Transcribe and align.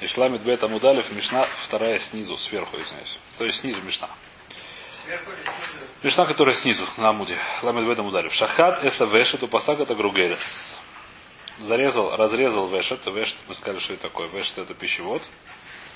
Ишламит 0.00 0.42
бет 0.42 0.62
амудалев, 0.62 1.10
мишна 1.12 1.46
вторая 1.66 1.98
снизу, 1.98 2.36
сверху, 2.36 2.80
извиняюсь. 2.80 3.18
То 3.36 3.44
есть 3.44 3.60
снизу 3.60 3.80
мишна. 3.82 4.08
Мишна, 6.02 6.26
которая 6.26 6.54
снизу, 6.56 6.86
на 6.96 7.08
амуде. 7.08 7.36
Ламит 7.62 7.86
бет 7.86 7.98
амудалев. 7.98 8.32
Шахат 8.32 8.84
эса 8.84 9.04
вешет 9.06 9.42
у 9.42 9.48
пасак 9.48 9.80
это 9.80 9.94
гругерес. 9.94 10.38
Зарезал, 11.60 12.14
разрезал 12.16 12.68
вешет. 12.68 13.04
Вешет, 13.06 13.36
мы 13.48 13.54
сказали, 13.54 13.80
что 13.80 13.94
это 13.94 14.02
такое. 14.02 14.28
Вешет 14.28 14.58
это 14.58 14.74
пищевод. 14.74 15.22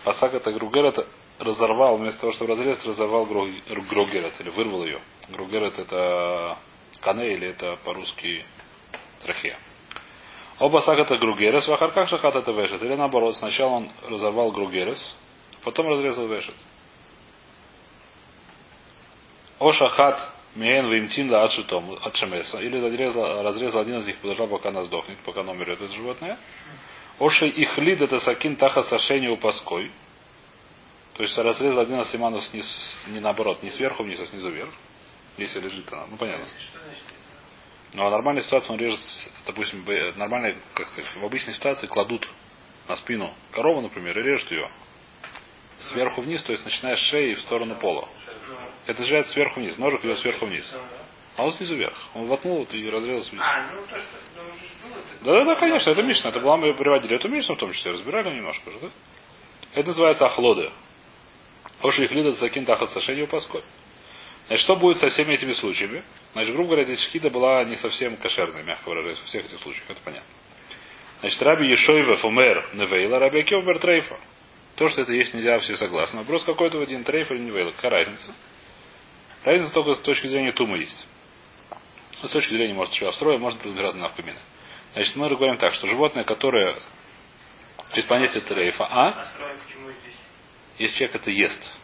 Пасак 0.05 0.35
это 0.35 0.51
гругер, 0.53 0.87
это 0.87 1.07
разорвал, 1.39 1.97
вместо 1.97 2.21
того, 2.21 2.33
чтобы 2.33 2.53
разрезать, 2.53 2.85
разорвал 2.85 3.25
гругерет, 3.25 4.41
или 4.41 4.51
вырвал 4.51 4.85
ее. 4.85 5.01
Гругерет 5.29 5.79
это 5.79 6.59
кане, 7.01 7.35
или 7.35 7.49
это 7.49 7.77
по-русски 7.85 8.45
трахея. 9.23 9.59
Оба 10.63 10.79
сагата 10.79 11.17
гругерес, 11.17 11.67
в 11.67 11.73
ахарках 11.73 12.09
шахат 12.09 12.37
это 12.37 12.53
вешет. 12.53 12.81
Или 12.85 12.95
наоборот, 12.95 13.37
сначала 13.37 13.71
он 13.71 13.91
разорвал 14.09 14.53
гругерес, 14.53 15.17
потом 15.65 15.89
разрезал 15.89 16.29
вешет. 16.29 16.55
О 19.59 19.73
шахат 19.73 20.21
Миен 20.55 20.87
вимтин 20.87 21.29
да 21.29 21.43
отшитом, 21.43 21.99
от 22.01 22.15
шемеса. 22.15 22.61
Или 22.61 22.81
разрезал, 22.81 23.43
разрезал 23.43 23.81
один 23.81 23.99
из 23.99 24.07
них, 24.07 24.19
подождал, 24.19 24.47
пока 24.47 24.69
она 24.69 24.85
сдохнет, 24.85 25.19
пока 25.25 25.41
оно 25.41 25.51
умрет, 25.51 25.81
это 25.81 25.93
животное. 25.95 26.39
Оши 27.19 27.49
их 27.49 27.77
лид 27.79 28.01
это 28.01 28.21
сакин 28.21 28.55
таха 28.55 28.85
сошению 28.85 29.39
паской. 29.39 29.91
То 31.15 31.25
есть 31.25 31.37
разрезал 31.39 31.81
один 31.81 32.03
из 32.03 32.11
симанов 32.13 32.55
низ, 32.55 32.99
не 33.09 33.19
наоборот, 33.19 33.65
не 33.65 33.71
сверху 33.71 34.05
вниз, 34.05 34.21
а 34.21 34.27
снизу 34.27 34.49
вверх. 34.49 34.71
Если 35.39 35.59
лежит 35.59 35.93
она. 35.93 36.07
Ну 36.09 36.17
понятно. 36.17 36.47
Но 37.95 38.09
в 38.09 38.11
нормальной 38.11 38.43
ситуации 38.43 38.73
он 38.73 38.79
режет, 38.79 39.01
допустим, 39.47 39.85
нормальной, 40.17 40.57
как 40.75 40.89
сказать, 40.89 41.11
в 41.15 41.25
обычной 41.25 41.55
ситуации 41.55 41.87
кладут 41.87 42.27
на 42.89 42.97
спину 42.97 43.35
корову, 43.51 43.81
например, 43.83 44.19
и 44.19 44.23
режут 44.23 44.51
ее 44.51 44.69
сверху 45.79 46.23
вниз, 46.23 46.43
то 46.43 46.53
есть 46.53 46.65
начиная 46.65 46.97
с 46.97 47.01
шеи 47.01 47.35
в 47.35 47.41
сторону 47.41 47.77
пола. 47.77 48.09
Это 48.87 49.05
сжает 49.05 49.27
сверху 49.29 49.61
вниз, 49.61 49.77
ножик 49.79 50.05
идет 50.05 50.19
сверху 50.19 50.47
вниз. 50.47 50.75
А 51.37 51.45
он 51.45 51.53
снизу 51.53 51.77
вверх. 51.77 51.97
Он 52.15 52.27
воткнул 52.27 52.65
и 52.65 52.91
разрезал 52.91 53.25
снизу. 53.25 53.43
А, 53.43 53.71
ну 53.73 53.81
то, 53.83 53.97
что 53.99 54.23
да, 55.23 55.33
да, 55.33 55.45
да, 55.45 55.55
конечно, 55.55 55.91
это 55.91 56.03
Мишна. 56.03 56.31
Это 56.31 56.41
была 56.41 56.57
мы 56.57 56.75
приводили 56.75 57.17
эту 57.17 57.29
Мишну 57.29 57.55
в 57.55 57.59
том 57.59 57.73
числе. 57.73 57.93
Разбирали 57.93 58.35
немножко 58.35 58.71
же, 58.71 58.79
да? 58.81 58.89
Это 59.75 59.89
называется 59.89 60.27
ахлоды. 60.27 60.71
Ошли 61.81 62.05
их 62.05 62.11
лидат 62.11 62.37
закин 62.37 62.67
тахат 62.67 62.91
сашению 62.91 63.29
паской. 63.29 63.63
Значит, 64.47 64.65
что 64.65 64.77
будет 64.77 64.99
со 64.99 65.09
всеми 65.09 65.35
этими 65.35 65.53
случаями? 65.53 66.03
Значит, 66.33 66.53
грубо 66.53 66.71
говоря, 66.71 66.85
здесь 66.85 67.01
шхида 67.01 67.31
была 67.31 67.65
не 67.65 67.77
совсем 67.77 68.17
кошерная, 68.17 68.63
мягко 68.63 68.89
выражаясь, 68.89 69.19
во 69.19 69.27
всех 69.27 69.45
этих 69.45 69.59
случаях, 69.61 69.89
это 69.89 70.01
понятно. 70.05 70.29
Значит, 71.21 71.41
Раби 71.43 71.69
Ешойва 71.69 72.17
Фумер 72.17 72.71
Невейла, 72.75 73.19
Раби 73.19 73.41
Акевбер 73.41 73.79
Трейфа. 73.79 74.19
То, 74.77 74.89
что 74.89 75.03
это 75.03 75.13
есть, 75.13 75.35
нельзя, 75.35 75.59
все 75.59 75.77
согласны. 75.77 76.21
Вопрос 76.21 76.45
какой-то 76.45 76.79
в 76.79 76.83
один 76.83 77.05
трейф 77.05 77.31
или 77.31 77.39
Невейла. 77.41 77.71
Какая 77.73 77.91
разница? 77.91 78.35
Разница 79.45 79.73
только 79.73 79.95
с 79.95 80.01
точки 80.01 80.27
зрения 80.27 80.53
тума 80.53 80.77
есть. 80.77 81.07
Но 82.23 82.29
с 82.29 82.33
точки 82.33 82.55
зрения, 82.55 82.75
может, 82.75 82.93
еще 82.95 83.11
строя, 83.13 83.39
может 83.39 83.63
быть 83.63 83.77
разные 83.77 84.03
навкамины. 84.03 84.39
Значит, 84.95 85.17
мы 85.17 85.29
говорим 85.29 85.59
так, 85.59 85.75
что 85.75 85.87
животное, 85.87 86.25
которое 86.25 86.77
без 87.95 88.05
понятия 88.05 88.41
трейфа, 88.41 88.87
а? 88.91 89.27
Если 90.79 90.97
человек 90.97 91.17
это 91.17 91.31
ест, 91.31 91.75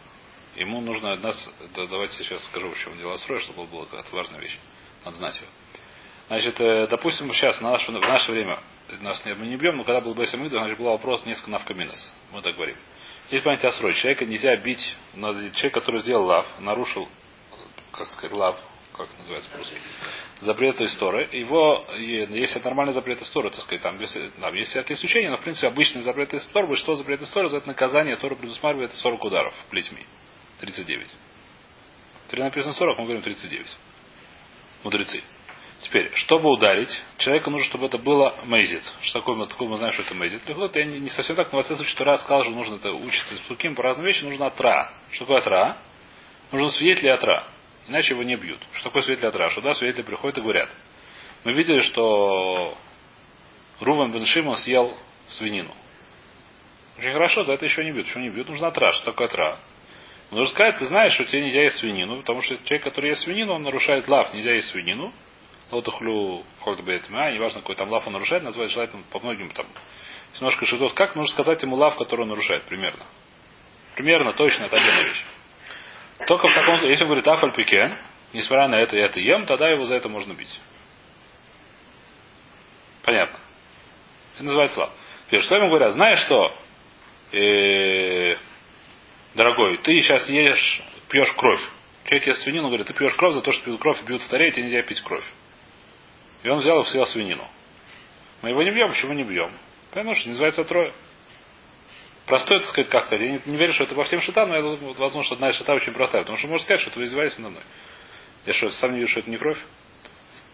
ему 0.59 0.81
нужно 0.81 1.13
от 1.13 1.21
да, 1.21 1.87
давайте 1.87 2.17
сейчас 2.19 2.45
скажу, 2.47 2.71
в 2.71 2.79
чем 2.79 2.97
дело 2.99 3.17
строя, 3.17 3.41
чтобы 3.41 3.67
была 3.67 3.85
какая-то 3.87 4.15
важная 4.15 4.41
вещь. 4.41 4.59
Надо 5.05 5.17
знать 5.17 5.37
ее. 5.37 5.47
Значит, 6.29 6.61
э, 6.61 6.87
допустим, 6.89 7.33
сейчас, 7.33 7.61
на 7.61 7.73
наше, 7.73 7.91
в 7.91 7.95
наше 7.95 8.33
время, 8.33 8.59
нас 9.01 9.23
мы 9.25 9.47
не 9.47 9.57
бьем, 9.57 9.77
но 9.77 9.85
когда 9.85 10.01
был 10.01 10.15
Бесамида, 10.15 10.59
значит, 10.59 10.79
был 10.79 10.87
вопрос 10.87 11.25
несколько 11.25 11.51
навкаминос. 11.51 12.13
Мы 12.33 12.43
так 12.43 12.55
говорим. 12.55 12.77
Есть 13.31 13.45
понятие 13.45 13.69
осрой. 13.69 13.95
Человека 13.95 14.25
нельзя 14.25 14.57
бить, 14.57 14.95
надо, 15.15 15.51
человек, 15.53 15.75
который 15.75 16.01
сделал 16.01 16.25
лав, 16.25 16.47
нарушил, 16.61 17.09
как 17.93 18.09
сказать, 18.11 18.33
лав, 18.33 18.57
как 18.97 19.09
называется 19.19 19.51
по-русски, 19.51 19.77
запреты 20.41 20.85
истории. 20.87 21.37
Его, 21.37 21.87
если 21.97 22.59
нормальный 22.61 22.93
запрет 22.93 23.23
истории, 23.23 23.51
так 23.51 23.61
сказать, 23.61 23.83
там, 23.83 23.99
если, 24.01 24.29
там 24.41 24.55
есть 24.55 24.71
всякие 24.71 24.97
исключения, 24.97 25.31
но 25.31 25.37
в 25.37 25.43
принципе 25.43 25.69
обычный 25.69 26.03
запрет 26.03 26.35
истории, 26.35 26.75
что 26.77 26.97
запрет 26.97 27.23
истории, 27.23 27.49
за 27.49 27.59
это 27.59 27.69
наказание, 27.69 28.17
которое 28.17 28.37
предусматривает 28.37 28.95
40 28.95 29.25
ударов 29.25 29.55
плетьми. 29.71 30.05
39. 30.61 31.07
Теперь 32.27 32.41
написано 32.41 32.75
40, 32.75 32.99
мы 32.99 33.05
говорим 33.05 33.23
39. 33.23 33.67
Мудрецы. 34.85 35.23
Теперь, 35.83 36.11
чтобы 36.15 36.51
ударить, 36.51 36.91
человеку 37.19 37.51
нужно, 37.51 37.67
чтобы 37.67 37.87
это 37.87 37.99
было 37.99 38.37
мейзит. 38.45 38.83
Что 39.03 39.21
такое, 39.21 39.47
такое 39.47 39.69
мы 39.69 39.77
знаем, 39.77 39.93
что 39.95 40.03
это 40.03 40.15
мейзит. 40.15 40.43
Вот 40.49 40.75
я 40.75 40.85
не, 40.85 40.99
не 40.99 41.09
совсем 41.09 41.37
так, 41.37 41.53
но 41.53 41.63
в 41.63 41.67
случае, 41.67 41.87
что 41.87 42.05
раз 42.05 42.23
сказал, 42.23 42.43
что 42.43 42.53
нужно 42.53 42.77
это 42.77 42.93
учиться 42.93 43.37
с 43.37 43.47
суким 43.47 43.77
по 43.77 43.83
разным 43.85 44.05
вещам, 44.05 44.29
нужно 44.29 44.47
атра. 44.47 44.93
Что 45.13 45.25
такое 45.25 45.39
атра? 45.39 45.77
Нужно 46.51 46.71
свидетелей 46.71 47.11
атра. 47.11 47.47
Иначе 47.87 48.15
его 48.15 48.25
не 48.25 48.35
бьют. 48.35 48.61
Что 48.73 48.85
такое 48.85 49.03
свидетель 49.03 49.29
атра? 49.29 49.51
Что 49.51 49.61
да, 49.61 49.75
свидетели 49.75 50.03
приходят 50.03 50.39
и 50.39 50.41
говорят. 50.41 50.69
Мы 51.45 51.53
видели, 51.53 51.81
что 51.83 52.77
Рувен 53.79 54.11
бен 54.11 54.27
Шимон 54.27 54.57
съел 54.57 54.97
свинину. 55.29 55.73
Очень 56.99 57.13
хорошо, 57.13 57.45
за 57.45 57.53
это 57.53 57.65
еще 57.65 57.85
не 57.85 57.93
бьют. 57.93 58.07
Почему 58.07 58.25
не 58.25 58.31
бьют? 58.31 58.49
Нужно 58.49 58.69
атра. 58.69 58.91
Что 58.93 59.13
такое 59.13 59.29
атра? 59.29 59.61
Нужно 60.31 60.53
сказать, 60.53 60.79
ты 60.79 60.87
знаешь, 60.87 61.13
что 61.13 61.25
тебе 61.25 61.43
нельзя 61.43 61.63
есть 61.63 61.79
свинину, 61.79 62.19
потому 62.19 62.43
что 62.43 62.57
человек, 62.59 62.85
который 62.85 63.11
ест 63.11 63.23
свинину, 63.23 63.55
он 63.55 63.63
нарушает 63.63 64.07
лав, 64.09 64.33
нельзя 64.35 64.53
есть 64.53 64.69
свинину. 64.69 65.13
Лотухлю 65.71 66.45
хольдбейтма, 66.61 67.31
неважно, 67.31 67.61
какой 67.61 67.77
там 67.77 67.91
лав 67.91 68.07
он 68.07 68.15
нарушает, 68.15 68.43
называется 68.43 68.75
желательно 68.75 69.05
по 69.11 69.21
многим 69.21 69.51
там. 69.51 69.67
Немножко 70.35 70.67
шитот. 70.67 70.93
Как 70.95 71.15
нужно 71.15 71.33
сказать 71.33 71.63
ему 71.63 71.77
лав, 71.77 71.97
который 71.97 72.23
он 72.23 72.29
нарушает? 72.29 72.63
Примерно. 72.65 73.05
Примерно, 73.95 74.33
точно, 74.35 74.65
это 74.65 74.77
отдельная 74.77 75.05
вещь. 75.05 75.25
Только 76.27 76.49
в 76.49 76.55
таком 76.55 76.83
если 76.85 77.05
он 77.05 77.09
говорит 77.09 77.29
афаль 77.29 77.55
пикен, 77.55 77.99
несмотря 78.33 78.69
на 78.69 78.77
это 78.77 78.97
я 78.97 79.07
это 79.07 79.21
ем, 79.21 79.47
тогда 79.47 79.69
его 79.69 79.85
за 79.85 79.95
это 79.95 80.09
можно 80.09 80.33
бить. 80.33 80.61
Понятно. 83.03 83.39
Это 84.35 84.45
называется 84.45 84.81
лав. 84.81 84.91
Теперь, 85.27 85.41
что 85.43 85.57
ему 85.57 85.69
говорят? 85.69 85.93
Знаешь 85.93 86.21
что, 86.21 86.55
э, 87.33 88.37
дорогой, 89.39 89.79
ты 89.79 90.03
сейчас 90.03 90.29
ешь, 90.29 90.83
пьешь 91.09 91.33
кровь. 91.33 91.63
Человек 92.05 92.27
ест 92.27 92.43
свинину, 92.43 92.69
говорит, 92.69 92.87
ты 92.87 92.93
пьешь 92.93 93.15
кровь 93.15 93.35
за 93.35 93.41
то, 93.41 93.53
что 93.53 93.65
пьют 93.65 93.81
кровь, 93.81 94.03
бьют 94.03 94.21
старее, 94.23 94.51
тебе 94.51 94.65
нельзя 94.65 94.83
пить 94.83 95.01
кровь. 95.01 95.25
И 96.43 96.49
он 96.49 96.59
взял 96.59 96.81
и 96.81 96.85
съел 96.87 97.07
свинину. 97.07 97.47
Мы 98.43 98.51
его 98.51 98.63
не 98.63 98.71
бьем, 98.71 98.89
почему 98.91 99.15
не 99.15 99.25
бьем? 99.25 99.53
Потому 99.91 100.15
что 100.15 100.29
называется 100.29 100.65
трое. 100.65 100.93
Простой, 102.27 102.59
так 102.59 102.69
сказать, 102.69 102.91
как-то. 102.91 103.17
Я 103.17 103.33
не, 103.33 103.41
не 103.47 103.57
верю, 103.57 103.73
что 103.73 103.85
это 103.85 103.95
во 103.95 104.05
всем 104.05 104.21
шита, 104.21 104.45
но 104.45 104.57
я 104.57 104.63
возможно, 104.63 105.35
одна 105.35 105.51
из 105.51 105.57
шита 105.57 105.73
очень 105.73 105.93
простая. 105.93 106.23
Потому 106.23 106.39
что 106.39 106.49
можно 106.49 106.65
сказать, 106.65 106.81
что 106.83 106.99
вы 106.99 107.05
издеваетесь 107.05 107.39
надо 107.39 107.51
мной. 107.51 107.63
Я 108.45 108.53
что, 108.53 108.71
сам 108.71 108.93
не 108.93 109.01
вижу, 109.01 109.11
что 109.11 109.21
это 109.21 109.31
не 109.31 109.39
кровь? 109.39 109.59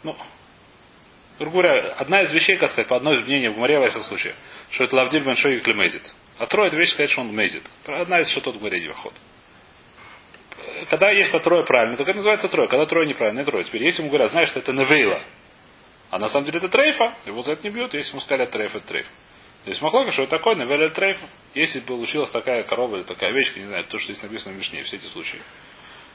Ну, 0.03 0.17
грубо 1.39 1.63
говоря, 1.63 1.93
одна 1.95 2.23
из 2.23 2.33
вещей, 2.33 2.57
как 2.57 2.71
сказать, 2.71 2.89
по 2.89 2.97
одной 2.97 3.17
из 3.17 3.23
мнений 3.23 3.49
в 3.49 3.59
Маре, 3.59 3.79
во 3.79 3.87
всяком 3.87 4.05
случае, 4.05 4.35
что 4.71 4.85
это 4.85 4.95
лавдиль 4.95 5.25
беншой 5.25 5.57
и 5.57 5.61
клемезит. 5.61 6.15
А 6.39 6.47
трое 6.47 6.69
это 6.69 6.77
вещь 6.77 6.91
сказать, 6.93 7.11
что 7.11 7.21
он 7.21 7.35
мезит. 7.35 7.63
Одна 7.87 8.21
из 8.21 8.29
шатот 8.31 8.61
Маре 8.61 8.93
ход. 8.93 9.15
Когда 10.91 11.11
есть 11.11 11.31
трое 11.43 11.65
правильно, 11.65 11.97
то 11.97 12.03
это 12.03 12.15
называется 12.15 12.49
трое. 12.49 12.69
Когда 12.69 12.87
трое 12.87 13.07
неправильно, 13.07 13.41
это 13.41 13.51
трое. 13.51 13.65
Теперь, 13.65 13.85
если 13.85 14.03
ему 14.03 14.11
говорят, 14.11 14.31
знаешь, 14.31 14.49
что 14.49 14.59
это 14.59 14.73
невейла, 14.73 15.23
а 16.11 16.19
на 16.19 16.29
самом 16.29 16.47
деле 16.47 16.59
это 16.59 16.69
трейфа, 16.69 17.15
его 17.27 17.43
за 17.43 17.53
это 17.53 17.65
не 17.65 17.71
бьют, 17.75 17.95
если 17.95 18.11
ему 18.11 18.21
сказали 18.21 18.47
трейф, 18.47 18.75
это 18.75 18.87
трейф. 18.87 19.07
Здесь 19.65 19.81
махлока, 19.81 20.13
что 20.13 20.23
это 20.23 20.37
такое, 20.37 20.57
навели 20.57 20.91
трейф. 20.91 21.17
Если 21.55 21.81
получилась 21.81 22.31
такая 22.31 22.65
корова 22.65 22.97
или 22.97 23.03
такая 23.05 23.31
овечка, 23.31 23.59
не 23.59 23.67
знаю, 23.67 23.85
то, 23.85 23.99
что 23.99 24.13
здесь 24.13 24.23
написано 24.23 24.55
в 24.55 24.59
Мишне, 24.59 24.83
все 24.83 24.97
эти 24.97 25.07
случаи. 25.07 25.41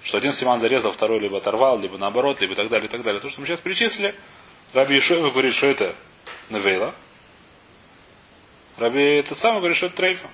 Что 0.04 0.18
один 0.18 0.34
Симан 0.34 0.60
зарезал, 0.60 0.92
второй 0.92 1.20
либо 1.20 1.38
оторвал, 1.38 1.80
либо 1.80 1.98
наоборот, 1.98 2.40
либо 2.42 2.56
так 2.56 2.70
далее, 2.70 2.88
и 2.88 2.92
так 2.92 3.04
далее. 3.04 3.20
То, 3.22 3.30
что 3.30 3.42
мы 3.42 3.48
сейчас 3.48 3.60
перечислили, 3.60 4.16
Раби 4.74 4.98
Ишуева 4.98 5.32
говорит, 5.32 5.56
что 5.56 5.68
это 5.68 5.96
Навейла. 6.50 6.94
Раби 8.80 9.18
этот 9.18 9.38
самый 9.38 9.60
говорит, 9.60 9.78
что 9.78 9.88
это 9.88 9.98
трейфа. 9.98 10.32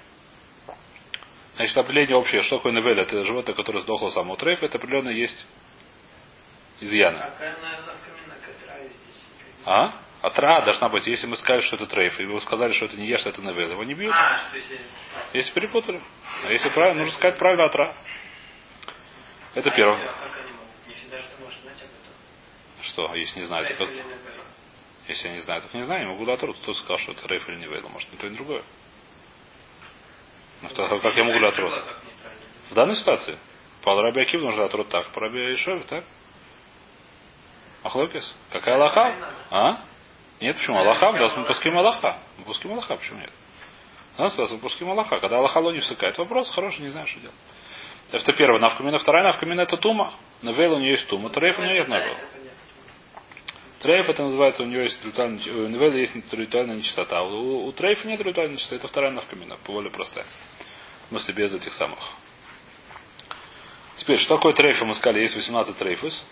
Значит, 1.55 1.77
определение 1.77 2.15
общее, 2.15 2.43
что 2.43 2.57
такое 2.57 2.73
Навейла, 2.73 3.01
это 3.01 3.23
животное, 3.23 3.55
которое 3.55 3.79
сдохло 3.79 4.09
самого 4.11 4.37
трейфа, 4.37 4.67
это 4.67 4.77
определенно 4.77 5.09
есть 5.09 5.47
изъяны. 6.79 7.23
А? 9.65 9.95
Атра 10.21 10.61
должна 10.61 10.89
быть, 10.89 11.07
если 11.07 11.25
мы 11.25 11.37
скажем, 11.37 11.63
что 11.65 11.75
это 11.77 11.87
трейф, 11.87 12.19
и 12.19 12.25
вы 12.25 12.39
сказали, 12.41 12.73
что 12.73 12.85
это 12.85 12.97
не 12.97 13.07
ешь, 13.07 13.21
что 13.21 13.29
это 13.29 13.41
навел, 13.41 13.71
его 13.71 13.83
не 13.83 13.95
бьют. 13.95 14.13
А, 14.13 14.39
если... 15.33 15.53
Перепутали. 15.53 16.01
А 16.45 16.51
если 16.51 16.69
правильно, 16.69 17.01
нужно 17.01 17.17
сказать 17.17 17.37
правильно 17.37 17.65
атра. 17.65 17.95
Это 19.55 19.71
а 19.71 19.75
первое. 19.75 19.97
Этом. 19.97 20.13
Что, 22.81 23.15
если 23.15 23.39
не 23.39 23.45
знаю, 23.45 23.67
то 23.67 23.73
как... 23.73 23.89
Если 25.07 25.27
я 25.27 25.35
не 25.35 25.41
знаю, 25.41 25.61
так 25.61 25.73
не 25.73 25.83
знаю, 25.83 26.05
не 26.05 26.11
могу 26.11 26.29
атру. 26.31 26.53
Кто 26.53 26.73
сказал, 26.73 26.97
что 26.97 27.11
это 27.11 27.27
рейф 27.27 27.47
или 27.47 27.57
не 27.57 27.67
вейла? 27.67 27.89
Может, 27.89 28.11
не 28.11 28.17
то, 28.17 28.27
и 28.27 28.31
другое. 28.31 28.63
Ну, 30.61 30.69
то, 30.69 30.99
как 30.99 31.15
я 31.15 31.23
могу 31.23 31.45
атру? 31.45 31.71
В 32.71 32.73
данной 32.73 32.95
ситуации. 32.95 33.37
По 33.83 34.01
Раби 34.01 34.21
Акив 34.21 34.41
нужно 34.41 34.65
атру 34.65 34.83
так, 34.83 35.11
по 35.11 35.21
Раби 35.21 35.53
Ишев 35.53 35.85
так. 35.85 36.03
Ахлокис. 37.83 38.35
Какая 38.51 38.77
лоха? 38.77 39.15
А? 39.51 39.81
Нет, 40.41 40.57
почему? 40.57 40.79
Аллаха, 40.79 41.13
да, 41.13 41.33
мы 41.37 41.45
пуским 41.45 41.77
Аллаха. 41.77 42.17
Мы 42.37 42.45
пуским 42.45 42.71
Аллаха, 42.71 42.97
почему 42.97 43.19
нет? 43.19 43.31
А, 44.17 44.29
сразу 44.29 44.57
пуским 44.57 44.89
Аллаха. 44.89 45.19
Когда 45.19 45.37
Аллаха 45.37 45.61
не 45.61 45.79
всыкает 45.79 46.17
вопрос, 46.17 46.49
хороший, 46.51 46.81
не 46.81 46.89
знаю, 46.89 47.05
что 47.05 47.19
делать. 47.19 47.35
Это 48.11 48.33
первая 48.33 48.59
навкамина. 48.59 48.97
Вторая 48.97 49.23
навкамина 49.23 49.61
это 49.61 49.77
тума. 49.77 50.15
Навейл 50.41 50.73
у 50.73 50.79
нее 50.79 50.91
есть 50.91 51.07
тума. 51.07 51.29
Трейф 51.29 51.59
у 51.59 51.61
нее 51.61 51.79
нет 51.79 51.87
навейл. 51.87 52.17
Трейф 53.79 54.09
это 54.09 54.23
называется, 54.23 54.63
у 54.63 54.65
него 54.65 54.81
есть 54.81 55.03
ритуальная, 55.03 55.41
у 55.53 55.67
Невеля 55.67 55.97
есть 55.97 56.13
ритуальная 56.31 56.75
нечистота. 56.75 57.21
У, 57.23 57.67
у 57.67 57.71
Трейфа 57.71 58.07
нет 58.07 58.21
ритуальной 58.21 58.55
нечистоты, 58.55 58.77
это 58.77 58.87
вторая 58.87 59.11
навкамина, 59.11 59.57
более 59.65 59.91
простая. 59.91 60.25
В 61.05 61.09
смысле, 61.09 61.33
без 61.33 61.53
этих 61.53 61.73
самых. 61.73 61.99
Теперь, 63.97 64.17
что 64.19 64.35
такое 64.35 64.53
трейф, 64.53 64.81
мы 64.81 64.95
сказали, 64.95 65.21
есть 65.21 65.35
18 65.35 65.77
трейфус. 65.77 66.25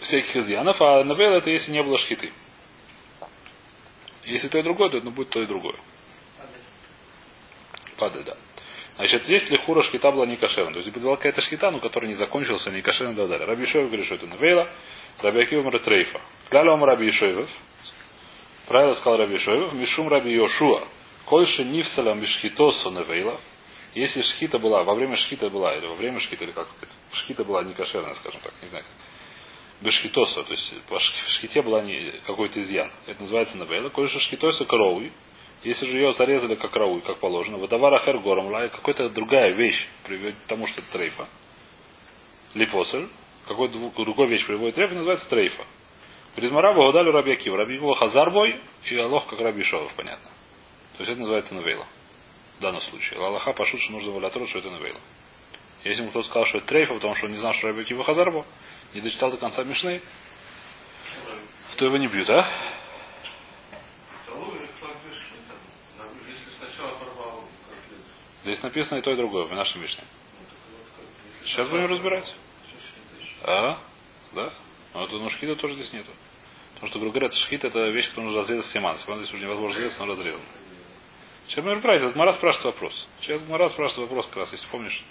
Всяких 0.00 0.36
изъянов, 0.36 0.80
а 0.80 1.02
Невел 1.02 1.34
это 1.34 1.50
если 1.50 1.72
не 1.72 1.82
было 1.82 1.98
шхиты. 1.98 2.32
Если 4.24 4.48
то 4.48 4.58
и 4.58 4.62
другое, 4.62 4.90
то 4.90 4.98
это 4.98 5.10
будет 5.10 5.30
то 5.30 5.40
и 5.42 5.46
другое. 5.46 5.76
Падает, 7.96 8.26
да. 8.26 8.36
Значит, 8.96 9.24
здесь 9.24 9.48
лихура 9.50 9.82
шхита 9.82 10.10
была 10.10 10.26
не 10.26 10.36
кошерна. 10.36 10.72
То 10.72 10.80
есть 10.80 10.90
была 10.96 11.16
какая-то 11.16 11.40
шхита, 11.42 11.70
но 11.70 11.80
которая 11.80 12.10
не 12.10 12.16
закончился, 12.16 12.70
не 12.70 12.82
кошерна 12.82 13.12
и 13.12 13.16
так 13.16 13.28
далее. 13.28 13.46
Раби 13.46 13.66
Шоев 13.66 13.86
говорит, 13.86 14.06
что 14.06 14.16
это 14.16 14.26
Невейла, 14.26 14.68
Раби 15.20 15.40
Акива 15.40 15.62
говорит 15.62 15.82
Трейфа. 15.82 16.20
Кляля 16.50 16.72
ом 16.72 16.84
Раби 16.84 17.10
Шоев. 17.10 17.48
Правило 18.66 18.94
сказал 18.94 19.18
Раби 19.18 19.38
Шоев. 19.38 19.72
Мишум 19.72 20.08
Раби 20.08 20.32
Йошуа. 20.32 20.86
Кольше 21.24 21.64
нифсала 21.64 22.14
мишхитосу 22.14 22.90
Невейла. 22.90 23.40
Если 23.94 24.20
шхита 24.20 24.58
была, 24.58 24.84
во 24.84 24.94
время 24.94 25.16
шхита 25.16 25.48
была, 25.48 25.74
или 25.74 25.86
во 25.86 25.94
время 25.94 26.20
шхита, 26.20 26.44
или 26.44 26.52
как 26.52 26.68
сказать, 26.68 26.94
шхита 27.12 27.44
была 27.44 27.64
не 27.64 27.72
кошерная, 27.72 28.14
скажем 28.14 28.40
так, 28.42 28.52
не 28.62 28.68
знаю 28.68 28.84
как. 28.84 28.92
Бешхитоса, 29.80 30.42
то 30.42 30.52
есть 30.52 30.82
по 30.88 30.98
шхите 30.98 31.62
была 31.62 31.82
не 31.82 32.20
какой-то 32.26 32.60
изъян. 32.60 32.90
Это 33.06 33.22
называется 33.22 33.56
навейла. 33.56 33.90
Кольше 33.90 34.20
шхитоса 34.20 34.64
коровый. 34.64 35.12
Если 35.64 35.86
же 35.86 35.98
ее 35.98 36.12
зарезали 36.12 36.54
как 36.54 36.74
рауй, 36.76 37.00
как 37.00 37.18
положено, 37.18 37.56
выдавара 37.58 37.98
хер 37.98 38.18
гором 38.18 38.46
лай, 38.48 38.68
какая-то 38.68 39.10
другая 39.10 39.54
вещь 39.54 39.88
приводит 40.04 40.36
к 40.36 40.46
тому, 40.46 40.66
что 40.66 40.80
это 40.80 40.92
трейфа. 40.92 41.28
Липосель, 42.54 43.08
какой 43.46 43.68
другой 43.68 44.26
вещь 44.26 44.46
приводит 44.46 44.74
трейфа, 44.74 44.94
называется 44.94 45.28
трейфа. 45.28 45.64
Говорит, 46.34 46.52
Мараба 46.52 46.80
удали 46.80 47.10
Раби 47.10 47.32
Акива. 47.32 47.56
Раби 47.56 47.76
Акива 47.76 47.94
Хазарбой 47.94 48.60
и 48.84 48.96
Аллах 48.98 49.26
как 49.26 49.40
Раби 49.40 49.62
Шовов, 49.62 49.94
понятно. 49.94 50.28
То 50.96 51.02
есть 51.02 51.10
это 51.10 51.20
называется 51.20 51.54
навейла. 51.54 51.86
В 52.58 52.62
данном 52.62 52.80
случае. 52.80 53.18
Аллаха 53.20 53.52
пошут, 53.52 53.80
что 53.80 53.92
нужно 53.92 54.12
валятрот, 54.12 54.48
что 54.48 54.58
это 54.58 54.70
навейла. 54.70 54.98
Если 55.84 56.02
ему 56.02 56.10
кто-то 56.10 56.28
сказал, 56.28 56.46
что 56.46 56.58
это 56.58 56.66
трейфа, 56.66 56.94
потому 56.94 57.14
что 57.14 57.26
он 57.26 57.32
не 57.32 57.38
знал, 57.38 57.52
что 57.52 57.68
Раби 57.68 57.82
Акива 57.82 58.04
Хазарбо, 58.04 58.44
не 58.94 59.00
дочитал 59.00 59.30
до 59.30 59.36
конца 59.36 59.62
Мишны, 59.64 60.00
то 61.76 61.84
его 61.84 61.96
не 61.96 62.08
бьют, 62.08 62.28
а? 62.30 62.48
Здесь 68.42 68.62
написано 68.62 68.98
и 68.98 69.02
то, 69.02 69.12
и 69.12 69.16
другое, 69.16 69.44
в 69.44 69.52
нашем 69.52 69.82
Мишне. 69.82 70.04
Сейчас 71.44 71.68
будем 71.68 71.86
разбирать. 71.86 72.34
А? 73.42 73.78
Да? 74.32 74.52
Но 74.94 75.04
это 75.04 75.16
ну, 75.16 75.28
шхита 75.30 75.56
тоже 75.56 75.74
здесь 75.74 75.92
нету. 75.92 76.10
Потому 76.74 76.88
что, 76.88 76.98
грубо 76.98 77.14
говоря, 77.14 77.28
это 77.28 77.36
шхит, 77.36 77.64
это 77.64 77.88
вещь, 77.88 78.08
которую 78.08 78.26
нужно 78.26 78.42
разрезать 78.42 78.70
семан. 78.70 78.98
Семан 78.98 79.18
здесь 79.20 79.32
уже 79.32 79.42
невозможно 79.42 79.76
разрезать, 79.76 79.98
но 79.98 80.06
разрезан. 80.06 80.42
Сейчас 81.48 81.64
разбирать. 81.64 82.02
Это 82.02 82.18
Мара 82.18 82.32
спрашивает 82.34 82.74
вопрос. 82.74 83.06
Сейчас 83.20 83.42
Мара 83.48 83.70
спрашивает 83.70 84.10
вопрос 84.10 84.26
как 84.26 84.36
раз, 84.36 84.52
если 84.52 84.66
помнишь. 84.68 85.02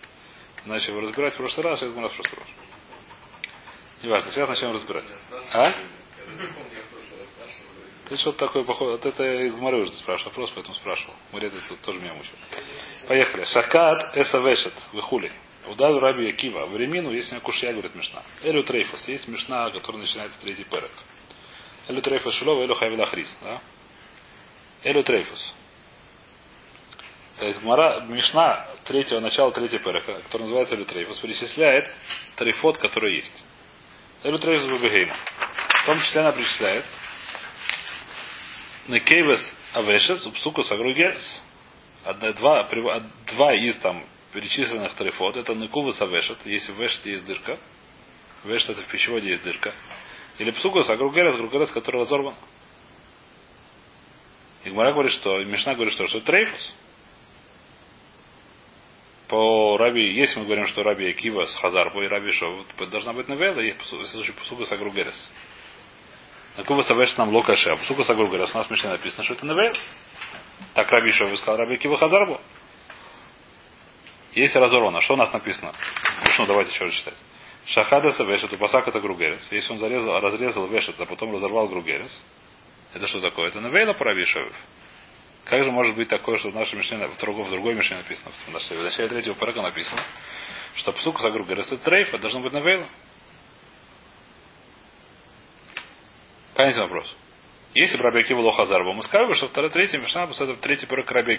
Начали 0.66 0.92
его 0.92 1.02
разбирать 1.02 1.34
в 1.34 1.38
прошлый 1.38 1.66
раз, 1.66 1.80
сейчас 1.80 1.96
Мара 1.96 2.10
спрашивает 2.10 2.40
вопрос. 2.40 2.56
Неважно, 4.04 4.32
сейчас 4.32 4.50
начнем 4.50 4.74
разбирать. 4.74 5.06
А? 5.54 5.74
Ты 8.10 8.18
что-то 8.18 8.46
такое 8.46 8.64
похоже. 8.64 8.92
Вот 8.92 9.06
это 9.06 9.24
из 9.46 9.56
Гмары 9.56 9.82
уже 9.82 9.94
спрашивал 9.94 10.32
вопрос, 10.32 10.52
поэтому 10.54 10.76
спрашивал. 10.76 11.16
Мурет 11.32 11.54
тут 11.68 11.82
тоже 11.82 12.00
меня 12.00 12.14
мучил. 12.14 12.36
Поехали. 13.08 13.46
Шакат 13.46 14.16
эсавешет 14.16 14.74
выхули. 14.94 15.32
Удар 15.68 15.94
Раби 15.96 16.30
Акива. 16.30 16.66
Времину 16.68 17.12
есть 17.12 17.32
на 17.32 17.40
кушья, 17.40 17.72
говорит 17.72 17.96
Мишна. 17.96 18.22
Элю 18.44 18.64
Трейфус. 18.64 19.08
Есть 19.08 19.28
Мишна, 19.28 19.70
который 19.72 19.98
начинается 19.98 20.40
третий 20.42 20.64
перек. 20.64 20.92
Элю 21.88 22.02
Трейфус 22.02 22.34
Шилова, 22.36 22.64
Элю 22.64 22.76
Хавила 22.76 23.06
Хрис. 23.06 23.38
Да? 23.42 23.62
Элю 24.84 25.04
Трейфус. 25.04 25.54
То 27.40 27.48
есть 27.48 27.62
Гмара, 27.62 28.02
Мишна 28.02 28.68
третьего, 28.86 29.20
начала 29.20 29.52
третьего 29.52 29.84
перека, 29.84 30.22
который 30.22 30.44
называется 30.44 30.76
Элю 30.76 30.86
Трейфус, 30.86 31.18
перечисляет 31.20 31.92
трейфот, 32.36 32.78
который 32.78 33.16
есть. 33.16 33.44
Элю 34.24 34.40
Трейфус 34.40 34.68
Бабегейма. 34.68 35.16
В 35.84 35.86
том 35.86 36.00
числе 36.00 36.22
она 36.22 36.32
перечисляет 36.32 36.86
Некейвес 38.88 39.54
Авешес, 39.74 40.26
Упсукус 40.26 40.72
Агругерес. 40.72 41.44
Одна, 42.04 42.34
два, 42.34 42.70
два 43.26 43.54
из 43.56 43.78
там 43.80 44.06
перечисленных 44.36 44.94
трефот, 44.96 45.38
это 45.38 45.56
Некувас 45.56 46.02
Авешет, 46.02 46.46
если 46.46 46.74
в 46.74 46.80
Вешете 46.80 47.14
есть 47.14 47.26
дырка. 47.26 47.58
Вешет 48.44 48.72
это 48.72 48.82
в 48.82 48.88
пищеводе 48.88 49.30
есть 49.30 49.44
дырка. 49.44 49.74
Или 50.38 50.52
Псукус 50.52 50.90
Агругерес, 50.90 51.36
Агругерес, 51.36 51.72
который 51.72 52.02
разорван. 52.02 52.36
И 54.66 54.70
Гмара 54.70 54.92
говорит, 54.92 55.14
что, 55.14 55.42
Мишна 55.44 55.74
говорит, 55.74 55.94
что, 55.94 56.08
что 56.08 56.20
трейфус. 56.20 56.76
По 59.30 59.78
Раби, 59.78 60.16
если 60.16 60.40
мы 60.40 60.46
говорим, 60.46 60.68
что 60.68 60.84
Раби 60.84 61.10
Акива 61.10 61.46
с 61.46 61.56
Хазарбо 61.56 62.04
и 62.04 62.08
Раби 62.08 62.32
Шо, 62.32 62.66
должна 62.92 63.14
быть 63.14 63.28
новелла, 63.30 63.62
есть 63.62 63.78
Псукус 63.78 64.72
Агругерес. 64.72 65.34
Накува 66.58 66.84
Савеш 66.84 67.16
нам 67.18 67.30
локаше. 67.30 67.70
А 67.70 68.04
Сагур 68.04 68.28
говорят, 68.28 68.50
у 68.54 68.58
нас 68.58 68.68
в 68.68 68.72
Мишне 68.72 68.90
написано, 68.90 69.24
что 69.24 69.34
это 69.34 69.46
Невейл. 69.46 69.74
Так 70.74 70.90
Раби 70.92 71.12
Шов 71.12 71.38
сказал 71.38 71.58
Раби 71.58 71.78
Кива 71.78 71.98
Хазарбу. 71.98 72.40
Есть 74.36 74.56
разорвано. 74.56 75.02
Что 75.02 75.14
у 75.14 75.18
нас 75.18 75.32
написано? 75.34 75.74
Ну, 76.38 76.46
давайте 76.46 76.72
еще 76.72 76.84
раз 76.84 76.94
читать. 76.94 77.18
Шахада 77.68 78.12
Савеш, 78.12 78.44
это 78.44 78.58
пасак 78.58 78.88
это 78.88 79.00
Гругерес. 79.00 79.52
Если 79.52 79.72
он 79.72 79.80
зарезал, 79.80 80.20
разрезал 80.20 80.68
вешет, 80.68 81.00
а 81.00 81.06
потом 81.06 81.34
разорвал 81.34 81.68
Гругерес, 81.68 82.24
это 82.94 83.08
что 83.08 83.22
такое? 83.22 83.48
Это 83.48 83.62
Раби 83.62 84.26
Шовев. 84.26 84.54
Как 85.46 85.64
же 85.64 85.72
может 85.72 85.96
быть 85.96 86.10
такое, 86.10 86.38
что 86.38 86.50
в 86.50 86.56
нашей 86.56 86.76
Мишне, 86.76 87.08
в 87.08 87.18
другой, 87.18 87.46
в 87.46 87.50
другой 87.50 87.76
Мишне 87.76 87.98
написано, 87.98 88.32
в, 88.48 88.52
нашей, 88.52 88.78
в 88.78 88.84
начале 88.84 89.08
третьего 89.08 89.36
парака 89.36 89.62
написано, 89.62 90.02
что 90.76 90.92
псука 90.92 91.22
Сагругерес 91.22 91.72
это 91.72 91.84
трейф, 91.84 92.10
это 92.10 92.20
должно 92.20 92.42
быть 92.42 92.52
Невейла. 92.52 92.88
Понятен 96.56 96.82
вопрос. 96.82 97.16
Если 97.74 97.98
бы 97.98 98.04
Раби 98.04 98.22
Акива 98.22 98.42
Лохазарба, 98.42 98.94
мы 98.94 99.04
сказали 99.04 99.28
бы, 99.28 99.36
что 99.36 99.50
вторая, 99.50 99.70
третья 99.70 100.00
Мишна, 100.00 100.24
это 100.24 100.56
третий 100.56 100.88
пирог 100.88 101.10
Раби 101.12 101.36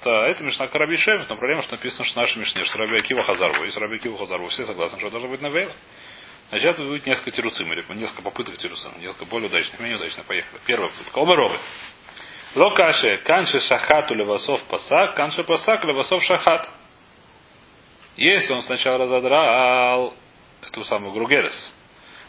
Акива. 0.00 0.28
Это, 0.28 0.44
Мишна 0.44 0.68
Караби 0.68 0.96
Шемс, 0.96 1.28
но 1.28 1.36
проблема, 1.36 1.62
что 1.62 1.72
написано, 1.72 2.04
что 2.04 2.20
наши 2.20 2.38
Мишне, 2.38 2.64
что 2.64 2.78
Раби 2.78 2.96
Акива 2.96 3.22
Хазарбу. 3.22 3.64
Если 3.64 3.78
Раби 3.78 3.96
Акива 3.96 4.18
Хазарбу, 4.18 4.48
все 4.48 4.64
согласны, 4.64 4.98
что 4.98 5.10
должно 5.10 5.28
быть 5.28 5.40
Навейла. 5.40 5.72
Значит, 6.50 6.70
это 6.70 6.82
будет 6.82 7.06
несколько 7.06 7.30
тирусым, 7.30 7.72
или 7.72 7.84
несколько 7.90 8.22
попыток 8.22 8.56
тирусым, 8.58 8.92
несколько 9.00 9.26
более 9.26 9.48
удачных, 9.48 9.80
менее 9.80 9.96
удачных. 9.98 10.26
Поехали. 10.26 10.60
Первая 10.66 10.90
попытка. 10.90 11.18
Оба 11.18 11.36
ровы. 11.36 11.58
Локаше, 12.56 13.18
канше 13.18 13.60
шахату 13.60 14.14
левасов 14.14 14.62
пасак, 14.64 15.14
канше 15.14 15.44
пасак 15.44 15.84
левасов 15.84 16.22
шахат. 16.24 16.68
Если 18.16 18.52
он 18.52 18.62
сначала 18.62 18.98
разодрал 18.98 20.14
эту 20.62 20.82
самую 20.84 21.12
Гругерес, 21.12 21.72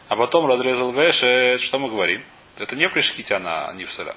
а 0.07 0.15
потом 0.15 0.45
разрезал 0.45 0.91
вешет, 0.91 1.61
что 1.61 1.79
мы 1.79 1.89
говорим? 1.89 2.23
Это 2.57 2.75
не 2.75 2.87
пришките 2.87 3.35
она, 3.35 3.73
не 3.73 3.85
в 3.85 3.91
соля. 3.91 4.15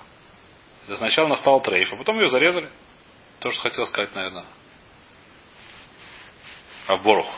Это 0.87 0.97
сначала 0.97 1.29
настал 1.29 1.63
трейф, 1.63 1.91
а 1.93 1.97
потом 1.97 2.21
ее 2.21 2.27
зарезали. 2.29 2.69
То, 3.41 3.51
что 3.51 3.63
хотел 3.63 3.87
сказать, 3.87 4.15
наверное. 4.15 4.45
А 6.87 6.97
в 6.97 7.03
Борух. 7.03 7.29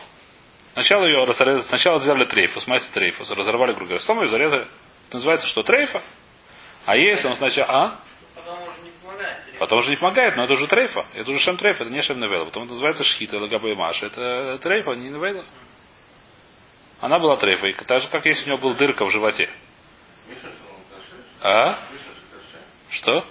Сначала 0.72 1.06
ее 1.06 1.24
разрезали, 1.24 1.60
сначала 1.68 1.98
сделали 1.98 2.26
трейфус, 2.26 2.66
мастер 2.66 2.92
трейфус, 2.92 3.30
разорвали 3.30 3.72
кругом, 3.72 3.98
потом 3.98 4.22
ее 4.22 4.28
зарезали. 4.28 4.68
Это 5.08 5.16
называется 5.16 5.46
что, 5.46 5.62
трейфа? 5.62 6.02
А 6.84 6.96
если 6.96 7.28
он 7.28 7.36
сначала... 7.36 7.68
А? 7.70 8.00
Потом 9.58 9.78
уже 9.78 9.88
не 9.90 9.96
помогает, 9.96 10.36
но 10.36 10.44
это 10.44 10.52
уже 10.52 10.66
трейфа. 10.66 11.06
Это 11.14 11.30
уже 11.30 11.40
шем 11.40 11.56
трейфа, 11.56 11.84
это 11.84 11.92
не 11.92 12.02
шем 12.02 12.20
навела. 12.20 12.44
Потом 12.44 12.64
это 12.64 12.72
называется 12.72 13.04
шхита, 13.04 13.38
лагаба 13.38 13.68
и 13.70 13.74
маша. 13.74 14.06
Это 14.06 14.58
трейфа, 14.58 14.90
не 14.92 15.08
навела. 15.08 15.44
Она 17.00 17.18
была 17.18 17.36
трейфой, 17.36 17.74
так 17.74 18.02
же, 18.02 18.08
как 18.08 18.24
если 18.26 18.44
у 18.44 18.48
него 18.48 18.58
был 18.58 18.74
дырка 18.74 19.04
в 19.04 19.10
животе. 19.10 19.50
А? 21.40 21.78
Что? 22.90 23.26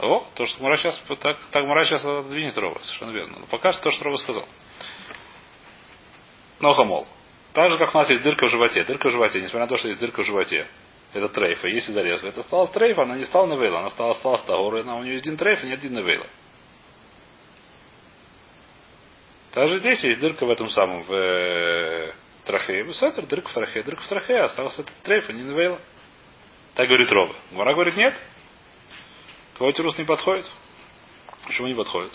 О, 0.00 0.26
то, 0.34 0.46
что 0.46 0.62
Мара 0.62 0.76
сейчас, 0.76 1.00
так, 1.20 1.38
так 1.50 1.66
Мара 1.66 1.84
сейчас 1.84 2.04
отдвинет 2.04 2.56
Рова, 2.56 2.78
совершенно 2.78 3.10
верно. 3.10 3.38
Но 3.40 3.46
пока 3.46 3.72
что 3.72 3.82
то, 3.82 3.90
что 3.90 4.04
Рова 4.04 4.16
сказал. 4.16 4.46
Но 6.60 6.72
хамол. 6.72 7.06
Так 7.52 7.70
же, 7.70 7.78
как 7.78 7.94
у 7.94 7.98
нас 7.98 8.08
есть 8.08 8.22
дырка 8.22 8.46
в 8.46 8.50
животе. 8.50 8.84
Дырка 8.84 9.08
в 9.08 9.12
животе, 9.12 9.40
несмотря 9.40 9.60
на 9.60 9.68
то, 9.68 9.76
что 9.76 9.88
есть 9.88 10.00
дырка 10.00 10.22
в 10.22 10.26
животе. 10.26 10.68
Это 11.12 11.28
трейфа. 11.28 11.66
Если 11.66 11.92
зарезка, 11.92 12.28
это 12.28 12.42
стало 12.42 12.68
трейфа, 12.68 13.02
она 13.02 13.16
не 13.16 13.24
стала 13.24 13.46
навейла. 13.46 13.80
Она 13.80 13.90
стала, 13.90 14.14
стала 14.14 14.36
стагора, 14.36 14.82
она 14.82 14.96
у 14.96 15.02
нее 15.02 15.14
есть 15.14 15.26
один 15.26 15.36
трейф, 15.36 15.62
нет 15.64 15.78
один 15.78 15.94
навейла. 15.94 16.26
Также 19.50 19.78
здесь 19.78 20.04
есть 20.04 20.20
дырка 20.20 20.46
в 20.46 20.50
этом 20.50 20.70
самом, 20.70 21.02
в 21.02 21.12
э, 21.12 22.12
трахее. 22.44 22.84
Бусакар, 22.84 23.26
дырка 23.26 23.48
в 23.48 23.52
трахее, 23.52 23.82
дырка 23.82 24.02
в 24.02 24.06
трахее, 24.06 24.42
остался 24.42 24.82
этот 24.82 24.94
трейф, 25.02 25.28
а 25.28 25.32
не 25.32 25.42
навейла. 25.42 25.80
Так 26.74 26.86
говорит 26.86 27.10
Роба. 27.10 27.34
Гмара 27.50 27.74
говорит 27.74 27.96
нет. 27.96 28.14
Твой 29.60 29.74
тирус 29.74 29.98
не 29.98 30.04
подходит? 30.04 30.46
Почему 31.44 31.68
не 31.68 31.74
подходит? 31.74 32.10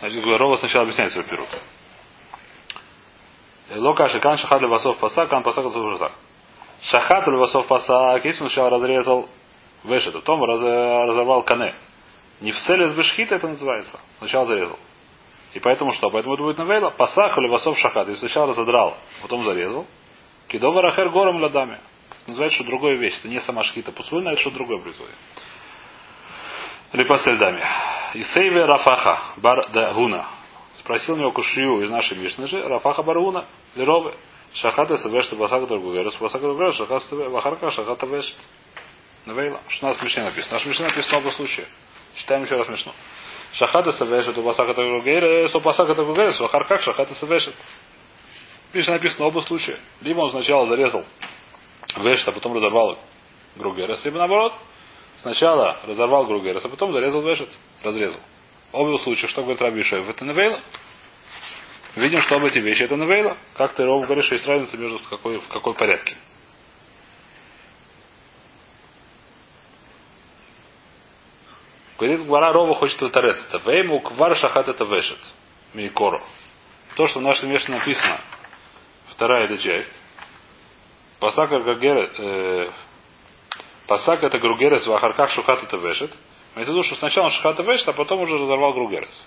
Значит, 0.00 0.24
Рова 0.24 0.56
сначала 0.56 0.84
объясняет 0.84 1.12
свой 1.12 1.24
пирут. 1.24 1.48
Лока 3.68 4.08
шикан 4.08 4.38
шахат 4.38 4.62
левасов 4.62 4.96
пасак, 4.96 5.28
кан 5.28 5.42
пасак 5.42 5.66
так. 5.98 6.12
Шахат 6.84 7.26
левасов 7.26 7.66
пасак, 7.66 8.24
если 8.24 8.44
он 8.44 8.48
сначала 8.48 8.70
разрезал 8.70 9.28
вешет, 9.82 10.14
потом 10.14 10.42
раз, 10.42 10.62
разорвал 10.62 11.42
кане. 11.42 11.74
Не 12.40 12.52
в 12.52 12.58
селе 12.60 12.88
с 12.88 12.94
бешхита 12.94 13.34
это 13.34 13.48
называется. 13.48 14.00
Сначала 14.16 14.46
зарезал. 14.46 14.78
И 15.52 15.60
поэтому 15.60 15.92
что? 15.92 16.08
Поэтому 16.08 16.32
это 16.32 16.42
будет 16.44 16.56
навейла. 16.56 16.88
Пасах 16.88 17.36
или 17.36 17.50
васов 17.50 17.78
шахат. 17.78 18.08
Если 18.08 18.20
сначала 18.20 18.46
разодрал, 18.46 18.96
потом 19.20 19.44
зарезал. 19.44 19.86
Кидова 20.54 20.82
рахер 20.82 21.10
гором 21.10 21.42
ладами. 21.42 21.80
Называется, 22.28 22.58
что 22.58 22.64
другая 22.64 22.94
вещь. 22.94 23.18
Это 23.18 23.26
не 23.26 23.40
сама 23.40 23.64
шхита 23.64 23.90
пусульна, 23.90 24.28
это 24.28 24.40
что 24.40 24.52
другое 24.52 24.78
происходит. 24.78 25.16
Липасель 26.92 27.38
дами. 27.38 27.60
Исейве 28.14 28.64
Рафаха 28.64 29.20
бар 29.38 29.68
дагуна. 29.72 30.26
Спросил 30.76 31.14
у 31.14 31.18
него 31.18 31.32
кушью 31.32 31.80
из 31.80 31.90
нашей 31.90 32.16
Мишны 32.16 32.46
же, 32.46 32.62
Рафаха 32.62 33.02
Баруна, 33.02 33.46
Леровы. 33.74 34.14
Шахата 34.52 34.96
севеш 34.98 35.28
басака. 35.32 35.66
Раз 36.04 36.16
басака 36.18 36.46
другую, 36.46 36.72
шахата 36.72 37.00
севеш, 37.00 37.32
вахарка 37.32 37.72
шахата 37.72 38.06
веш. 38.06 38.36
Навейла. 39.26 39.58
Что 39.66 39.86
у 39.86 39.88
нас 39.88 39.98
в 39.98 40.04
Мишне 40.04 40.22
написано? 40.22 40.52
Наш 40.52 40.66
Мишне 40.66 40.84
написано 40.84 41.18
оба 41.18 41.30
случая. 41.30 41.66
Читаем 42.14 42.44
еще 42.44 42.54
раз 42.54 42.68
Мишну. 42.68 42.92
Шахата 43.54 43.92
севешет, 43.92 44.38
у 44.38 44.42
басака 44.42 44.70
у 44.70 45.60
басака 45.60 46.00
у 46.00 46.42
вахарка 46.44 46.78
шахата 46.78 47.12
севешет. 47.16 47.56
Мишне 48.74 48.92
написано 48.94 49.26
оба 49.26 49.40
случая. 49.40 49.80
Либо 50.00 50.20
он 50.20 50.30
сначала 50.30 50.66
зарезал 50.66 51.04
вешет, 51.96 52.28
а 52.28 52.32
потом 52.32 52.54
разорвал 52.54 52.98
Гругерес, 53.56 54.04
либо 54.04 54.18
наоборот, 54.18 54.54
сначала 55.20 55.78
разорвал 55.86 56.26
Гругерес, 56.26 56.64
а 56.64 56.68
потом 56.68 56.92
зарезал 56.92 57.22
вешет, 57.22 57.48
разрезал. 57.82 58.20
Оба 58.72 58.96
случая, 58.98 59.28
что 59.28 59.42
говорит 59.42 59.62
Раби 59.62 59.82
Шоев, 59.82 60.08
это 60.08 60.24
Невейла. 60.24 60.60
Видим, 61.94 62.20
что 62.22 62.36
оба 62.36 62.48
эти 62.48 62.58
вещи 62.58 62.82
это 62.82 62.96
Невейла. 62.96 63.36
Как 63.56 63.74
ты, 63.74 63.84
Ров, 63.84 64.04
говоришь, 64.06 64.30
есть 64.32 64.46
разница 64.46 64.76
между 64.76 64.98
в 64.98 65.08
какой, 65.08 65.38
в 65.38 65.48
какой 65.48 65.74
порядке. 65.74 66.16
Говорит, 71.96 72.26
Гвара 72.26 72.52
Рова 72.52 72.74
хочет 72.74 73.00
ватарец. 73.00 73.36
Это 73.52 73.70
вейму 73.70 74.00
квар 74.00 74.34
шахат 74.36 74.68
это 74.68 74.84
вешет. 74.84 75.20
Мейкоро. 75.74 76.20
То, 76.96 77.06
что 77.06 77.20
в 77.20 77.22
нашем 77.22 77.50
веше 77.50 77.70
написано, 77.70 78.20
вторая 79.14 79.44
эта 79.46 79.58
часть. 79.58 79.92
Гагер, 81.20 81.96
э, 82.18 82.70
Пасак 83.86 84.22
это 84.22 84.38
Гругерес, 84.38 84.86
в 84.86 84.92
Ахарках 84.92 85.30
Шухат 85.30 85.62
это 85.62 85.76
вешет. 85.76 86.12
Имеется 86.54 86.72
в 86.72 86.76
виду, 86.76 86.82
что 86.84 86.96
сначала 86.96 87.26
он 87.26 87.32
Шухат 87.32 87.58
вешет, 87.60 87.88
а 87.88 87.92
потом 87.92 88.20
уже 88.20 88.34
разорвал 88.34 88.72
Гругерес. 88.72 89.26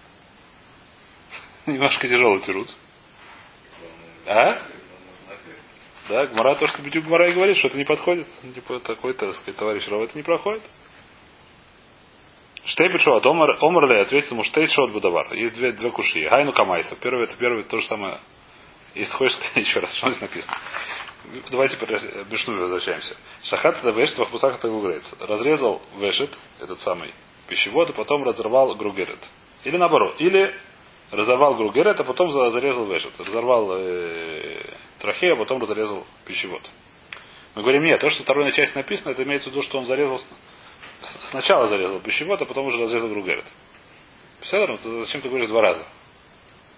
Немножко 1.66 2.08
тяжелый 2.08 2.42
тирут. 2.42 2.70
А? 4.26 4.62
Да, 6.10 6.26
Гмара, 6.28 6.56
то, 6.56 6.68
что 6.68 6.82
Битюк 6.82 7.04
Гмара 7.04 7.30
и 7.30 7.34
говорит, 7.34 7.58
что 7.58 7.68
это 7.68 7.78
не 7.78 7.84
подходит. 7.84 8.28
Типа 8.56 8.80
такой-то, 8.80 9.34
сказать, 9.34 9.58
товарищ 9.58 9.88
Ров, 9.90 10.04
это 10.04 10.18
не 10.18 10.24
проходит. 10.24 10.64
Штейбит 12.64 13.02
шот, 13.02 13.26
омар, 13.26 13.58
омар 13.62 13.90
ле, 13.90 14.02
ответил 14.02 14.32
ему, 14.32 14.44
штейт 14.44 14.70
шот 14.72 14.92
будавар. 14.92 15.34
Есть 15.34 15.56
две, 15.56 15.72
две 15.72 15.92
куши. 15.92 16.28
Гайну 16.30 16.54
камайса. 16.54 16.96
Первый, 16.96 17.26
это 17.26 17.36
первый, 17.38 17.64
то 17.64 17.78
же 17.78 17.86
самое. 17.86 18.20
Если 18.98 19.14
хочешь 19.14 19.38
еще 19.56 19.80
раз, 19.80 19.94
что 19.96 20.10
здесь 20.10 20.22
написано. 20.22 20.58
Давайте 21.52 21.78
Бешну 22.30 22.60
возвращаемся. 22.60 23.16
Шахат 23.44 23.78
это 23.78 23.92
вешет, 23.92 24.18
вахпусах 24.18 24.56
это 24.56 24.70
гугрец. 24.70 25.04
Разрезал 25.20 25.82
вешет, 25.98 26.36
этот 26.60 26.80
самый 26.82 27.14
пищевод, 27.48 27.90
и 27.90 27.94
потом 27.94 28.24
разорвал 28.24 28.76
гругерет. 28.76 29.20
Или 29.64 29.78
наоборот. 29.78 30.16
Или 30.20 30.56
разорвал 31.12 31.56
гругерет, 31.56 32.00
а 32.00 32.04
потом 32.04 32.32
зарезал 32.52 32.86
вешет. 32.86 33.20
Разорвал 33.20 33.78
э, 33.78 34.74
трахею, 35.00 35.34
а 35.34 35.38
потом 35.38 35.62
разрезал 35.62 36.06
пищевод. 36.26 36.62
Мы 37.56 37.62
говорим, 37.64 37.84
нет, 37.84 38.00
то, 38.00 38.10
что 38.10 38.24
второй 38.24 38.52
часть 38.52 38.76
написано, 38.76 39.12
это 39.12 39.24
имеется 39.24 39.50
в 39.50 39.52
виду, 39.52 39.64
что 39.64 39.80
он 39.80 39.86
зарезал 39.86 40.22
сначала 41.30 41.68
зарезал 41.68 42.00
пищевод, 42.00 42.42
а 42.42 42.46
потом 42.46 42.68
уже 42.68 42.80
разрезал 42.80 43.10
гругерет. 43.10 43.46
Ну, 44.52 44.78
зачем 45.02 45.22
ты 45.22 45.30
говоришь 45.30 45.50
два 45.50 45.62
раза? 45.62 45.86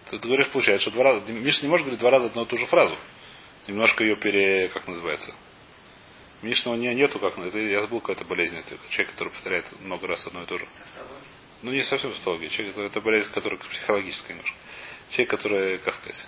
Ты, 0.09 0.17
говоришь, 0.17 0.49
получается, 0.49 0.89
что 0.89 0.91
два 0.91 1.03
раза. 1.03 1.31
Миша 1.31 1.61
не 1.61 1.69
может 1.69 1.85
говорить 1.85 1.99
два 1.99 2.09
раза 2.09 2.27
одну 2.27 2.43
и 2.43 2.45
ту 2.45 2.57
же 2.57 2.65
фразу 2.65 2.97
немножко 3.69 4.03
ее 4.03 4.15
пере... 4.17 4.67
как 4.69 4.87
называется? 4.87 5.33
Мишна 6.41 6.71
у 6.71 6.75
нее 6.75 6.95
нету, 6.95 7.19
как 7.19 7.37
это, 7.37 7.59
я 7.59 7.81
забыл, 7.81 7.99
какая-то 7.99 8.25
болезнь. 8.25 8.57
Это 8.57 8.77
человек, 8.89 9.11
который 9.11 9.29
повторяет 9.29 9.65
много 9.81 10.07
раз 10.07 10.25
одно 10.25 10.43
и 10.43 10.45
то 10.45 10.57
же. 10.57 10.67
Ну, 11.61 11.71
не 11.71 11.83
совсем 11.83 12.11
психология. 12.11 12.49
Человек, 12.49 12.77
это 12.77 13.01
болезнь, 13.01 13.31
которая 13.31 13.59
психологическая 13.59 14.35
немножко. 14.35 14.57
Человек, 15.11 15.29
который, 15.29 15.77
как 15.79 15.95
сказать. 15.95 16.27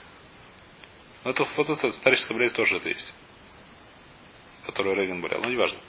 Ну, 1.23 1.31
это 1.31 1.47
вот 1.55 1.69
эта 1.69 1.91
старческая 1.93 2.37
болезнь 2.37 2.55
тоже 2.55 2.77
это 2.77 2.89
есть. 2.89 3.13
Которую 4.65 4.95
Рейган 4.97 5.21
болел. 5.21 5.41
Ну, 5.41 5.49
неважно. 5.49 5.79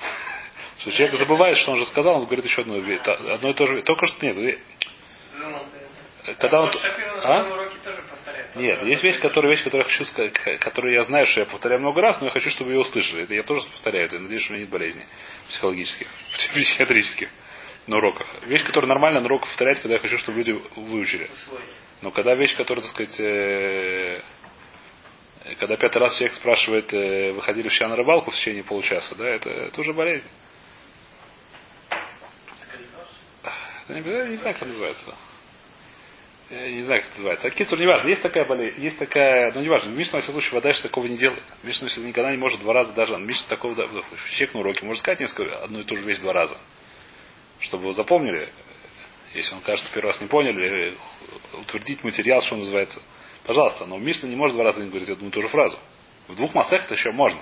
Что 0.78 0.90
человек 0.92 1.18
забывает, 1.18 1.58
что 1.58 1.72
он 1.72 1.76
же 1.76 1.86
сказал, 1.86 2.16
он 2.16 2.24
говорит 2.24 2.44
еще 2.44 2.62
одно, 2.62 2.76
одно 2.76 3.50
и 3.50 3.54
то 3.54 3.66
же. 3.66 3.82
Только 3.82 4.06
что 4.06 4.26
нет. 4.26 4.58
Когда 6.24 6.62
он... 6.62 6.70
А? 7.24 7.72
Нет, 8.54 8.82
есть 8.84 9.02
вещь, 9.02 9.18
которая, 9.18 9.50
вещь, 9.50 9.64
которую 9.64 9.86
я 9.88 9.92
хочу 9.92 10.04
сказать, 10.04 10.34
которую 10.60 10.94
я 10.94 11.02
знаю, 11.04 11.26
что 11.26 11.40
я 11.40 11.46
повторяю 11.46 11.80
много 11.80 12.00
раз, 12.00 12.20
но 12.20 12.26
я 12.26 12.30
хочу, 12.30 12.48
чтобы 12.50 12.72
ее 12.72 12.80
услышали. 12.80 13.24
Это 13.24 13.34
я 13.34 13.42
тоже 13.42 13.66
повторяю. 13.66 14.06
Это, 14.06 14.20
надеюсь, 14.20 14.42
что 14.42 14.52
у 14.52 14.54
меня 14.54 14.64
нет 14.64 14.72
болезней 14.72 15.04
психологических, 15.48 16.06
психиатрических 16.52 17.28
на 17.88 17.96
уроках. 17.96 18.28
Вещь, 18.46 18.64
которую 18.64 18.88
нормально 18.88 19.20
на 19.20 19.26
уроках 19.26 19.48
повторять, 19.48 19.80
когда 19.80 19.94
я 19.94 20.00
хочу, 20.00 20.16
чтобы 20.18 20.38
люди 20.38 20.52
выучили. 20.76 21.28
Но 22.02 22.12
когда 22.12 22.36
вещь, 22.36 22.56
которая, 22.56 22.84
так 22.84 22.92
сказать, 22.92 23.18
э, 23.18 24.20
когда 25.58 25.76
пятый 25.76 25.98
раз 25.98 26.14
человек 26.16 26.34
спрашивает, 26.34 26.92
э, 26.92 27.32
выходили 27.32 27.68
вчера 27.68 27.88
на 27.88 27.96
рыбалку 27.96 28.30
в 28.30 28.34
течение 28.34 28.62
получаса, 28.62 29.16
да, 29.16 29.28
это, 29.28 29.50
это 29.50 29.80
уже 29.80 29.92
болезнь. 29.92 30.28
Я 33.88 33.98
не, 33.98 34.30
не 34.30 34.36
знаю, 34.36 34.54
как 34.54 34.68
называется 34.68 35.16
я 36.52 36.70
не 36.70 36.82
знаю, 36.82 37.00
как 37.00 37.10
это 37.10 37.18
называется. 37.18 37.46
А 37.46 37.50
кицур 37.50 37.78
не 37.78 37.86
важно. 37.86 38.08
Есть 38.08 38.22
такая 38.22 38.44
болезнь, 38.44 38.82
есть 38.82 38.98
такая, 38.98 39.52
ну 39.52 39.62
не 39.62 39.68
важно. 39.68 39.90
Мишна, 39.90 40.18
во 40.18 40.22
всяком 40.22 40.40
случае, 40.40 40.60
вода 40.60 40.72
такого 40.82 41.06
не 41.06 41.16
делает. 41.16 41.42
Мишна 41.62 41.88
никогда 42.02 42.30
не 42.30 42.36
может 42.36 42.60
два 42.60 42.74
раза 42.74 42.92
даже. 42.92 43.16
Мишна 43.16 43.46
такого, 43.48 43.74
человек 43.74 44.54
на 44.54 44.60
уроке 44.60 44.84
может 44.84 45.00
сказать 45.02 45.20
несколько, 45.20 45.62
одну 45.64 45.80
и 45.80 45.84
ту 45.84 45.96
же 45.96 46.02
вещь 46.02 46.18
два 46.18 46.34
раза. 46.34 46.58
Чтобы 47.60 47.86
вы 47.86 47.94
запомнили, 47.94 48.50
если 49.34 49.54
он 49.54 49.62
кажется, 49.62 49.90
первый 49.94 50.08
раз 50.08 50.20
не 50.20 50.26
поняли, 50.26 50.94
утвердить 51.54 52.04
материал, 52.04 52.42
что 52.42 52.56
называется. 52.56 53.00
Пожалуйста, 53.44 53.86
но 53.86 53.96
Мишна 53.96 54.28
не 54.28 54.36
может 54.36 54.54
два 54.54 54.64
раза 54.64 54.80
не 54.80 54.90
говорить 54.90 55.08
одну 55.08 55.28
и 55.28 55.30
ту 55.30 55.40
же 55.40 55.48
фразу. 55.48 55.78
В 56.28 56.36
двух 56.36 56.54
массах 56.54 56.84
это 56.84 56.94
еще 56.94 57.12
можно. 57.12 57.40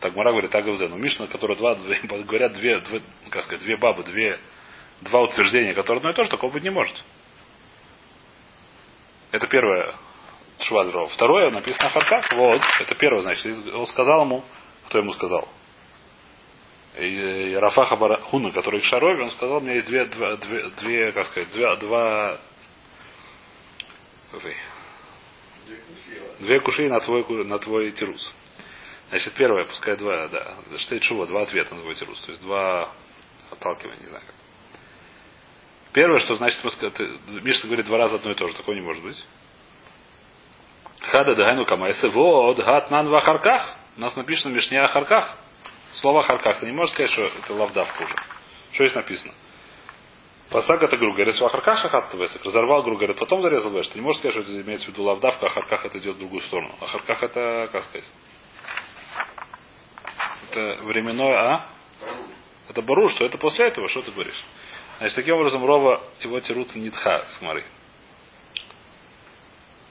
Так 0.00 0.14
Мара 0.16 0.32
говорит, 0.32 0.50
так 0.50 0.66
Но 0.66 0.96
Мишна, 0.96 1.28
которая 1.28 1.56
два, 1.56 1.76
две, 1.76 1.96
говорят 2.02 2.52
две, 2.54 2.80
две, 2.80 3.02
как 3.30 3.44
сказать, 3.44 3.62
две 3.62 3.78
бабы, 3.78 4.04
две, 4.04 4.38
два 5.00 5.22
утверждения, 5.22 5.72
которые 5.72 6.00
одно 6.00 6.10
и 6.10 6.14
то 6.14 6.24
же, 6.24 6.28
такого 6.28 6.52
быть 6.52 6.62
не 6.62 6.70
может. 6.70 7.02
Это 9.32 9.46
первое 9.48 9.94
Швадрова. 10.60 11.08
Второе 11.08 11.50
написано 11.50 11.88
Харках. 11.88 12.32
Вот. 12.34 12.62
Это 12.80 12.94
первое, 12.94 13.22
значит. 13.22 13.74
Он 13.74 13.86
сказал 13.86 14.22
ему, 14.22 14.44
кто 14.86 14.98
ему 14.98 15.12
сказал? 15.12 15.48
И 16.98 17.56
Рафаха 17.58 17.96
Барахуна, 17.96 18.52
который 18.52 18.80
к 18.80 18.84
Шарове, 18.84 19.24
он 19.24 19.30
сказал, 19.30 19.56
у 19.56 19.60
меня 19.60 19.74
есть 19.74 19.86
две, 19.86 20.04
две, 20.04 20.36
две, 20.36 20.68
две 20.68 21.12
как 21.12 21.26
сказать, 21.28 21.50
две, 21.52 21.74
два, 21.76 22.38
две 26.38 26.60
куши 26.60 26.90
на 26.90 27.00
твой, 27.00 27.24
на 27.46 27.58
твой 27.58 27.92
тирус. 27.92 28.34
Значит, 29.08 29.32
первое, 29.34 29.64
пускай 29.64 29.96
два, 29.96 30.28
да, 30.28 30.54
что 30.76 31.00
шува, 31.00 31.26
два 31.26 31.42
ответа 31.42 31.74
на 31.74 31.80
твой 31.80 31.94
тирус. 31.94 32.20
То 32.22 32.32
есть 32.32 32.42
два 32.42 32.90
отталкивания, 33.50 34.00
не 34.00 34.08
знаю 34.08 34.24
как. 34.26 34.41
Первое, 35.92 36.18
что 36.18 36.36
значит, 36.36 36.62
Мишна 36.64 37.66
говорит 37.66 37.86
два 37.86 37.98
раза 37.98 38.16
одно 38.16 38.32
и 38.32 38.34
то 38.34 38.48
же. 38.48 38.54
Такое 38.54 38.74
не 38.74 38.80
может 38.80 39.02
быть. 39.02 39.22
Хада 41.00 41.34
дагайну 41.34 41.66
камайсе. 41.66 42.08
Вот, 42.08 42.56
гад 42.56 42.90
нан 42.90 43.08
в 43.08 43.14
ахарках. 43.14 43.76
У 43.96 44.00
нас 44.00 44.16
написано 44.16 44.52
в 44.52 44.56
Мишне 44.56 44.80
ахарках. 44.80 45.36
Слово 45.92 46.20
ахарках. 46.20 46.60
Ты 46.60 46.66
не 46.66 46.72
можешь 46.72 46.94
сказать, 46.94 47.10
что 47.10 47.24
это 47.24 47.52
лавдавка 47.52 48.02
уже. 48.04 48.14
Что 48.72 48.84
здесь 48.84 48.94
написано? 48.94 49.34
Пасак 50.52 50.82
это 50.82 50.98
Гругерес, 50.98 51.40
в 51.40 51.44
Ахарках 51.46 51.78
шахат 51.78 52.12
весок, 52.12 52.44
разорвал 52.44 52.82
Гругерет, 52.82 53.18
потом 53.18 53.40
зарезал 53.40 53.70
веш. 53.70 53.88
Ты 53.88 53.98
не 53.98 54.04
можешь 54.04 54.18
сказать, 54.18 54.34
что 54.34 54.42
это 54.42 54.60
имеется 54.60 54.86
в 54.86 54.88
виду 54.90 55.02
лавдавка, 55.04 55.46
Ахарках 55.46 55.86
это 55.86 55.98
идет 55.98 56.16
в 56.16 56.18
другую 56.18 56.42
сторону. 56.42 56.74
Ахарках 56.78 57.22
это, 57.22 57.70
как 57.72 57.84
сказать? 57.84 58.04
Это 60.50 60.82
временное, 60.82 61.34
а? 61.34 61.66
Это 62.68 62.82
бару, 62.82 63.08
что 63.08 63.24
это 63.24 63.38
после 63.38 63.68
этого, 63.68 63.88
что 63.88 64.02
ты 64.02 64.10
говоришь? 64.10 64.44
Значит, 65.02 65.16
таким 65.16 65.34
образом 65.34 65.64
Рова 65.64 66.00
его 66.20 66.38
тирутся 66.38 66.78
нитха 66.78 67.26
с 67.28 67.42
Мары. 67.42 67.64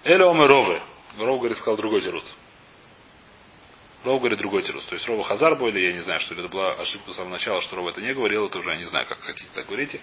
Эля 0.06 0.26
омы 0.28 0.48
Ровы. 0.48 0.82
Ров, 1.18 1.38
говорит, 1.38 1.58
сказал 1.58 1.76
другой 1.76 2.00
тирут. 2.00 2.24
Ров 4.06 4.22
говорит 4.22 4.40
другой 4.40 4.62
тирус. 4.62 4.86
То 4.86 4.96
есть 4.96 5.06
Рова 5.10 5.26
Хазар 5.26 5.62
или 5.68 5.86
я 5.86 5.92
не 5.92 6.00
знаю, 6.00 6.22
что 6.22 6.34
это 6.34 6.48
была 6.48 6.76
ошибка 6.76 7.12
с 7.12 7.18
самого 7.18 7.34
начала, 7.34 7.60
что 7.62 7.76
Рова 7.76 7.90
это 7.90 8.00
не 8.00 8.14
говорил, 8.14 8.48
это 8.48 8.60
уже 8.60 8.70
я 8.70 8.78
не 8.78 8.86
знаю, 8.86 9.06
как 9.06 9.20
хотите, 9.20 9.50
так 9.54 9.66
говорите. 9.66 10.00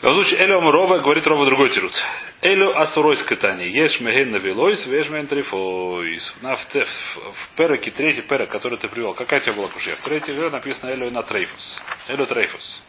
В 0.00 0.02
любом 0.02 0.24
случае, 0.24 0.44
Элю 0.44 0.60
Рова 0.60 0.98
говорит 0.98 1.26
Рова 1.26 1.46
другой 1.46 1.70
тирус. 1.70 2.04
Элю 2.42 2.78
Асуройс 2.78 3.22
Катани. 3.22 3.64
Ешь 3.64 3.98
меген 4.00 4.30
навилойс, 4.30 4.84
веш 4.88 5.08
мен 5.08 5.26
трифойс. 5.26 6.34
На 6.42 6.56
в, 6.56 6.66
в 6.66 7.56
переке, 7.56 7.92
третий 7.92 8.20
перек, 8.20 8.50
который 8.50 8.76
ты 8.76 8.90
привел. 8.90 9.14
Какая 9.14 9.40
у 9.40 9.42
тебя 9.42 9.54
была 9.54 9.68
кушья? 9.68 9.96
В 9.96 10.02
третьей 10.02 10.34
написано 10.50 10.90
Элю 10.90 11.10
на 11.10 11.22
трейфус. 11.22 11.80
Элю 12.08 12.26
трейфус. 12.26 12.82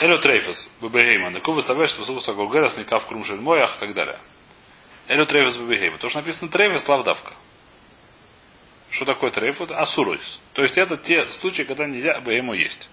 Элю 0.00 0.18
трейфус. 0.18 0.68
Бебегейма. 0.80 1.30
Накува 1.30 1.62
савеш, 1.62 1.90
сусуса 1.92 2.32
гулгерас, 2.32 2.76
никав 2.76 3.06
крумшель 3.06 3.40
моях 3.40 3.76
и 3.76 3.80
так 3.80 3.94
далее. 3.94 4.20
Элю 5.08 5.26
трейфус 5.26 5.56
бебегейма. 5.56 5.98
То, 5.98 6.08
что 6.08 6.20
написано 6.20 6.50
трейфус, 6.50 6.86
лавдавка. 6.88 7.32
Что 8.90 9.04
такое 9.04 9.30
трейфус? 9.30 9.70
Асуройс. 9.70 10.40
То 10.54 10.62
есть 10.62 10.78
это 10.78 10.96
те 10.96 11.26
случаи, 11.40 11.62
когда 11.62 11.86
нельзя 11.86 12.20
бегейму 12.20 12.54
есть. 12.54 12.88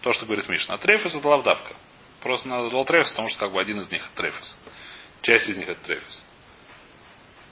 То, 0.00 0.12
что 0.12 0.26
говорит 0.26 0.48
Мишна. 0.48 0.74
А 0.74 0.78
трейфус 0.78 1.14
это 1.14 1.28
лавдавка. 1.28 1.76
Просто 2.20 2.48
назвал 2.48 2.84
трейфус, 2.84 3.12
потому 3.12 3.28
что 3.28 3.38
как 3.38 3.52
бы 3.52 3.60
один 3.60 3.80
из 3.80 3.90
них 3.90 4.02
это 4.02 4.16
трейфус. 4.16 4.58
Часть 5.22 5.48
из 5.48 5.58
них 5.58 5.68
это 5.68 5.80
трейфус. 5.84 6.22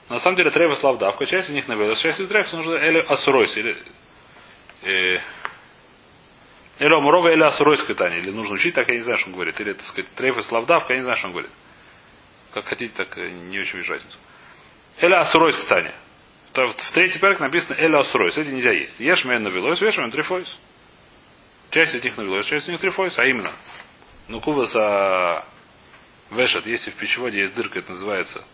На 0.09 0.19
самом 0.19 0.35
деле 0.35 0.51
трейфус 0.51 0.83
лавдавка, 0.83 1.25
часть 1.25 1.49
из 1.49 1.53
них 1.53 1.67
навелась, 1.67 1.99
часть 2.01 2.19
из 2.19 2.27
трейфуса 2.27 2.57
нужно 2.57 2.73
элю 2.75 3.09
асуройс. 3.11 3.55
Или, 3.55 3.77
э, 4.81 5.19
или 6.79 6.93
Амурова, 6.93 7.29
или 7.29 7.43
Асуройское 7.43 7.95
Таня. 7.95 8.17
Или 8.17 8.31
нужно 8.31 8.55
учить, 8.55 8.73
так 8.73 8.87
я 8.87 8.95
не 8.95 9.01
знаю, 9.01 9.17
что 9.19 9.29
он 9.29 9.33
говорит. 9.35 9.59
Или, 9.59 9.73
так 9.73 9.85
сказать, 9.85 10.11
Трейфас 10.15 10.51
Лавдавка, 10.51 10.93
я 10.93 10.99
не 10.99 11.03
знаю, 11.03 11.17
что 11.17 11.27
он 11.27 11.33
говорит. 11.33 11.51
Как 12.51 12.65
хотите, 12.65 12.93
так 12.95 13.15
не 13.17 13.59
очень 13.59 13.77
вижу 13.77 13.93
разницу. 13.93 14.17
Эля 14.97 15.21
Асуройское 15.21 15.65
Таня. 15.65 15.95
В 16.53 16.91
третий 16.93 17.19
перк 17.19 17.39
написано 17.39 17.75
Эля 17.79 17.99
Асуройс. 17.99 18.37
Эти 18.37 18.49
нельзя 18.49 18.71
есть. 18.71 18.99
Ешь 18.99 19.25
мен 19.25 19.43
навелойс, 19.43 19.81
ешь 19.81 19.97
мен 19.97 20.11
трифойс. 20.11 20.55
Часть 21.71 21.95
из 21.95 22.03
них 22.03 22.15
навелойс, 22.15 22.45
часть 22.45 22.65
из 22.65 22.69
них 22.69 22.79
трифойс. 22.79 23.17
А 23.17 23.25
именно. 23.25 23.51
Ну, 24.27 24.39
куваса 24.39 25.45
вешат. 26.31 26.67
Если 26.67 26.91
в 26.91 26.95
пищеводе 26.95 27.39
есть 27.39 27.55
дырка, 27.55 27.79
это 27.79 27.91
называется 27.91 28.45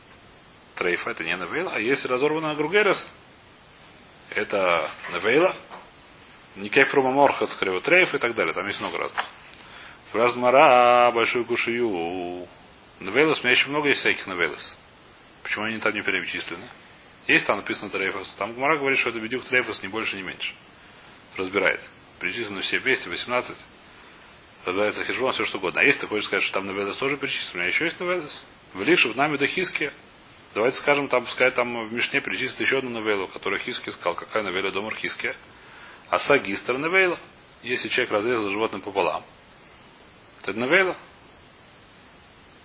трейфа, 0.76 1.12
это 1.12 1.24
не 1.26 1.36
навейла. 1.36 1.74
А 1.76 1.80
если 1.80 2.08
разорвана 2.08 2.56
гругерас, 2.56 3.06
это 4.30 4.90
навейла. 5.12 5.56
Никей 6.60 6.84
Фрумаморхат, 6.86 7.50
скорее, 7.52 7.80
Трейф 7.80 8.14
и 8.14 8.18
так 8.18 8.36
далее. 8.36 8.54
Там 8.54 8.68
есть 8.68 8.80
много 8.80 8.98
разных. 8.98 9.26
Размара, 10.12 11.12
большую 11.12 11.46
кушию. 11.46 12.48
Навейлос, 13.00 13.40
у 13.40 13.44
меня 13.44 13.52
еще 13.52 13.70
много 13.70 13.88
есть 13.90 14.02
всяких 14.02 14.28
навейлос. 14.28 14.78
Почему 15.44 15.66
они 15.66 15.80
там 15.80 15.94
не 15.94 16.02
перечислены? 16.02 16.68
Есть 17.28 17.46
там 17.46 17.58
написано 17.58 17.90
Трейфос. 17.90 18.36
Там 18.36 18.54
Гмара 18.54 18.78
говорит, 18.78 19.00
что 19.00 19.10
это 19.10 19.20
бедюк 19.20 19.46
Трейфос 19.46 19.82
не 19.84 19.88
больше, 19.88 20.16
не 20.16 20.24
меньше. 20.24 20.54
Разбирает. 21.38 21.80
Перечислены 22.20 22.62
все 22.62 22.80
218. 22.80 23.58
Разбирается 24.66 25.04
хижбон, 25.06 25.32
все 25.32 25.46
что 25.46 25.60
угодно. 25.60 25.80
А 25.80 25.84
если 25.84 26.02
ты 26.02 26.08
хочешь 26.08 26.26
сказать, 26.26 26.44
что 26.44 26.56
там 26.56 26.68
навейлос 26.68 26.98
тоже 26.98 27.18
перечислено, 27.18 27.54
у 27.54 27.58
меня 27.58 27.68
еще 27.68 27.86
есть 27.86 28.00
навейлос. 28.00 28.46
В 28.74 28.82
Лише, 28.82 29.08
в 29.08 29.16
нами 29.16 29.38
до 29.38 29.48
Хиски. 29.48 29.92
Давайте 30.54 30.78
скажем, 30.78 31.08
там, 31.08 31.26
пускай 31.26 31.52
там 31.52 31.88
в 31.88 31.94
Мишне 31.94 32.20
перечислит 32.22 32.60
еще 32.60 32.80
одну 32.80 32.90
новеллу, 32.90 33.28
которую 33.28 33.60
Хиски 33.62 33.92
сказал. 33.92 34.16
Какая 34.16 34.44
новелла 34.44 34.72
Домар 34.72 34.96
Хиски? 34.96 35.34
Аса 36.10 36.38
гистер 36.40 36.78
невейла. 36.78 37.20
Если 37.62 37.90
человек 37.90 38.12
разрезал 38.12 38.50
животное 38.50 38.82
пополам, 38.82 39.24
то 40.42 40.52
это 40.52 40.60
невейла. 40.60 40.96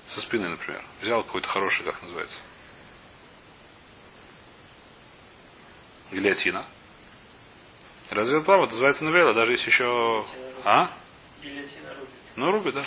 Со 0.09 0.21
спины, 0.21 0.49
например. 0.49 0.85
Взял 1.01 1.25
какой-то 1.25 1.49
хороший, 1.49 1.85
как 1.85 2.01
называется. 2.03 2.39
Гильотина. 6.13 6.65
Разрезал 8.11 8.41
пополам, 8.41 8.65
это 8.65 8.73
называется 8.73 9.05
невейла, 9.05 9.35
даже 9.35 9.53
если 9.53 9.71
еще... 9.71 10.27
А? 10.65 10.91
Ну, 12.37 12.51
рубит, 12.51 12.75
да. 12.75 12.85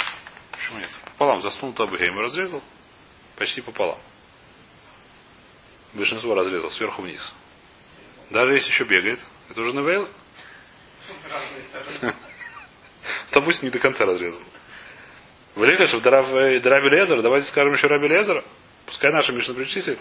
Почему 0.52 0.80
нет? 0.80 0.90
Пополам 1.06 1.42
засунул 1.42 1.74
табыгейм 1.74 2.18
и 2.18 2.22
разрезал. 2.22 2.64
Почти 3.36 3.62
пополам. 3.62 4.00
Большинство 5.94 6.34
разрезал 6.36 6.72
сверху 6.72 7.02
вниз. 7.02 7.34
Даже 8.30 8.54
если 8.54 8.70
еще 8.70 8.84
бегает, 8.86 9.20
это 9.50 9.62
уже 9.62 9.74
навейла. 9.74 10.10
Допустим, 13.32 13.66
не 13.66 13.72
до 13.72 13.80
конца 13.80 14.06
разрезал. 14.06 14.42
Влекашев, 15.56 16.06
Раби 16.06 16.90
Лезер, 16.90 17.22
давайте 17.22 17.48
скажем 17.48 17.74
еще 17.74 17.88
Раби 17.88 18.08
Лезер. 18.08 18.44
Пускай 18.86 19.12
наша 19.12 19.32
Мишна 19.32 19.54
причислит. 19.54 20.00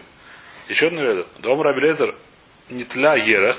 Еще 0.69 0.89
одну 0.89 1.03
веду. 1.03 1.27
Дом 1.39 1.61
Раби 1.63 1.81
Лезер 1.81 2.15
не 2.69 2.85
тля 2.85 3.15
ерех, 3.15 3.57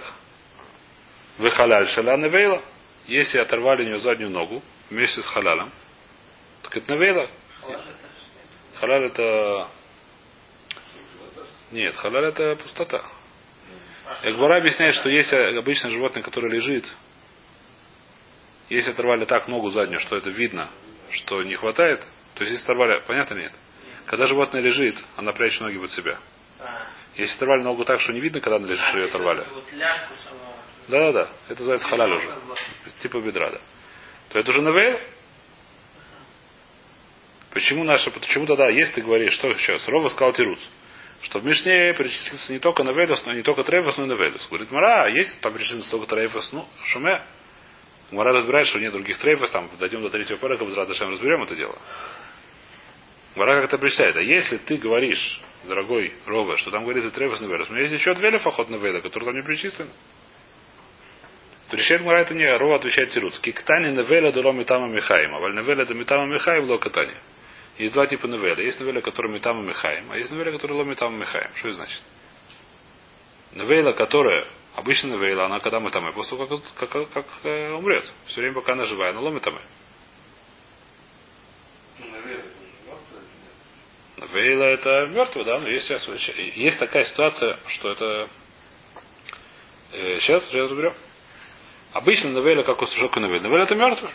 вы 1.38 1.52
халяль 1.52 1.88
шаля 1.90 2.18
невейла. 2.18 2.62
Если 3.06 3.38
оторвали 3.38 3.84
у 3.84 3.86
нее 3.86 4.00
заднюю 4.00 4.32
ногу 4.32 4.62
вместе 4.90 5.22
с 5.22 5.28
халялем, 5.30 5.72
так 6.64 6.76
это 6.76 6.94
невейла. 6.94 7.30
Халяль 8.76 9.06
это... 9.06 9.70
Нет, 11.72 11.96
халяль 11.96 12.26
это 12.26 12.56
пустота. 12.58 13.02
Экбара 14.24 14.58
объясняет, 14.58 14.96
что 14.96 15.10
есть 15.10 15.32
обычное 15.34 15.92
животное, 15.92 16.24
которое 16.24 16.50
лежит 16.50 16.86
если 18.70 18.92
оторвали 18.92 19.26
так 19.26 19.48
ногу 19.48 19.70
заднюю, 19.70 20.00
что 20.00 20.18
это 20.18 20.30
видно, 20.30 20.70
что 21.12 21.42
не 21.44 21.56
хватает, 21.56 22.02
то 22.36 22.42
есть 22.42 22.52
если 22.52 22.66
оторвали, 22.66 23.02
понятно 23.08 23.36
нет? 23.36 23.54
Когда 24.06 24.26
животное 24.26 24.62
лежит, 24.62 24.98
она 25.16 25.34
прячет 25.34 25.62
ноги 25.62 25.78
под 25.78 25.92
себя. 25.92 26.18
А. 26.60 26.88
Если 27.16 27.36
оторвали 27.36 27.64
ногу 27.64 27.84
так, 27.84 28.00
что 28.00 28.14
не 28.14 28.20
видно, 28.20 28.40
когда 28.40 28.58
она 28.58 28.68
лежит, 28.68 28.84
а, 28.84 28.90
что 28.90 28.98
ее 29.00 29.06
оторвали. 29.06 29.46
да, 30.88 31.00
да, 31.00 31.12
да. 31.12 31.30
Это 31.50 31.60
называется 31.60 31.88
халяль 31.88 32.12
уже. 32.12 32.36
Типа 33.02 33.20
бедра, 33.20 33.52
да. 33.52 33.60
То 34.30 34.40
это 34.40 34.52
уже 34.52 34.62
навейл. 34.62 35.00
Почему 37.52 37.84
наша, 37.84 38.12
почему 38.12 38.46
тогда, 38.46 38.70
если 38.70 38.96
ты 38.96 39.02
говоришь, 39.02 39.34
что 39.34 39.54
сейчас, 39.56 39.88
Рова 39.88 40.10
сказал 40.10 40.34
Тируц, 40.34 40.60
что 41.24 41.40
в 41.40 41.46
Мишне 41.46 41.94
перечислится 41.94 42.54
не 42.54 42.60
только 42.60 42.84
Навелес, 42.84 43.26
но 43.26 43.34
не 43.34 43.42
только 43.42 43.64
Трейфос, 43.64 43.98
но 43.98 44.04
и 44.04 44.08
Навелес. 44.08 44.48
Говорит, 44.48 44.72
Мара, 44.72 45.06
а 45.06 45.10
есть 45.10 45.42
там 45.42 45.54
перечислится 45.54 45.90
только 45.90 46.08
Трейфос, 46.08 46.52
ну, 46.52 46.68
Шуме, 46.86 47.22
Мара 48.12 48.32
разбирает, 48.32 48.68
что 48.68 48.80
нет 48.80 48.94
других 48.94 49.18
трейфов, 49.18 49.50
там 49.52 49.70
дойдем 49.80 50.02
до 50.02 50.10
третьего 50.10 50.38
порока, 50.38 50.64
в 50.64 50.70
Зрадашем 50.70 51.12
разберем 51.12 51.44
это 51.44 51.56
дело. 51.56 51.78
Мара 53.36 53.56
как 53.56 53.66
это 53.66 53.78
причитает. 53.78 54.16
А 54.16 54.22
если 54.22 54.58
ты 54.58 54.78
говоришь, 54.78 55.42
дорогой 55.66 56.14
Рова, 56.26 56.58
что 56.58 56.72
там 56.72 56.84
говорится 56.84 57.12
трейфос 57.12 57.42
неверос, 57.42 57.70
у 57.70 57.74
меня 57.74 57.82
есть 57.84 57.94
еще 57.94 58.14
две 58.14 58.30
лефахот 58.32 58.70
неведа, 58.70 59.02
которые 59.02 59.28
там 59.28 59.36
не 59.36 59.44
причислены. 59.44 59.92
Отвечает 61.68 62.02
Мара 62.02 62.22
это 62.22 62.34
не, 62.34 62.50
Рова 62.58 62.78
отвечает 62.78 63.12
Тируц. 63.12 63.40
Киктани 63.40 63.92
невеля 63.92 64.32
до 64.32 64.52
митама 64.54 64.88
Михаим, 64.88 65.36
а 65.36 65.40
невеля 65.50 65.86
до 65.86 65.94
митама 65.94 66.26
Михаим 66.34 66.64
ло 66.70 66.78
катани. 66.78 67.14
Есть 67.78 67.94
два 67.94 68.08
типа 68.08 68.26
невеля. 68.28 68.64
Есть 68.64 68.80
невеля, 68.80 69.02
которая 69.02 69.34
митама 69.34 69.62
Михаим, 69.62 70.10
а 70.12 70.18
есть 70.18 70.32
невеля, 70.32 70.54
которая 70.54 70.78
ло 70.78 70.84
митама 70.86 71.18
Михаим. 71.18 71.50
Что 71.56 71.68
это 71.68 71.78
значит? 71.78 72.02
Невеля, 73.54 73.92
которая 73.92 74.48
Обычно 74.78 75.16
Вейла, 75.16 75.46
она 75.46 75.60
когда 75.60 75.80
мы 75.80 75.90
там, 75.90 76.14
после 76.14 76.38
того, 76.38 76.62
как, 76.76 76.90
как, 76.92 77.10
как 77.10 77.26
э, 77.44 77.72
умрет. 77.72 78.06
Все 78.28 78.42
время, 78.42 78.54
пока 78.54 78.74
она 78.74 78.86
живая, 78.86 79.10
она 79.10 79.22
ломит 79.22 79.42
там. 79.42 79.60
Вейла 84.32 84.66
это 84.66 85.08
мертвый, 85.08 85.46
да, 85.46 85.60
но 85.60 85.68
есть, 85.68 85.90
есть 86.58 86.78
такая 86.78 87.06
ситуация, 87.06 87.58
что 87.70 87.92
это 87.92 88.30
э, 89.94 90.20
сейчас, 90.20 90.46
сейчас 90.46 90.70
разберем. 90.70 90.94
Обычно 91.94 92.30
Навейла, 92.30 92.62
как 92.62 92.80
у 92.80 92.86
Сушока 92.86 93.20
Навейла. 93.20 93.46
Навейла 93.46 93.64
это 93.64 93.74
мертвый. 93.74 94.12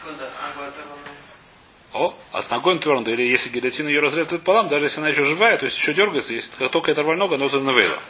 О, 1.92 2.14
а 2.30 2.40
с 2.40 2.48
ногой 2.50 2.74
он 2.74 2.78
твердый, 2.78 3.14
или 3.14 3.24
если 3.24 3.48
гильотина 3.48 3.88
ее 3.88 3.98
разрезает 3.98 4.44
полам, 4.44 4.68
даже 4.68 4.84
если 4.84 4.98
она 4.98 5.08
еще 5.08 5.24
живая, 5.24 5.58
то 5.58 5.64
есть 5.64 5.76
еще 5.76 5.92
дергается, 5.92 6.32
если 6.32 6.56
как 6.56 6.70
только 6.70 6.92
это 6.92 7.02
нога, 7.02 7.34
она 7.34 7.46
уже 7.46 7.60
Навейла. 7.60 8.00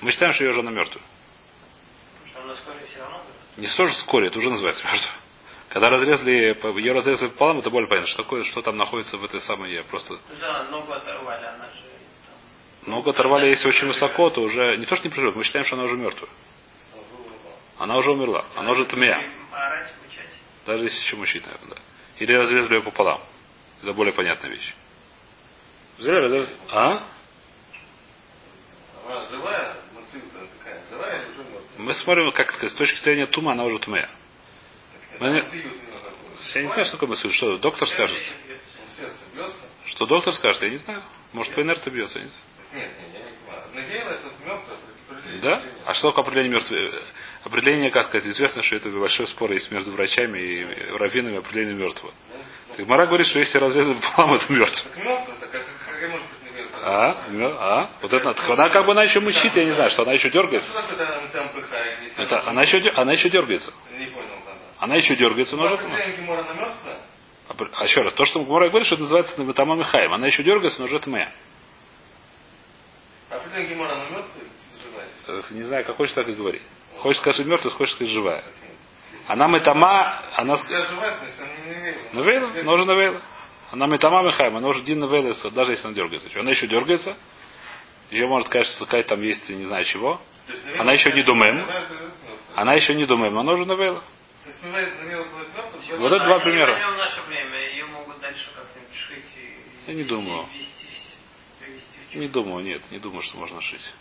Мы 0.00 0.10
считаем, 0.10 0.32
что 0.32 0.44
ее 0.44 0.54
жена 0.54 0.70
мертвая. 0.70 1.04
Не 3.58 3.66
тоже 3.76 3.92
вскоре, 3.92 4.28
это 4.28 4.38
уже 4.38 4.50
называется 4.50 4.84
мертвым. 4.84 5.14
Когда 5.68 5.88
разрезали, 5.88 6.78
ее 6.80 6.92
разрезали 6.92 7.28
пополам, 7.30 7.58
это 7.58 7.70
более 7.70 7.88
понятно, 7.88 8.08
что 8.08 8.22
такое, 8.22 8.44
что 8.44 8.62
там 8.62 8.76
находится 8.76 9.16
в 9.18 9.24
этой 9.24 9.40
самой, 9.40 9.72
я 9.72 9.82
просто... 9.82 10.14
Ну 10.14 10.36
да, 10.40 10.62
ногу 10.70 10.92
оторвали, 10.92 11.44
она 11.44 11.66
же... 11.66 12.88
Ногу 12.88 13.10
оторвали, 13.10 13.48
если 13.48 13.68
очень 13.68 13.88
высоко, 13.88 14.30
то 14.30 14.42
уже, 14.42 14.76
не 14.76 14.86
то, 14.86 14.94
что 14.94 15.08
не 15.08 15.10
приживет, 15.10 15.34
мы 15.34 15.42
считаем, 15.42 15.66
что 15.66 15.74
она 15.74 15.84
уже 15.84 15.96
мертвая. 15.96 16.30
Она 17.78 17.96
уже 17.96 18.12
умерла, 18.12 18.44
она 18.54 18.70
уже 18.70 18.84
тмея. 18.86 19.18
Даже 20.64 20.84
если 20.84 20.98
еще 21.00 21.16
мучить, 21.16 21.44
наверное, 21.44 21.70
да. 21.70 21.76
Или 22.18 22.32
разрезали 22.32 22.76
ее 22.76 22.82
пополам. 22.82 23.20
Это 23.82 23.92
более 23.92 24.14
понятная 24.14 24.50
вещь. 24.50 24.72
Взяли, 25.98 26.20
разрезали. 26.20 26.56
А? 26.70 27.02
Она 29.04 29.24
живая? 29.30 29.76
Мы 31.88 31.94
смотрим, 31.94 32.30
как 32.32 32.50
сказать, 32.50 32.72
с 32.72 32.74
точки 32.74 33.02
зрения 33.02 33.26
тума, 33.26 33.52
она 33.52 33.64
уже 33.64 33.78
тумея. 33.78 34.10
Мы... 35.20 35.42
Я 36.54 36.62
не 36.62 36.68
знаю, 36.68 36.84
что 36.84 36.96
такое 36.98 37.08
мысль. 37.08 37.30
Что 37.30 37.56
доктор 37.56 37.88
скажет? 37.88 38.18
Что 39.86 40.04
доктор 40.04 40.34
скажет, 40.34 40.60
я 40.60 40.68
не 40.68 40.76
знаю. 40.76 41.02
Может, 41.32 41.54
по 41.54 41.62
инерции 41.62 41.88
бьется, 41.88 42.18
я 42.18 42.24
не 42.24 42.30
знаю. 42.30 42.44
Нет, 42.74 42.92
нет, 43.00 43.08
я 43.14 43.30
не 43.30 43.36
понимаю. 43.36 43.62
Навеяло 43.72 44.10
это 44.10 44.28
мертвое 44.44 44.78
определение. 45.08 45.40
Да? 45.40 45.64
А 45.86 45.94
что 45.94 46.10
такое 46.10 46.24
определение 46.24 46.52
мертвого? 46.52 47.02
Определение, 47.44 47.90
как 47.90 48.04
сказать, 48.08 48.26
известно, 48.26 48.62
что 48.62 48.76
это 48.76 48.90
большой 48.90 49.26
спор 49.26 49.50
есть 49.52 49.70
между 49.70 49.90
врачами 49.92 50.38
и 50.38 50.90
раввинами 50.90 51.38
определение 51.38 51.74
мертвого. 51.74 52.12
Так 52.76 52.86
Мара 52.86 53.06
говорит, 53.06 53.28
что 53.28 53.38
если 53.38 53.56
разрезать 53.56 53.98
пополам, 54.02 54.34
это 54.34 54.52
мертв. 54.52 54.84
Так 54.84 54.96
мертвое, 54.98 55.36
так 55.36 55.54
это 55.54 55.70
как 55.86 56.10
может 56.10 56.28
быть 56.28 56.52
навеяло? 56.52 56.70
А? 56.88 57.28
Мё- 57.28 57.56
А? 57.58 57.90
Вот 58.00 58.12
это. 58.12 58.30
Она 58.30 58.68
как 58.70 58.86
бы 58.86 58.92
она 58.92 59.02
еще 59.02 59.20
мучит, 59.20 59.54
я 59.54 59.64
не 59.64 59.72
знаю, 59.72 59.90
что 59.90 60.02
она 60.02 60.12
еще 60.12 60.30
дергается. 60.30 60.72
Это, 62.16 62.40
она- 62.40 62.50
она, 62.50 62.62
еще, 62.62 62.90
она 62.90 63.12
еще 63.12 63.28
дергается. 63.28 63.72
Не 63.98 64.06
понял 64.06 64.28
тогда. 64.28 64.52
Она 64.78 64.94
еще 64.96 65.14
дергается, 65.16 65.56
но 65.56 65.64
уже. 65.64 65.76
А 67.48 67.54
а 67.80 67.84
еще 67.84 68.00
раз, 68.02 68.14
то, 68.14 68.24
что 68.26 68.44
Гмара 68.44 68.68
говорит, 68.68 68.86
что 68.86 68.94
это 68.94 69.02
называется 69.02 69.34
Наватама 69.38 69.74
Михаем. 69.76 70.12
Она 70.12 70.26
еще 70.26 70.42
дергается, 70.42 70.80
но 70.80 70.86
уже 70.86 70.96
это 70.96 71.08
моя. 71.10 71.32
Определение 73.30 73.74
Гемора 73.74 73.94
на 73.96 74.02
мертвое 74.04 74.44
заживает. 74.82 75.10
Э, 75.26 75.42
Не 75.54 75.62
знаю, 75.64 75.84
как 75.84 75.96
хочешь, 75.96 76.14
так 76.14 76.26
и 76.28 76.32
говори. 76.34 76.60
Хочешь 76.98 77.20
сказать 77.20 77.46
мертвая, 77.46 77.72
хочешь 77.74 77.94
сказать 77.94 78.12
живая. 78.12 78.44
Она 79.26 79.46
метама, 79.48 80.22
она... 80.36 80.54
она 80.54 80.56
навеяла. 81.66 81.98
Навейла, 82.12 82.60
она 82.60 82.72
уже 82.72 82.84
навейла. 82.86 83.20
Она 83.70 83.86
метама 83.86 84.22
Михаем, 84.22 84.56
она 84.56 84.68
уже 84.68 84.82
дин 84.82 84.98
навейла, 84.98 85.34
даже 85.50 85.72
если 85.72 85.86
она 85.86 85.94
дергается. 85.94 86.28
Она 86.40 86.50
еще 86.50 86.66
дергается. 86.66 87.16
Еще 88.10 88.26
может 88.26 88.48
сказать, 88.48 88.66
что 88.66 88.84
такая 88.86 89.02
там 89.02 89.20
есть, 89.22 89.48
не 89.50 89.64
знаю 89.66 89.84
чего. 89.84 90.20
Она 90.78 90.92
еще 90.92 91.12
не 91.12 91.22
думаем. 91.22 91.66
Она 92.54 92.74
еще 92.74 92.94
не 92.94 93.04
думаем, 93.04 93.36
она 93.38 93.52
уже 93.52 93.66
мертвое? 93.66 94.02
Вот 95.98 96.12
это 96.12 96.24
два 96.24 96.40
примера. 96.40 96.78
Я 99.86 99.94
не 99.94 100.04
думаю. 100.04 100.48
Не 102.14 102.28
думаю, 102.28 102.64
нет, 102.64 102.82
не 102.90 102.98
думаю, 102.98 103.22
что 103.22 103.36
можно 103.36 103.60
шить. 103.60 103.92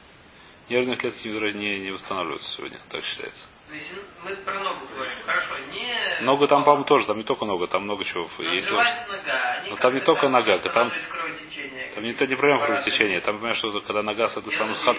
Нервные 0.70 0.98
клетки 0.98 1.28
не, 1.28 1.80
не 1.80 1.92
восстанавливаются 1.92 2.50
сегодня, 2.56 2.80
так 2.90 3.04
считается. 3.04 3.46
То 3.68 3.76
есть 3.76 3.92
мы 4.24 4.36
про 4.38 4.60
ногу 4.60 4.88
говорим. 4.88 5.14
Хорошо, 5.26 5.58
не... 5.72 6.20
Нога 6.22 6.48
там, 6.48 6.64
по-моему, 6.64 6.86
тоже, 6.86 7.06
там 7.06 7.18
не 7.18 7.24
только 7.24 7.46
нога, 7.46 7.68
там 7.68 7.84
много 7.84 8.06
чего 8.06 8.30
Но 8.38 8.44
есть. 8.54 8.72
нога. 8.72 9.54
они 9.60 9.70
Но 9.72 9.76
там 9.76 9.94
не 9.94 10.00
только 10.02 10.30
нога, 10.30 10.58
там-. 10.60 10.92
Там 11.94 12.04
не, 12.04 12.10
не 12.12 12.36
проблема 12.36 12.66
кровотечения, 12.66 13.20
там, 13.20 13.36
понимаешь, 13.38 13.58
что 13.58 13.82
когда 13.82 14.04
нога, 14.04 14.26
это 14.26 14.42
Делают 14.42 14.58
самый 14.58 14.76
сход, 14.76 14.98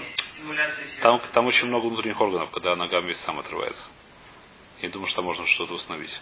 там, 1.00 1.20
там 1.32 1.46
очень 1.46 1.68
много 1.68 1.86
внутренних 1.86 2.20
органов, 2.20 2.50
когда 2.50 2.76
нога 2.76 3.00
вместе 3.00 3.24
сам 3.24 3.38
отрывается. 3.38 3.88
Я 4.80 4.90
думаю, 4.90 5.08
что 5.08 5.16
там 5.16 5.24
можно 5.24 5.46
что-то 5.46 5.74
установить. 5.74 6.20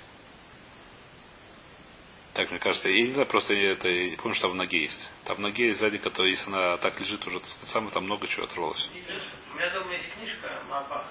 Так, 2.34 2.50
мне 2.50 2.60
кажется, 2.60 2.88
я 2.88 3.06
не 3.06 3.12
знаю, 3.12 3.26
просто 3.26 3.54
это, 3.54 3.88
я 3.88 4.10
не 4.10 4.16
помню, 4.16 4.34
что 4.34 4.42
там 4.42 4.52
в 4.52 4.56
ноге 4.56 4.82
есть. 4.82 5.10
Там 5.24 5.36
в 5.36 5.40
ноге 5.40 5.68
есть 5.68 5.80
сзади, 5.80 5.98
которая, 5.98 6.30
если 6.30 6.46
она 6.46 6.76
так 6.76 7.00
лежит 7.00 7.26
уже, 7.26 7.40
так 7.40 7.48
сказать, 7.48 7.70
самое, 7.70 7.92
там 7.92 8.04
много 8.04 8.28
чего 8.28 8.44
оторвалось. 8.44 8.88
У 9.52 9.56
меня 9.56 9.70
дома 9.70 9.92
есть 9.94 10.12
книжка 10.12 10.62
Мапах. 10.68 11.06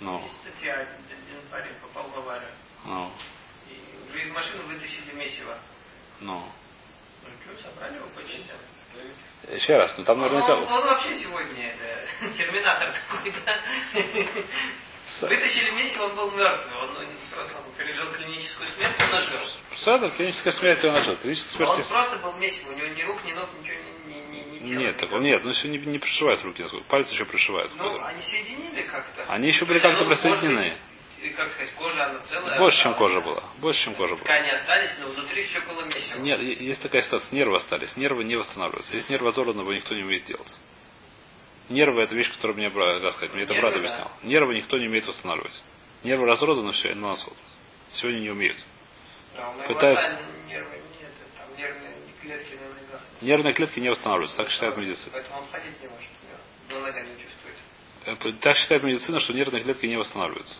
Ну, 0.00 0.22
Есть 0.24 0.36
статья, 0.42 0.74
один 0.80 1.40
парень 1.50 1.74
попал 1.82 2.08
в 2.10 2.18
аварию. 2.18 2.48
ну, 2.84 3.10
И 3.70 3.80
уже 4.10 4.22
из 4.24 4.30
машины 4.32 4.62
вытащили 4.64 5.12
месиво. 5.14 5.56
ну. 6.20 6.44
Ну, 7.22 7.30
что, 7.56 7.62
собрали 7.70 7.94
его 7.96 8.06
по 8.14 8.22
частям. 8.22 8.56
Еще 9.50 9.76
раз, 9.76 9.94
ну 9.98 10.04
там 10.04 10.20
наверняка... 10.20 10.54
он- 10.56 10.64
он 10.64 10.84
вообще 10.84 11.16
сегодня 11.18 11.70
это, 11.72 12.28
терминатор 12.36 12.94
какой-то. 13.08 13.60
Вытащили 15.22 15.70
месиво, 15.70 16.04
он 16.04 16.16
был 16.16 16.30
мертвый. 16.32 16.76
Он, 16.78 16.96
он 16.96 17.06
просто 17.32 17.58
он 17.58 17.72
пережил 17.76 18.10
клиническую 18.12 18.68
смерть, 18.70 18.96
он 19.00 19.14
ожил. 19.14 19.40
Сада, 19.76 20.10
клиническая 20.10 20.52
смерть 20.52 20.84
он 20.84 20.92
нажил. 20.94 21.16
Клиническая 21.16 21.56
смерть 21.66 21.70
Он 21.70 21.88
просто 21.88 22.16
был 22.18 22.32
месиво, 22.34 22.72
у 22.72 22.74
него 22.76 22.88
ни 22.88 23.02
рук, 23.02 23.24
ни 23.24 23.32
ног, 23.32 23.50
ничего 23.60 23.80
не, 23.82 23.90
Нет, 24.64 24.96
такого 24.96 25.20
нет, 25.20 25.44
ну 25.44 25.52
все 25.52 25.68
не, 25.68 25.78
не 25.78 25.98
пришивают 25.98 26.42
руки, 26.42 26.62
насколько. 26.62 26.86
Пальцы 26.88 27.12
еще 27.14 27.24
пришивают. 27.24 27.70
Ну, 27.76 28.02
они 28.02 28.22
соединили 28.22 28.82
как-то. 28.82 29.24
Они 29.28 29.48
еще 29.48 29.64
были 29.64 29.78
как-то 29.78 30.04
присоединены. 30.04 30.72
Как 31.36 31.50
сказать, 31.52 31.72
кожа, 31.72 32.04
она 32.04 32.18
целая. 32.18 32.58
Больше, 32.58 32.82
чем 32.82 32.92
осталась. 32.92 33.14
кожа 33.14 33.26
была. 33.26 33.42
Больше, 33.58 33.84
чем 33.84 33.94
кожа 33.94 34.14
была. 34.14 34.24
Ткани 34.24 34.50
остались, 34.50 34.90
но 35.00 35.08
внутри 35.08 35.44
все 35.44 35.60
было 35.60 35.82
месиво. 35.86 36.18
Нет, 36.18 36.40
есть 36.40 36.82
такая 36.82 37.00
ситуация, 37.00 37.34
нервы 37.34 37.56
остались, 37.56 37.96
нервы 37.96 38.24
не 38.24 38.36
восстанавливаются. 38.36 38.94
Если 38.94 39.10
нервы 39.10 39.30
его 39.30 39.72
никто 39.72 39.94
не 39.94 40.02
умеет 40.02 40.24
делать. 40.24 40.54
Нервы 41.70 42.02
это 42.02 42.14
вещь, 42.14 42.30
которую 42.30 42.58
мне, 42.58 42.70
как 42.70 43.14
сказать, 43.14 43.32
мне 43.32 43.44
это 43.44 43.54
брат 43.54 43.72
да. 43.72 43.78
объяснял. 43.78 44.10
Нервы 44.22 44.54
никто 44.54 44.76
не 44.76 44.86
умеет 44.86 45.06
восстанавливать. 45.06 45.62
Нервы 46.02 46.26
разорваны, 46.26 46.72
все, 46.72 46.94
но 46.94 47.08
нас 47.08 47.26
сегодня 47.92 48.18
не 48.18 48.30
умеют. 48.30 48.58
А 49.34 49.50
моего 49.50 49.64
пытаются- 49.72 50.20
нервы 50.46 50.78
нет, 51.00 51.10
там 51.38 51.56
нервные 51.56 51.94
клетки. 52.20 52.58
Нервные 53.24 53.54
клетки 53.54 53.80
не 53.80 53.88
восстанавливаются, 53.88 54.36
так 54.36 54.50
считает 54.50 54.76
медицина. 54.76 55.10
Поэтому 55.12 55.38
он 55.40 55.48
ходить 55.48 55.80
не 55.80 55.88
может. 55.88 57.08
не 57.08 57.22
чувствует. 57.22 57.56
Э, 58.04 58.32
Так 58.40 58.56
считает 58.56 58.82
медицина, 58.82 59.18
что 59.18 59.32
нервные 59.32 59.62
клетки 59.62 59.86
не 59.86 59.96
восстанавливаются. 59.96 60.56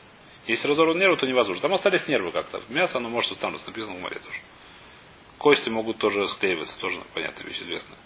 Если 0.47 0.67
разорван 0.67 0.99
нервы, 0.99 1.19
то 1.19 1.27
невозможно. 1.27 1.61
Там 1.61 1.75
остались 1.75 2.09
нервы 2.09 2.33
как-то. 2.33 2.63
Мясо, 2.71 2.97
оно 2.99 3.11
может 3.11 3.31
восстанавливаться, 3.31 3.69
написано 3.69 3.97
в 3.97 4.01
море 4.01 4.19
тоже. 4.19 4.39
Кости 5.37 5.69
могут 5.69 5.99
тоже 5.99 6.27
склеиваться, 6.29 6.79
тоже 6.79 7.03
понятная 7.13 7.45
вещь, 7.45 7.61
известная. 7.61 7.99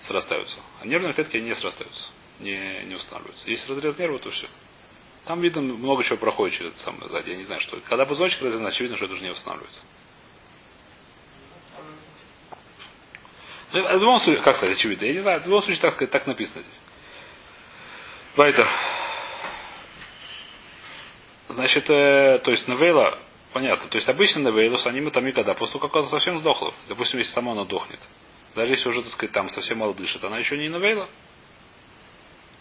Срастаются. 0.00 0.58
А 0.80 0.86
нервные 0.86 1.12
клетки 1.14 1.36
не 1.36 1.54
срастаются, 1.54 2.08
не, 2.40 2.82
не 2.84 2.94
восстанавливаются. 2.96 3.48
Если 3.48 3.70
разрез 3.70 3.96
нерва, 3.96 4.18
то 4.18 4.30
все. 4.30 4.48
Там 5.24 5.40
видно 5.40 5.62
много 5.62 6.02
чего 6.02 6.16
проходит 6.16 6.56
через 6.58 6.72
это 6.72 6.80
самое 6.80 7.08
сзади. 7.08 7.30
Я 7.30 7.36
не 7.36 7.44
знаю, 7.44 7.60
что. 7.60 7.80
Когда 7.88 8.06
позвоночник 8.06 8.42
разрезан, 8.42 8.66
очевидно, 8.66 8.96
что 8.96 9.06
это 9.06 9.14
уже 9.14 9.22
не 9.22 9.30
восстанавливается. 9.30 9.82
Ну, 13.65 13.65
В 13.82 14.00
любом 14.00 14.20
случае, 14.20 14.42
как 14.42 14.56
сказать, 14.56 14.76
очевидно, 14.76 15.04
я 15.04 15.12
не 15.12 15.20
знаю, 15.20 15.40
в 15.40 15.44
любом 15.44 15.62
случае, 15.62 15.80
так 15.80 15.92
сказать, 15.92 16.10
так 16.10 16.26
написано 16.26 16.62
здесь. 16.62 16.80
Вайтер. 18.36 18.68
Значит, 21.48 21.88
э, 21.88 22.40
то 22.44 22.50
есть 22.50 22.68
Навейла, 22.68 23.18
понятно, 23.52 23.88
то 23.88 23.96
есть 23.96 24.08
обычно 24.08 24.42
Навейлус, 24.42 24.86
они 24.86 25.00
мы 25.00 25.10
там 25.10 25.26
и 25.26 25.32
когда, 25.32 25.54
после 25.54 25.74
того, 25.74 25.88
как 25.88 25.96
она 25.96 26.08
совсем 26.08 26.38
сдохла, 26.38 26.74
допустим, 26.88 27.18
если 27.18 27.32
сама 27.32 27.52
она 27.52 27.64
дохнет, 27.64 28.00
даже 28.54 28.72
если 28.72 28.88
уже, 28.88 29.02
так 29.02 29.12
сказать, 29.12 29.32
там 29.32 29.48
совсем 29.48 29.78
мало 29.78 29.94
дышит, 29.94 30.22
она 30.24 30.38
еще 30.38 30.56
не 30.58 30.68
Навейла. 30.68 31.08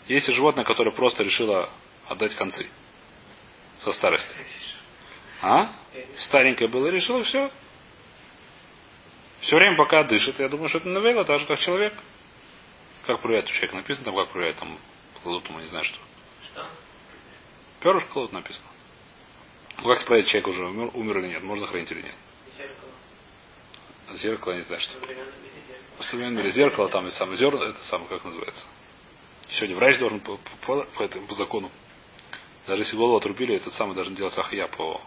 Если 0.07 0.31
животное, 0.33 0.63
которое 0.63 0.91
просто 0.91 1.23
решило 1.23 1.69
отдать 2.07 2.35
концы 2.35 2.67
со 3.79 3.91
старости. 3.91 4.35
А? 5.41 5.71
Старенькое 6.19 6.69
было, 6.69 6.87
решило, 6.87 7.23
все. 7.23 7.49
Все 9.41 9.55
время, 9.57 9.77
пока 9.77 10.03
дышит, 10.03 10.39
я 10.39 10.49
думаю, 10.49 10.69
что 10.69 10.79
это 10.79 10.87
Навейла, 10.87 11.25
так 11.25 11.39
же, 11.39 11.45
как 11.45 11.59
человек. 11.59 11.93
Как 13.05 13.21
проверяет 13.21 13.45
у 13.45 13.49
человека, 13.51 13.75
написано 13.75 14.05
там, 14.05 14.15
как 14.15 14.29
проверяет, 14.29 14.57
там, 14.57 14.77
кладут 15.21 15.47
ему, 15.49 15.59
не 15.59 15.67
знаю 15.67 15.83
что. 15.85 15.97
Что? 16.51 16.67
Перышко 17.81 18.09
кладут 18.09 18.33
написано. 18.33 18.67
Ну, 19.77 19.83
как 19.93 20.05
проверить, 20.05 20.29
человек 20.29 20.47
уже 20.47 20.65
умер, 20.65 20.91
умер 20.93 21.19
или 21.19 21.27
нет, 21.27 21.43
можно 21.43 21.67
хранить 21.67 21.91
или 21.91 22.01
нет. 22.01 22.15
Зеркало. 22.57 24.17
Зеркало, 24.17 24.53
не 24.53 24.61
знаю, 24.61 24.81
что. 24.81 24.97
В 25.99 26.03
современном 26.03 26.37
мире 26.39 26.51
зеркало, 26.51 26.89
там 26.89 27.07
и 27.07 27.11
самое 27.11 27.37
зерно, 27.37 27.63
это 27.63 27.81
самое, 27.83 28.09
как 28.09 28.23
называется. 28.23 28.65
Сегодня 29.49 29.75
врач 29.75 29.97
должен 29.99 30.19
по, 30.21 30.37
по, 30.65 30.83
по- 30.83 31.03
этому, 31.03 31.27
по 31.27 31.35
закону. 31.35 31.71
Даже 32.67 32.81
если 32.81 32.97
голову 32.97 33.17
отрубили, 33.17 33.55
этот 33.55 33.73
самый 33.73 33.93
должен 33.95 34.15
делать 34.15 34.37
ахия 34.37 34.67
по... 34.67 34.99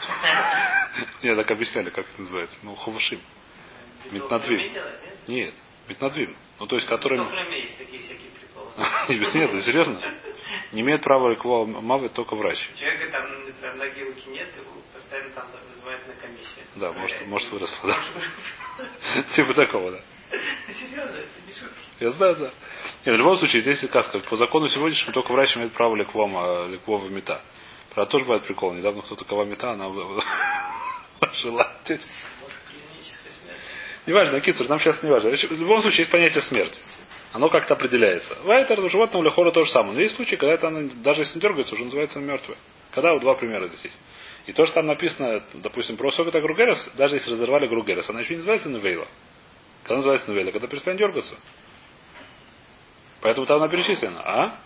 Нет, 1.22 1.36
так 1.36 1.50
объясняли, 1.50 1.90
как 1.90 2.06
это 2.08 2.22
называется. 2.22 2.58
Ну. 2.62 2.76
Бетон 4.10 4.40
делает, 4.40 5.28
нет? 5.28 5.54
Метнадвим. 5.88 6.36
Ну, 6.58 6.66
то 6.66 6.76
есть, 6.76 6.88
который... 6.88 7.18
Нет, 9.08 9.50
это 9.50 9.62
серьезно. 9.62 10.00
Не 10.72 10.82
имеет 10.82 11.02
права 11.02 11.30
реквал 11.30 11.66
мавы 11.66 12.08
только 12.08 12.34
врач. 12.34 12.58
Человека 12.78 13.10
там, 13.10 13.46
например, 13.46 13.74
ноги 13.74 14.00
руки 14.00 14.28
нет, 14.30 14.56
его 14.56 14.70
постоянно 14.94 15.30
там 15.30 15.46
вызывают 15.72 16.06
на 16.06 16.14
комиссию. 16.14 16.64
Да, 16.76 16.92
может, 16.92 17.26
может 17.26 17.50
выросла, 17.50 17.96
да. 18.78 19.22
Типа 19.34 19.54
такого, 19.54 19.92
да. 19.92 20.00
Серьезно, 20.72 21.16
это 21.16 21.28
не 21.46 21.52
шутки. 21.52 21.74
Я 21.98 22.10
знаю, 22.10 22.36
да. 22.36 22.50
Нет, 23.04 23.14
в 23.14 23.18
любом 23.18 23.36
случае, 23.38 23.62
здесь 23.62 23.80
сказка. 23.84 24.20
По 24.20 24.36
закону 24.36 24.68
сегодняшнему 24.68 25.12
только 25.12 25.32
врач 25.32 25.56
имеет 25.56 25.72
право 25.72 25.96
леквома, 25.96 26.66
леквова 26.68 27.08
мета. 27.08 27.42
Правда, 27.94 28.12
тоже 28.12 28.24
бывает 28.24 28.44
прикол. 28.44 28.72
Недавно 28.72 29.02
кто-то 29.02 29.24
кого 29.24 29.44
мета, 29.44 29.72
она 29.72 29.88
жила. 31.34 31.72
Неважно, 34.06 34.40
Кицур, 34.40 34.68
нам 34.68 34.80
сейчас 34.80 35.02
не 35.02 35.10
важно. 35.10 35.30
В 35.30 35.60
любом 35.60 35.82
случае 35.82 36.00
есть 36.00 36.10
понятие 36.10 36.42
смерти. 36.42 36.80
Оно 37.32 37.48
как-то 37.48 37.74
определяется. 37.74 38.38
Вайтер, 38.42 38.80
животного 38.90 39.22
лехора 39.22 39.52
то 39.52 39.62
же 39.62 39.70
самое. 39.70 39.94
Но 39.94 40.00
есть 40.00 40.16
случаи, 40.16 40.34
когда 40.34 40.54
это 40.54 40.68
оно, 40.68 40.88
даже 40.96 41.20
если 41.22 41.36
не 41.36 41.40
дергается, 41.40 41.74
уже 41.74 41.84
называется 41.84 42.18
мертвое. 42.18 42.56
Когда 42.90 43.12
вот 43.12 43.20
два 43.20 43.34
примера 43.34 43.68
здесь 43.68 43.84
есть. 43.84 44.00
И 44.46 44.52
то, 44.52 44.66
что 44.66 44.76
там 44.76 44.86
написано, 44.86 45.44
допустим, 45.54 45.96
про 45.96 46.10
Сокота 46.10 46.40
Гругерес, 46.40 46.90
даже 46.96 47.16
если 47.16 47.30
разорвали 47.30 47.68
Гругерес, 47.68 48.08
она 48.10 48.20
еще 48.20 48.30
не 48.30 48.38
называется 48.38 48.68
Невейла. 48.68 49.06
Когда 49.84 49.96
называется 49.96 50.30
Невейла? 50.30 50.50
Когда 50.50 50.66
перестанет 50.66 50.98
дергаться. 50.98 51.36
Поэтому 53.20 53.46
там 53.46 53.58
она 53.58 53.68
перечислена. 53.68 54.20
А? 54.24 54.58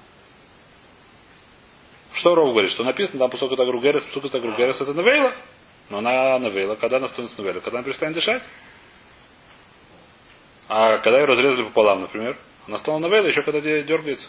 Что 2.15 2.35
Ров 2.35 2.51
говорит? 2.51 2.71
Что 2.71 2.85
написано 2.85 3.19
там 3.19 3.31
Пусокота 3.31 3.67
Гругерес, 3.67 4.07
Пусокота 4.07 4.41
Гругерес 4.41 4.81
это 4.81 4.95
Невейла. 4.95 5.35
Но 5.91 5.99
она 5.99 6.39
Невейла, 6.39 6.77
когда 6.77 6.97
она 6.97 7.09
становится 7.09 7.41
Невейла, 7.41 7.61
когда 7.61 7.79
она 7.79 7.85
перестанет 7.85 8.15
дышать. 8.15 8.43
А 10.69 10.99
когда 10.99 11.19
ее 11.19 11.27
разрезали 11.27 11.67
пополам, 11.67 12.01
например, 12.01 12.39
она 12.67 12.79
стала 12.79 12.99
навейла 12.99 13.27
еще 13.27 13.43
когда 13.43 13.61
де- 13.61 13.83
дергается. 13.83 14.29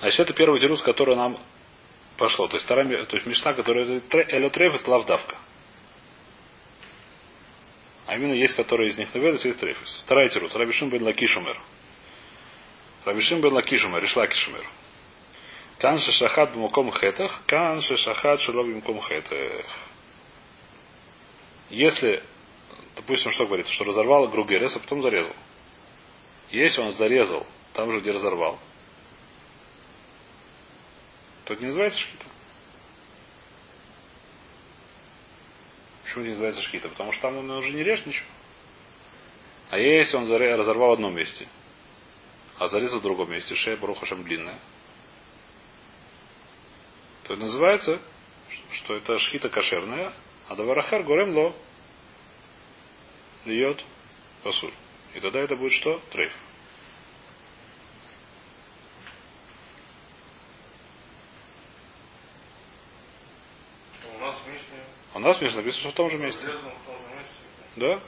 Значит, 0.00 0.20
это 0.20 0.34
первый 0.34 0.60
тирус, 0.60 0.82
который 0.82 1.16
нам 1.16 1.38
пошло. 2.16 2.46
То 2.46 2.56
есть, 2.56 2.66
вторая, 2.66 3.04
то 3.06 3.16
есть 3.16 3.26
Мишна, 3.26 3.54
которая 3.54 3.84
элетреф 3.84 4.74
и 4.74 4.78
славдавка. 4.78 5.36
А 8.06 8.14
именно 8.14 8.32
есть, 8.32 8.54
которые 8.54 8.90
из 8.90 8.96
них 8.96 9.12
навелись, 9.14 9.44
есть 9.44 9.58
трефис. 9.60 10.02
Вторая 10.04 10.28
тирус. 10.28 10.54
Рабишим 10.54 10.88
бен 10.88 11.02
лакишумер. 11.02 11.58
Рабишим 13.04 13.40
бен 13.40 13.52
лакишумер, 13.52 14.02
ришла 14.02 14.26
кишумер. 14.26 14.64
Кан 15.78 15.98
шахат 16.00 16.52
бмуком 16.54 16.90
хетах, 16.92 17.42
кан 17.46 17.80
шахат 17.80 18.40
шело 18.40 18.64
бмуком 18.64 19.00
хетах. 19.00 19.66
Если, 21.70 22.22
допустим, 22.96 23.30
что 23.30 23.46
говорится, 23.46 23.72
что 23.72 23.84
разорвал 23.84 24.26
Гругерес, 24.28 24.74
а 24.74 24.80
потом 24.80 25.02
зарезал. 25.02 25.36
Если 26.50 26.80
он 26.80 26.92
зарезал 26.92 27.46
там 27.74 27.92
же, 27.92 28.00
где 28.00 28.10
разорвал, 28.10 28.58
то 31.44 31.52
это 31.52 31.62
не 31.62 31.68
называется 31.68 32.00
шхита. 32.00 32.24
Почему 36.02 36.24
не 36.24 36.30
называется 36.30 36.62
шхита? 36.62 36.88
Потому 36.88 37.12
что 37.12 37.22
там 37.22 37.36
он 37.36 37.50
уже 37.50 37.70
не 37.72 37.84
режет 37.84 38.06
ничего. 38.06 38.26
А 39.70 39.78
если 39.78 40.16
он 40.16 40.28
разорвал 40.28 40.90
в 40.90 40.92
одном 40.94 41.14
месте, 41.14 41.46
а 42.58 42.66
зарезал 42.68 42.98
в 42.98 43.02
другом 43.02 43.30
месте, 43.30 43.54
шея 43.54 43.76
барухашем 43.76 44.24
длинная, 44.24 44.58
то 47.28 47.34
это 47.34 47.42
называется, 47.42 48.00
что 48.72 48.96
это 48.96 49.18
шхита 49.18 49.50
кошерная, 49.50 50.14
а 50.48 50.56
даварахар 50.56 51.02
горем 51.02 51.36
ло 51.36 51.54
льет 53.44 53.84
пасуль. 54.42 54.72
И 55.14 55.20
тогда 55.20 55.40
это 55.40 55.54
будет 55.54 55.72
что? 55.72 56.00
Трейф. 56.10 56.32
У 64.14 64.18
нас 64.20 64.36
в 64.40 64.48
Мишне 64.48 64.84
А 65.12 65.16
у 65.16 65.20
нас 65.20 65.40
между 65.42 65.58
написано, 65.58 65.80
что 65.82 65.90
в 65.90 65.94
том 65.94 66.10
же 66.10 66.16
месте. 66.16 66.46
разрезан 66.46 66.70
в 66.70 66.86
том 66.86 66.96
же 66.96 67.14
месте. 67.14 67.34
Да? 67.76 68.00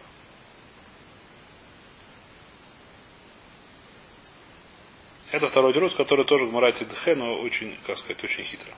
Это 5.31 5.49
второй 5.49 5.75
дерус, 5.75 5.95
который 5.95 6.25
тоже 6.25 6.47
гмарает 6.47 6.77
Дхе, 6.89 7.15
но 7.15 7.39
очень, 7.41 7.79
как 7.87 7.99
сказать, 7.99 8.25
очень 8.25 8.45
хитро. 8.45 8.75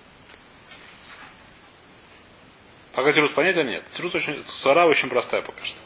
Пока 2.93 3.13
тирус 3.13 3.33
понятия 3.33 3.65
нет. 3.65 3.85
Тирус 3.97 4.15
очень, 4.15 4.45
свара 4.47 4.87
очень 4.87 5.09
простая 5.09 5.43
пока 5.43 5.65
что. 5.65 5.79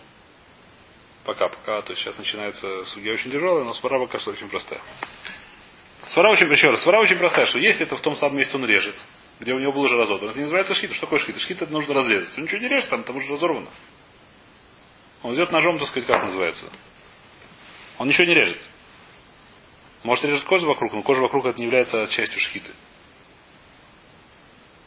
Пока, 1.24 1.48
пока, 1.48 1.82
то 1.82 1.92
есть 1.92 2.02
сейчас 2.02 2.18
начинается 2.18 2.84
судья 2.86 3.12
очень 3.12 3.30
тяжелая, 3.30 3.64
но 3.64 3.74
свара 3.74 3.98
пока 3.98 4.18
что 4.18 4.30
очень 4.30 4.48
простая. 4.48 4.80
Свара 6.06 6.30
очень, 6.30 6.50
еще 6.50 6.70
раз, 6.70 6.82
свара 6.82 7.00
очень 7.00 7.16
простая, 7.16 7.46
что 7.46 7.58
если 7.58 7.84
это 7.84 7.96
в 7.96 8.00
том 8.00 8.14
самом 8.14 8.38
месте 8.38 8.56
он 8.56 8.64
режет, 8.64 8.94
где 9.40 9.52
у 9.52 9.58
него 9.58 9.72
был 9.72 9.82
уже 9.82 9.96
разорван, 9.96 10.30
это 10.30 10.38
не 10.38 10.44
называется 10.44 10.74
шхита. 10.74 10.94
Что 10.94 11.06
такое 11.06 11.18
шхита? 11.18 11.40
Шхита 11.40 11.66
нужно 11.66 11.94
разрезать. 11.94 12.36
Он 12.38 12.44
ничего 12.44 12.60
не 12.60 12.68
режет, 12.68 12.88
там, 12.90 13.02
там 13.02 13.16
уже 13.16 13.32
разорвано. 13.32 13.68
Он 15.22 15.34
идет 15.34 15.50
ножом, 15.50 15.78
так 15.78 15.88
сказать, 15.88 16.06
как 16.06 16.22
называется. 16.22 16.70
Он 17.98 18.08
ничего 18.08 18.26
не 18.26 18.34
режет. 18.34 18.60
Может 20.04 20.24
режет 20.24 20.44
кожу 20.44 20.68
вокруг, 20.68 20.92
но 20.92 21.02
кожа 21.02 21.20
вокруг 21.20 21.46
это 21.46 21.58
не 21.58 21.64
является 21.64 22.06
частью 22.08 22.40
шхиты. 22.40 22.72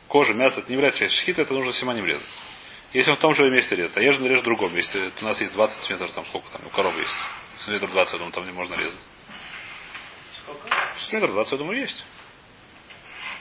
Кожа, 0.10 0.34
мясо, 0.34 0.60
это 0.60 0.70
не 0.70 0.74
является 0.74 1.00
частью 1.00 1.22
шхиты, 1.22 1.44
это 1.44 1.54
нужно 1.54 1.72
симаним 1.72 2.04
резать. 2.04 2.28
Если 2.94 3.12
он 3.12 3.18
в 3.18 3.20
том 3.20 3.36
же 3.36 3.48
месте 3.52 3.76
резает, 3.76 3.96
а 3.96 4.02
ежели 4.02 4.28
режет 4.28 4.42
в 4.42 4.46
другом 4.46 4.74
месте, 4.74 5.12
у 5.22 5.24
нас 5.24 5.40
есть 5.40 5.54
20 5.54 5.78
сантиметров, 5.78 6.12
там 6.14 6.26
сколько 6.26 6.50
там, 6.50 6.66
у 6.66 6.70
коровы 6.70 7.00
есть. 7.00 7.16
Сантиметров 7.58 7.92
20, 7.92 8.14
я 8.14 8.18
думаю, 8.18 8.34
там 8.34 8.46
не 8.46 8.52
можно 8.52 8.74
резать. 8.74 9.00
Сколько? 10.42 10.68
Сантиметров 10.98 11.34
20, 11.34 11.52
я 11.52 11.58
думаю, 11.60 11.80
есть. 11.80 12.04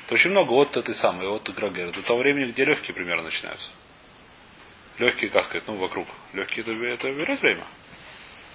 Это 0.05 0.15
очень 0.15 0.31
много 0.31 0.53
от 0.53 0.77
этой 0.77 0.95
самой, 0.95 1.27
от 1.27 1.49
Грагера. 1.55 1.91
До 1.91 2.03
того 2.03 2.21
времени, 2.21 2.51
где 2.51 2.67
легкие 2.67 2.95
примерно 2.95 3.23
начинаются. 3.23 3.71
Легкие, 4.99 5.31
как 5.31 5.47
сказать, 5.47 5.67
ну, 5.67 5.77
вокруг. 5.77 6.07
Легкие 6.35 6.67
это, 6.67 6.73
это 6.73 7.13
берет 7.13 7.41
время. 7.41 7.65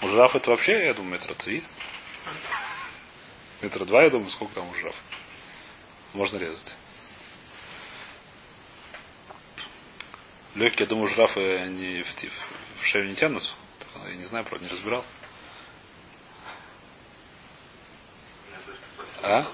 У 0.04 0.08
жираф 0.08 0.36
это 0.36 0.52
вообще, 0.52 0.86
я 0.86 0.94
думаю, 0.94 1.14
метра 1.14 1.34
три. 1.34 1.64
Метра 3.62 3.86
два, 3.86 4.04
я 4.04 4.12
думаю, 4.12 4.30
сколько 4.30 4.54
там 4.54 4.70
у 4.70 4.74
жираф. 4.76 4.96
Можно 6.14 6.38
резать. 6.38 6.76
Легкие, 10.56 10.86
я 10.86 10.90
думаю, 10.90 11.08
жирафы 11.08 11.58
они 11.58 12.04
в, 12.04 12.82
в 12.82 12.86
шею 12.86 13.08
не 13.08 13.16
тянутся. 13.16 13.54
Так, 13.80 14.08
Я 14.08 14.16
не 14.16 14.26
знаю, 14.26 14.46
правда, 14.46 14.66
не 14.66 14.72
разбирал. 14.72 15.04
А? 19.24 19.42
ну. 19.42 19.50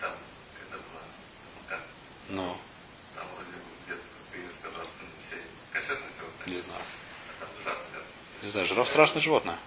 Там, 0.00 1.80
Ну, 2.30 2.56
там 3.14 3.26
вроде 3.34 3.50
где-то 3.84 4.02
сказал, 4.58 4.84
что 4.84 5.04
все 5.20 5.36
кошерные 5.72 6.10
животные, 6.18 6.56
не 6.56 6.60
знаю. 6.62 6.82
а 7.40 7.44
там 7.44 7.48
жираф. 7.62 8.06
Не 8.42 8.50
знаю, 8.50 8.66
жираф 8.66 8.88
страшное 8.88 9.22
животное. 9.22 9.58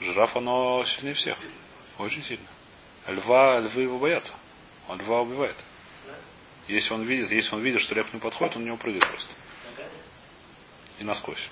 Жираф, 0.00 0.36
оно 0.36 0.84
сильнее 0.84 1.14
всех. 1.14 1.36
Очень 1.98 2.22
сильно. 2.22 2.46
Льва, 3.06 3.60
львы 3.60 3.82
его 3.82 3.98
боятся. 3.98 4.34
Он 4.88 5.00
льва 5.00 5.22
убивает. 5.22 5.56
Если 6.68 6.92
он 6.92 7.04
видит, 7.04 7.30
если 7.30 7.54
он 7.54 7.62
видит, 7.62 7.80
что 7.80 7.94
лев 7.94 8.08
к 8.08 8.12
нему 8.12 8.20
подходит, 8.20 8.56
он 8.56 8.62
на 8.62 8.66
него 8.66 8.76
прыгает 8.76 9.06
просто. 9.08 9.32
И 10.98 11.04
насквозь. 11.04 11.48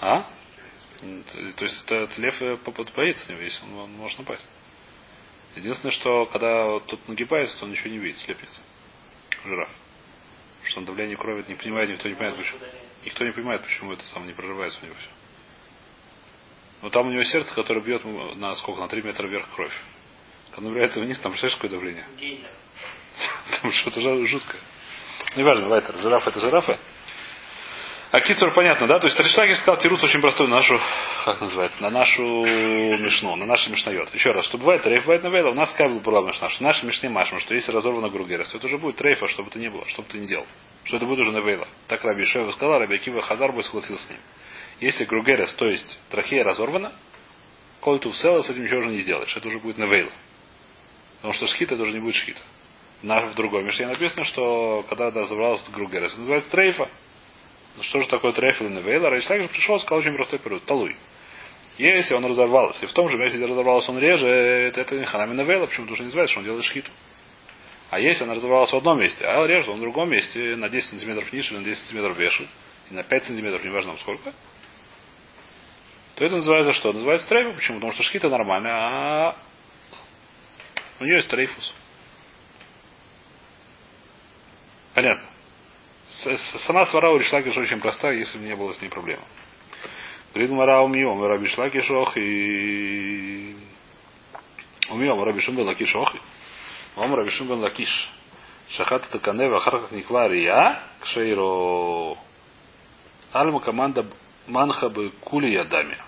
А? 0.00 0.26
То 1.00 1.64
есть 1.64 1.82
это, 1.84 1.94
этот 1.96 2.18
лев 2.18 2.40
э, 2.40 2.56
боится 2.94 3.30
него, 3.30 3.42
если 3.42 3.62
он, 3.64 3.74
он 3.74 3.92
может 3.92 4.18
напасть. 4.18 4.48
Единственное, 5.56 5.92
что 5.92 6.26
когда 6.26 6.80
тут 6.80 7.06
нагибается, 7.08 7.58
то 7.58 7.64
он 7.64 7.72
ничего 7.72 7.90
не 7.90 7.98
видит, 7.98 8.18
слепнет. 8.18 8.50
Жираф. 9.44 9.70
Что 10.64 10.80
он 10.80 10.86
давление 10.86 11.16
крови 11.16 11.44
не 11.48 11.54
понимает, 11.54 11.90
никто 11.90 12.08
не 12.08 12.14
понимает, 12.14 12.38
почему. 12.38 12.60
Никто 13.04 13.24
не 13.24 13.32
понимает, 13.32 13.62
почему 13.62 13.92
это 13.92 14.02
сам 14.04 14.26
не 14.26 14.32
прорывается 14.32 14.78
у 14.82 14.86
него 14.86 14.96
все. 14.96 15.08
Но 16.86 16.90
там 16.90 17.08
у 17.08 17.10
него 17.10 17.24
сердце, 17.24 17.52
которое 17.52 17.80
бьет 17.80 18.04
на 18.36 18.54
сколько? 18.54 18.80
На 18.80 18.86
3 18.86 19.02
метра 19.02 19.26
вверх 19.26 19.48
кровь. 19.56 19.72
Когда 20.52 20.68
набирается 20.68 21.00
вниз, 21.00 21.18
там 21.18 21.32
представляешь, 21.32 21.56
какое 21.56 21.70
давление? 21.72 22.04
Там 23.60 23.72
что-то 23.72 24.00
жуткое. 24.24 24.60
Ну, 25.34 25.40
неважно, 25.42 25.68
Вайтер, 25.68 26.00
жираф 26.00 26.28
это 26.28 26.38
жирафы. 26.38 26.78
А 28.12 28.20
Кицур 28.20 28.54
понятно, 28.54 28.86
да? 28.86 29.00
То 29.00 29.08
есть 29.08 29.16
Тришлаки 29.16 29.54
сказал 29.56 29.78
Тирус 29.78 30.00
очень 30.04 30.20
простой 30.20 30.46
на 30.46 30.56
нашу, 30.56 30.80
как 31.24 31.40
называется, 31.40 31.82
на 31.82 31.90
нашу 31.90 32.22
мишну, 32.22 33.34
на 33.34 33.46
наш 33.46 33.66
мишнайот. 33.66 34.14
Еще 34.14 34.30
раз, 34.30 34.44
что 34.44 34.56
бывает 34.56 34.86
рейф, 34.86 35.02
бывает 35.02 35.24
навейла, 35.24 35.50
у 35.50 35.54
нас 35.54 35.72
как 35.72 36.00
была 36.02 36.22
мишна, 36.22 36.48
что 36.50 36.62
наши 36.62 36.86
мишны 36.86 37.08
машем, 37.08 37.40
что 37.40 37.52
если 37.52 37.72
разорвана 37.72 38.10
гругерес, 38.10 38.48
то 38.50 38.58
это 38.58 38.66
уже 38.66 38.78
будет 38.78 39.00
рейфа, 39.02 39.26
что 39.26 39.42
бы 39.42 39.50
то 39.50 39.58
ни 39.58 39.66
было, 39.66 39.84
что 39.86 40.02
бы 40.02 40.08
ты 40.08 40.18
ни 40.18 40.26
делал. 40.26 40.46
Что 40.84 40.98
это 40.98 41.06
будет 41.06 41.18
уже 41.18 41.32
навейла. 41.32 41.66
Так 41.88 42.04
Раби 42.04 42.24
Шева 42.26 42.52
сказал, 42.52 42.78
Раби 42.78 42.94
Акива 42.94 43.22
Хазар 43.22 43.50
бы 43.50 43.64
согласился 43.64 44.04
с 44.04 44.10
ним. 44.10 44.20
Если 44.80 45.04
гругерес, 45.04 45.54
то 45.54 45.66
есть 45.66 45.98
трахея 46.10 46.44
разорвана, 46.44 46.92
коль 47.80 47.98
ту 47.98 48.12
с 48.12 48.24
этим 48.24 48.64
ничего 48.64 48.80
уже 48.80 48.90
не 48.90 48.98
сделаешь. 48.98 49.34
Это 49.36 49.48
уже 49.48 49.58
будет 49.58 49.78
навейла. 49.78 50.12
Потому 51.16 51.32
что 51.32 51.46
шхита 51.46 51.74
это 51.74 51.82
уже 51.82 51.92
не 51.92 52.00
будет 52.00 52.14
шхита. 52.14 52.40
На, 53.02 53.26
в 53.26 53.34
другой 53.34 53.62
мишне 53.62 53.86
написано, 53.86 54.24
что 54.24 54.84
когда 54.88 55.10
разобралась 55.10 55.64
гругерес, 55.70 56.12
это 56.12 56.20
называется 56.20 56.50
трейфа. 56.50 56.88
Ну 57.76 57.82
что 57.82 58.00
же 58.00 58.08
такое 58.08 58.32
трейф 58.32 58.60
или 58.60 58.68
невейла? 58.68 59.08
Рейшлаг 59.08 59.42
же 59.42 59.48
пришел, 59.48 59.78
сказал 59.80 59.98
очень 59.98 60.14
простой 60.14 60.38
период. 60.38 60.64
Талуй. 60.64 60.96
Если 61.78 62.14
он 62.14 62.24
разорвался, 62.24 62.86
и 62.86 62.88
в 62.88 62.92
том 62.92 63.08
же 63.08 63.18
месте, 63.18 63.36
где 63.36 63.46
разорвался, 63.46 63.92
он 63.92 63.98
режет, 63.98 64.78
это 64.78 64.94
не 64.94 65.04
ханами 65.04 65.34
невейла, 65.34 65.66
почему 65.66 65.86
тоже 65.86 66.02
не 66.02 66.06
называется, 66.06 66.32
что 66.32 66.40
он 66.40 66.46
делает 66.46 66.64
шхиту. 66.64 66.90
А 67.90 68.00
если 68.00 68.24
она 68.24 68.34
разорвалась 68.34 68.72
в 68.72 68.76
одном 68.76 68.98
месте, 68.98 69.24
а 69.26 69.46
режет 69.46 69.68
он 69.68 69.76
в 69.76 69.80
другом 69.80 70.10
месте, 70.10 70.56
на 70.56 70.68
10 70.68 70.90
сантиметров 70.90 71.30
ниже, 71.32 71.54
на 71.54 71.62
10 71.62 71.78
сантиметров 71.78 72.18
вешает, 72.18 72.48
и 72.90 72.94
на 72.94 73.02
5 73.02 73.24
сантиметров, 73.24 73.62
неважно 73.62 73.96
сколько, 73.98 74.32
то 76.16 76.24
это 76.24 76.36
называется 76.36 76.72
что? 76.72 76.92
Называется 76.92 77.28
трейфа. 77.28 77.52
Почему? 77.52 77.76
Потому 77.76 77.92
что 77.92 78.02
шхита 78.02 78.28
нормальная, 78.28 78.72
а 78.72 79.36
у 80.98 81.04
нее 81.04 81.16
есть 81.16 81.28
трейфус. 81.28 81.74
Понятно. 84.94 85.28
Сама 86.08 86.86
свара 86.86 87.10
у 87.10 87.18
Ришлакиша 87.18 87.60
очень 87.60 87.80
простая, 87.80 88.14
если 88.14 88.38
бы 88.38 88.44
не 88.44 88.56
было 88.56 88.72
с 88.72 88.80
ней 88.80 88.88
проблем. 88.88 89.20
Говорит 90.32 90.50
Мара 90.52 90.82
умьем, 90.82 91.22
Раби 91.22 91.48
Шлакишох 91.48 92.16
и... 92.16 93.56
Умьем, 94.88 95.22
Раби 95.22 95.40
Шумбен 95.40 95.66
Лакишох. 95.66 96.14
Ом 96.96 97.14
Раби 97.14 97.30
Шумбен 97.30 97.60
Лакиш. 97.60 98.10
Шахат 98.70 99.06
это 99.06 99.18
канева, 99.18 99.58
ахар 99.58 99.80
как 99.80 99.92
никва 99.92 100.28
рия, 100.28 100.82
кшейро... 101.00 102.16
Альма 103.32 103.60
команда 103.60 104.06
манха 104.46 104.88
бы 104.88 105.10
кули 105.10 105.48
ядами. 105.48 105.98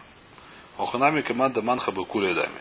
Оханами 0.78 1.22
команда 1.22 1.60
манха 1.60 1.90
бы 1.90 2.06
кули 2.06 2.28
ядами. 2.28 2.60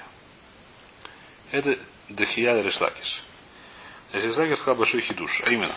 Это 1.52 1.78
Дахия 2.10 2.62
Решлакиш. 2.62 3.24
Решлакиш 4.12 4.58
сказал 4.58 4.76
большой 4.76 5.02
хидуш. 5.02 5.42
А 5.46 5.52
именно. 5.52 5.76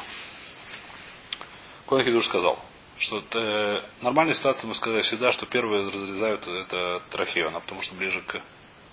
Какой 1.85 2.03
хидуш 2.03 2.26
сказал? 2.26 2.59
Что 2.98 3.22
э, 3.33 3.83
нормальная 4.00 4.35
ситуация, 4.35 4.66
мы 4.68 4.74
сказали 4.74 5.03
всегда, 5.03 5.33
что 5.33 5.46
первые 5.46 5.88
разрезают 5.88 6.46
это 6.46 7.03
трахею, 7.11 7.48
она 7.48 7.61
потому 7.61 7.83
что 7.83 7.94
ближе 7.94 8.20
к 8.22 8.42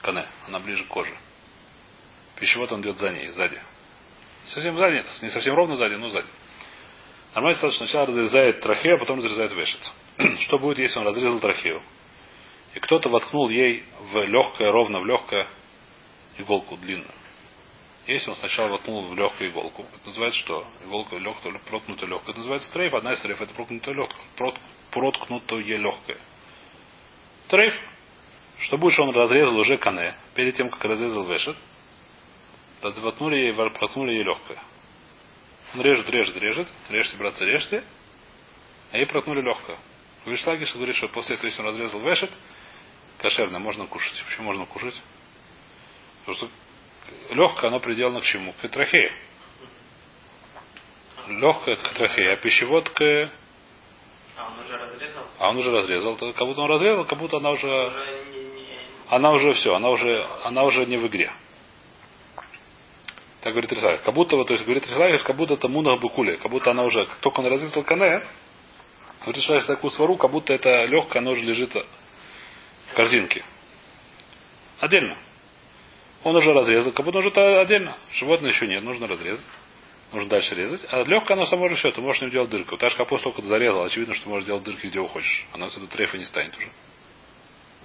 кане, 0.02 0.26
она 0.46 0.60
ближе 0.60 0.84
к 0.84 0.88
коже. 0.88 1.14
Пищевод 2.40 2.72
он 2.72 2.82
идет 2.82 2.98
за 2.98 3.12
ней, 3.12 3.28
сзади. 3.30 3.62
Совсем 4.48 4.78
сзади, 4.78 5.06
не 5.24 5.30
совсем 5.30 5.56
ровно 5.56 5.76
сзади, 5.76 5.96
но 5.96 6.10
сзади. 6.10 6.28
Нормальная 7.34 7.58
ситуация, 7.58 7.78
сначала 7.78 8.08
разрезает 8.08 8.62
трахею, 8.62 8.96
а 8.96 9.00
потом 9.00 9.20
разрезает 9.20 9.52
вешет. 9.54 9.92
что 10.40 10.60
будет, 10.60 10.80
если 10.80 11.00
он 11.00 11.08
разрезал 11.08 11.40
трахею? 11.40 11.82
И 12.74 12.80
кто-то 12.80 13.10
воткнул 13.10 13.50
ей 13.50 13.84
в 14.12 14.24
легкое, 14.26 14.72
ровно 14.72 15.00
в 15.00 15.06
легкое 15.06 15.48
иголку 16.38 16.78
длинную. 16.78 17.12
Если 18.06 18.30
он 18.30 18.38
сначала 18.38 18.70
воткнул 18.70 19.06
в 19.08 19.18
легкую 19.18 19.52
иголку, 19.52 19.86
это 19.94 20.08
называется 20.08 20.40
что? 20.40 20.66
Иголка 20.86 21.18
легкая, 21.18 21.60
проткнутая 21.70 22.10
легкая. 22.10 22.30
Это 22.32 22.40
называется 22.40 22.72
трейф. 22.72 22.94
Одна 22.94 23.14
из 23.14 23.22
трейф 23.22 23.42
это 23.42 23.54
проткнутая 23.54 23.96
легкая. 23.96 24.54
Проткнутая 24.92 25.62
легкая. 25.62 26.18
Трейф. 27.50 27.74
Что 28.60 28.78
будет, 28.78 28.94
что 28.94 29.04
он 29.04 29.16
разрезал 29.16 29.58
уже 29.58 29.78
кане, 29.78 30.16
перед 30.34 30.56
тем, 30.56 30.70
как 30.70 30.84
разрезал 30.86 31.26
вешет, 31.26 31.56
воткнули 32.82 33.36
ей, 33.36 33.54
проткнули 33.54 34.14
ей 34.14 34.24
легкое. 34.24 34.58
Он 35.76 35.82
режет, 35.82 36.10
режет, 36.10 36.38
режет, 36.38 36.68
режьте, 36.90 37.18
братцы, 37.18 37.46
режьте, 37.46 37.84
а 38.92 38.98
ей 38.98 39.06
проткнули 39.06 39.42
легкое. 39.42 39.78
Вишлагиш 40.26 40.74
говорит, 40.74 40.96
что 40.96 41.08
после 41.10 41.36
этого, 41.36 41.48
если 41.48 41.62
он 41.62 41.68
разрезал 41.68 42.00
вешет, 42.00 42.32
кошерно, 43.20 43.60
можно 43.60 43.86
кушать. 43.88 44.24
Почему 44.26 44.48
можно 44.48 44.66
кушать? 44.66 45.02
Потому 46.26 46.38
что 46.38 46.50
легкое, 47.36 47.70
оно 47.70 47.80
приделано 47.80 48.22
к 48.22 48.26
чему? 48.26 48.54
К 48.62 48.68
трахее. 48.68 49.12
Легкое 51.28 51.76
к 51.76 51.94
трахее, 51.94 52.34
а 52.34 52.36
пищевод 52.38 52.90
к... 52.90 53.02
А 54.38 54.46
он 54.48 54.60
уже 54.66 54.78
разрезал? 54.78 55.24
А 55.40 55.50
он 55.50 55.58
уже 55.58 55.72
разрезал. 55.72 56.16
Как 56.16 56.46
будто 56.48 56.62
он 56.62 56.70
разрезал, 56.70 57.06
как 57.06 57.18
будто 57.18 57.38
она 57.38 57.50
уже... 57.50 57.68
Уже 57.68 58.24
не, 58.34 58.40
не- 58.62 58.80
Она 59.10 59.32
уже 59.32 59.54
все, 59.54 59.74
она 59.76 59.90
уже, 59.90 60.26
она 60.44 60.64
уже 60.64 60.86
не 60.86 60.98
в 60.98 61.08
игре. 61.08 61.32
Так 63.42 63.54
говорит 63.54 63.72
Рисаль. 63.72 64.00
Как 64.00 64.14
будто, 64.14 64.42
то 64.44 64.54
есть 64.54 64.64
говорит 64.66 64.86
Рисаль, 64.88 65.22
как 65.24 65.36
будто 65.36 65.56
это 65.56 65.68
мунах 65.68 66.00
букули, 66.00 66.36
как 66.38 66.52
будто 66.52 66.72
она 66.72 66.84
уже, 66.84 67.06
как 67.06 67.18
только 67.18 67.40
он 67.42 67.48
разрезал 67.48 67.84
кане, 67.84 68.26
говорит 69.22 69.44
Рисаль 69.44 69.64
такую 69.66 69.92
свару, 69.92 70.18
как 70.18 70.32
будто 70.32 70.54
это 70.54 70.86
легкое, 70.86 71.22
оно 71.22 71.32
уже 71.32 71.42
лежит 71.42 71.76
в 72.92 72.94
корзинке. 72.94 73.44
Отдельно. 74.80 75.18
Он 76.24 76.36
уже 76.36 76.52
разрезал, 76.52 76.92
как 76.92 77.06
будто 77.06 77.20
уже 77.20 77.30
это 77.30 77.62
отдельно. 77.62 77.98
Животное 78.12 78.50
еще 78.52 78.68
нет, 78.68 78.84
нужно 78.84 79.08
разрезать. 79.08 79.46
Нужно 80.12 80.30
дальше 80.30 80.56
резать. 80.56 80.86
А 80.90 81.04
легкое 81.04 81.36
оно 81.36 81.46
само 81.46 81.66
уже 81.66 81.76
все, 81.76 81.92
ты 81.92 82.02
можешь 82.02 82.22
не 82.22 82.32
делать 82.32 82.50
дырку. 82.50 82.78
Так 82.78 82.92
же 82.92 82.98
капусту 82.98 83.26
только 83.26 83.42
ты 83.42 83.48
зарезал, 83.48 83.84
очевидно, 83.84 84.14
что 84.14 84.30
можешь 84.30 84.46
делать 84.46 84.64
дырки 84.64 84.88
где 84.88 85.06
хочешь. 85.06 85.46
Она 85.54 85.70
с 85.70 85.74
этого 85.74 85.90
трефа 85.90 86.18
не 86.18 86.26
станет 86.26 86.58
уже. 86.58 86.70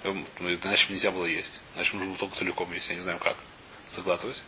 Эм, 0.04 0.26
Ну, 0.40 0.54
иначе 0.54 0.92
нельзя 0.92 1.10
было 1.10 1.26
есть. 1.26 1.60
Иначе 1.74 1.92
нужно 1.94 2.10
было 2.10 2.18
только 2.18 2.36
целиком 2.36 2.72
есть, 2.72 2.88
я 2.88 2.94
не 2.94 3.00
знаю 3.00 3.18
как. 3.18 3.36
Заглатывать. 3.94 4.40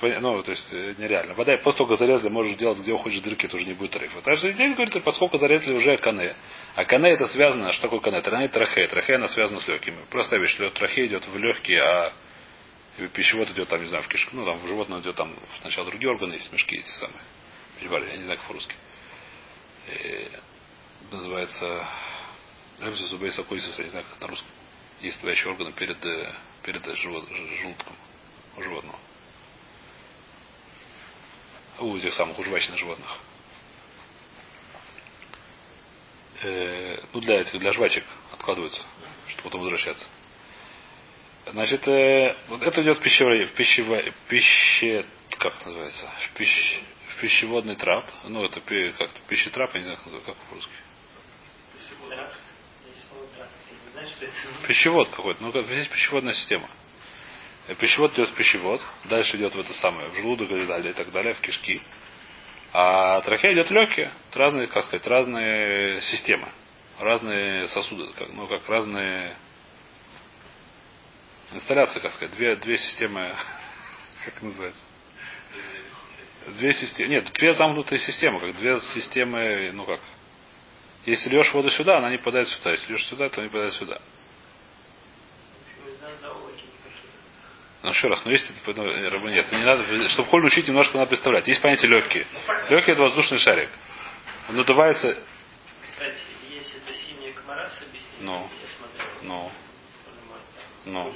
Ну, 0.00 0.42
то 0.42 0.50
есть 0.50 0.72
э, 0.72 0.94
нереально. 0.98 1.34
Вода, 1.34 1.56
после 1.58 1.78
того, 1.78 1.90
как 1.90 1.98
зарезали, 1.98 2.28
можешь 2.28 2.56
делать 2.56 2.78
где 2.78 2.96
хочешь 2.96 3.20
дырки, 3.20 3.46
это 3.46 3.56
уже 3.56 3.64
не 3.64 3.74
будет 3.74 3.92
тарифа. 3.92 4.20
Также 4.22 4.50
здесь 4.50 4.74
говорит, 4.74 5.02
поскольку 5.04 5.38
зарезали 5.38 5.74
уже 5.74 5.96
кане. 5.98 6.34
А 6.74 6.84
кане 6.84 7.10
это 7.10 7.26
связано, 7.28 7.72
что 7.72 7.82
такое 7.82 8.00
кане? 8.00 8.20
Кане 8.20 8.48
трахея. 8.48 8.88
Трахея 8.88 9.16
она 9.16 9.28
связана 9.28 9.60
с 9.60 9.68
легкими. 9.68 9.98
Простая 10.10 10.40
вещь, 10.40 10.56
трахея 10.74 11.06
идет 11.06 11.26
в 11.26 11.38
легкие, 11.38 11.80
а 11.82 12.12
пищевод 13.12 13.50
идет 13.50 13.68
там, 13.68 13.80
не 13.80 13.88
знаю, 13.88 14.02
в 14.02 14.08
кишку. 14.08 14.36
Ну, 14.36 14.44
там 14.44 14.58
в 14.58 14.66
животное 14.66 15.00
идет 15.00 15.16
там 15.16 15.34
сначала 15.60 15.88
другие 15.88 16.10
органы, 16.10 16.34
есть 16.34 16.52
мешки 16.52 16.76
эти 16.76 16.90
самые. 16.90 17.20
Перевали, 17.78 18.06
я 18.10 18.16
не 18.16 18.24
знаю, 18.24 18.38
как 18.38 18.48
по-русски. 18.48 18.74
Э, 19.86 20.28
называется 21.12 21.86
Ремсус 22.80 23.12
убейса 23.12 23.42
койсус, 23.44 23.78
я 23.78 23.84
не 23.84 23.90
знаю, 23.90 24.04
как 24.10 24.20
на 24.20 24.26
русском. 24.28 24.50
Есть 25.00 25.20
твоящие 25.20 25.52
органы 25.52 25.72
перед, 25.72 26.04
э, 26.04 26.32
перед 26.62 26.84
живот- 26.96 27.28
желудком 27.60 27.96
у 28.56 28.62
животного. 28.62 28.98
У 31.80 31.96
этих 31.96 32.12
самых, 32.14 32.38
у 32.38 32.44
жвачных 32.44 32.78
животных. 32.78 33.18
Э, 36.42 36.98
ну, 37.12 37.20
для 37.20 37.40
этих, 37.40 37.58
для 37.58 37.72
жвачек 37.72 38.04
откладываются, 38.32 38.82
чтобы 39.28 39.44
потом 39.44 39.60
возвращаться. 39.62 40.06
Значит, 41.46 41.86
э, 41.88 42.36
вот 42.48 42.62
это 42.62 42.82
идет 42.82 42.98
в 42.98 43.02
пищевой, 43.02 43.44
в 43.46 43.52
пищево, 43.52 44.02
пище, 44.28 45.04
как 45.38 45.56
это 45.56 45.66
называется, 45.66 46.10
в, 46.20 46.36
пищ, 46.38 46.80
в 47.08 47.20
пищеводный 47.20 47.76
трап. 47.76 48.10
Ну, 48.24 48.44
это 48.44 48.60
пи- 48.60 48.92
как 48.92 49.10
пищетрап, 49.28 49.74
я 49.74 49.80
не 49.80 49.86
знаю, 49.86 49.98
как, 50.24 50.36
по-русски. 50.36 50.72
Пищевод 54.66 55.08
какой-то. 55.10 55.42
Ну, 55.42 55.52
как, 55.52 55.66
здесь 55.66 55.88
пищеводная 55.88 56.34
система. 56.34 56.68
Пищевод 57.78 58.12
идет 58.14 58.28
в 58.28 58.34
пищевод, 58.34 58.82
дальше 59.04 59.36
идет 59.36 59.54
в 59.54 59.60
это 59.60 59.72
самое, 59.74 60.08
в 60.10 60.16
желудок 60.16 60.50
и 60.50 60.66
далее, 60.66 60.90
и 60.90 60.94
так 60.94 61.10
далее, 61.12 61.34
в 61.34 61.40
кишки. 61.40 61.80
А 62.72 63.20
трахея 63.22 63.54
идет 63.54 63.70
легкие. 63.70 64.10
Разные, 64.32 64.66
как 64.66 64.84
сказать, 64.84 65.06
разные 65.06 66.00
системы. 66.02 66.48
Разные 66.98 67.68
сосуды, 67.68 68.12
как, 68.18 68.28
ну, 68.32 68.46
как 68.48 68.68
разные 68.68 69.36
инсталляции, 71.52 72.00
как 72.00 72.12
сказать. 72.12 72.34
Две, 72.34 72.56
две 72.56 72.76
системы, 72.76 73.34
как 74.24 74.42
называется? 74.42 74.82
Две 76.58 76.72
системы, 76.74 77.08
нет, 77.08 77.32
две 77.32 77.54
замкнутые 77.54 77.98
системы, 77.98 78.40
как 78.40 78.56
две 78.56 78.78
системы, 78.80 79.70
ну 79.72 79.84
как. 79.84 80.00
Если 81.06 81.30
льешь 81.30 81.52
воду 81.52 81.70
сюда, 81.70 81.98
она 81.98 82.10
не 82.10 82.18
попадает 82.18 82.48
сюда. 82.48 82.72
Если 82.72 82.92
льешь 82.92 83.06
сюда, 83.06 83.28
то 83.28 83.40
не 83.40 83.48
попадает 83.48 83.72
сюда. 83.74 84.00
Почему 85.66 85.96
знаю 85.98 86.18
зоологии 86.18 86.62
не 86.62 86.78
пошли? 86.82 87.08
Ну, 87.84 87.90
еще 87.90 88.08
раз, 88.08 88.24
ну 88.24 88.30
если 88.30 88.50
ну, 88.66 88.82
э, 88.82 89.30
нет, 89.30 89.52
не 89.52 89.62
надо, 89.62 90.08
чтобы 90.08 90.30
холь 90.30 90.46
учить, 90.46 90.66
немножко 90.66 90.96
надо 90.96 91.08
представлять. 91.10 91.46
Есть 91.46 91.60
понятие 91.60 91.90
легкие. 91.90 92.26
Легкие 92.70 92.94
это 92.94 93.02
воздушный 93.02 93.38
шарик. 93.38 93.68
Он 94.48 94.56
надувается, 94.56 95.18
Кстати, 95.82 96.16
есть 96.48 96.74
это 96.76 96.94
синяя 96.94 97.34
комара 97.34 97.68
с. 97.68 97.82
Ну. 98.20 98.32
Я 98.62 98.68
смотрел. 98.78 99.22
ну. 99.22 99.50
Ну. 100.86 101.14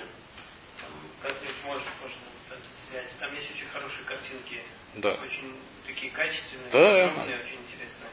Там, 1.23 1.33
может, 1.65 1.87
можно 2.03 2.19
это 2.51 2.61
взять. 2.91 3.19
Там 3.19 3.35
есть 3.35 3.51
очень 3.51 3.69
хорошие 3.73 4.05
картинки. 4.05 4.63
да, 4.97 5.13
Очень 5.15 5.55
такие 5.87 6.13
качественные. 6.13 6.71
Да, 6.71 7.05
огромные, 7.07 7.39
очень 7.39 7.61
интересные. 7.67 8.11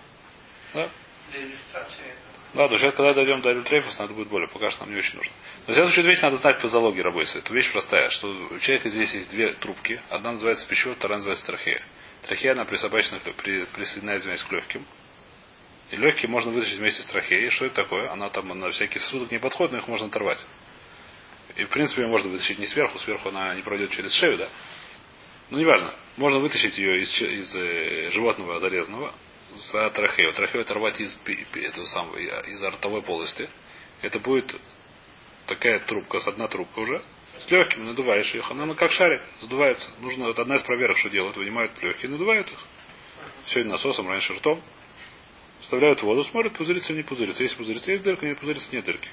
да. 0.74 0.90
Для 1.30 1.42
иллюстрации. 1.42 2.14
То 2.56 2.74
есть 2.76 2.96
когда 2.96 3.14
дойдем 3.14 3.42
до 3.42 3.50
Альтрейфуса, 3.50 4.02
надо 4.02 4.14
будет 4.14 4.30
более. 4.30 4.48
Пока 4.48 4.72
что 4.72 4.86
нам 4.86 4.94
не 4.94 4.98
очень 4.98 5.16
нужно. 5.16 5.32
Но 5.68 5.74
в 5.74 5.76
следующую 5.76 6.06
вещь 6.06 6.22
надо 6.22 6.38
знать 6.38 6.62
по 6.62 6.70
залоге 6.70 7.02
рабойса. 7.02 7.40
Это 7.40 7.54
вещь 7.54 7.70
простая, 7.72 8.10
что 8.12 8.30
у 8.30 8.60
человека 8.60 8.90
здесь 8.90 9.14
есть 9.14 9.30
две 9.30 9.54
трубки. 9.54 10.00
Одна 10.10 10.32
называется 10.32 10.66
пищевод, 10.68 10.98
вторая 10.98 11.18
называется 11.18 11.46
трахея. 11.46 11.82
Трахея, 12.24 12.54
она 12.54 12.64
присобачена, 12.64 13.20
при, 13.20 13.66
присоединяется 13.66 14.48
к 14.48 14.52
легким. 14.54 14.86
И 15.92 15.98
легкие 15.98 16.30
можно 16.30 16.52
вытащить 16.52 16.78
вместе 16.78 17.04
с 17.04 17.06
трахеей. 17.08 17.50
Что 17.50 17.66
это 17.66 17.76
такое? 17.76 18.10
Она 18.10 18.30
там 18.30 18.48
на 18.48 18.72
всякие 18.72 19.02
сосуды 19.02 19.28
не 19.34 19.40
подходит, 19.40 19.74
но 19.74 19.80
их 19.80 19.88
можно 19.88 20.08
оторвать. 20.08 20.46
И 21.58 21.66
в 21.66 21.70
принципе 21.70 22.04
ее 22.04 22.08
можно 22.08 22.30
вытащить 22.30 22.58
не 22.58 22.68
сверху, 22.68 22.98
сверху 23.00 23.30
она 23.30 23.54
не 23.54 23.62
пройдет 23.64 23.92
через 23.92 24.14
шею, 24.14 24.38
да? 24.38 24.48
Ну, 25.50 25.60
неважно. 25.60 25.94
Можно 26.18 26.40
вытащить 26.40 26.78
ее 26.78 27.02
из, 27.02 27.10
че- 27.10 27.34
из 27.34 27.54
э, 27.54 28.12
животного 28.12 28.60
зарезанного 28.60 29.14
за 29.56 29.90
трахею. 29.90 30.34
Трахею 30.34 30.62
оторвать 30.62 31.00
из, 31.00 31.18
этого 31.54 31.86
самого, 31.86 32.18
из 32.18 32.62
ротовой 32.62 33.02
полости. 33.02 33.50
Это 34.02 34.20
будет 34.20 34.56
такая 35.48 35.80
трубка, 35.80 36.20
с 36.20 36.28
одна 36.28 36.48
трубка 36.48 36.80
уже, 36.80 37.04
с 37.40 37.52
легкими, 37.52 37.84
надуваешь 37.84 38.34
их. 38.34 38.50
Она 38.52 38.74
как 38.74 38.92
шарик, 38.92 39.22
задувается. 39.42 39.90
Нужно, 40.00 40.30
это 40.30 40.42
одна 40.42 40.56
из 40.56 40.64
проверок, 40.64 40.98
что 40.98 41.10
делают. 41.10 41.38
Вынимают 41.38 41.72
легкие, 41.82 42.12
надувают 42.12 42.50
их. 42.50 42.60
Сегодня 43.48 43.74
насосом, 43.74 44.08
раньше 44.08 44.34
ртом. 44.34 44.62
Вставляют 45.62 46.02
воду, 46.04 46.24
смотрят, 46.26 46.54
пузырится, 46.54 46.94
не 46.94 47.04
пузырится. 47.04 47.44
Если 47.44 47.56
пузырится, 47.56 47.92
есть 47.92 48.04
дырка, 48.04 48.26
не 48.26 48.36
пузырится, 48.36 48.68
нет 48.72 48.86
дырки. 48.86 49.10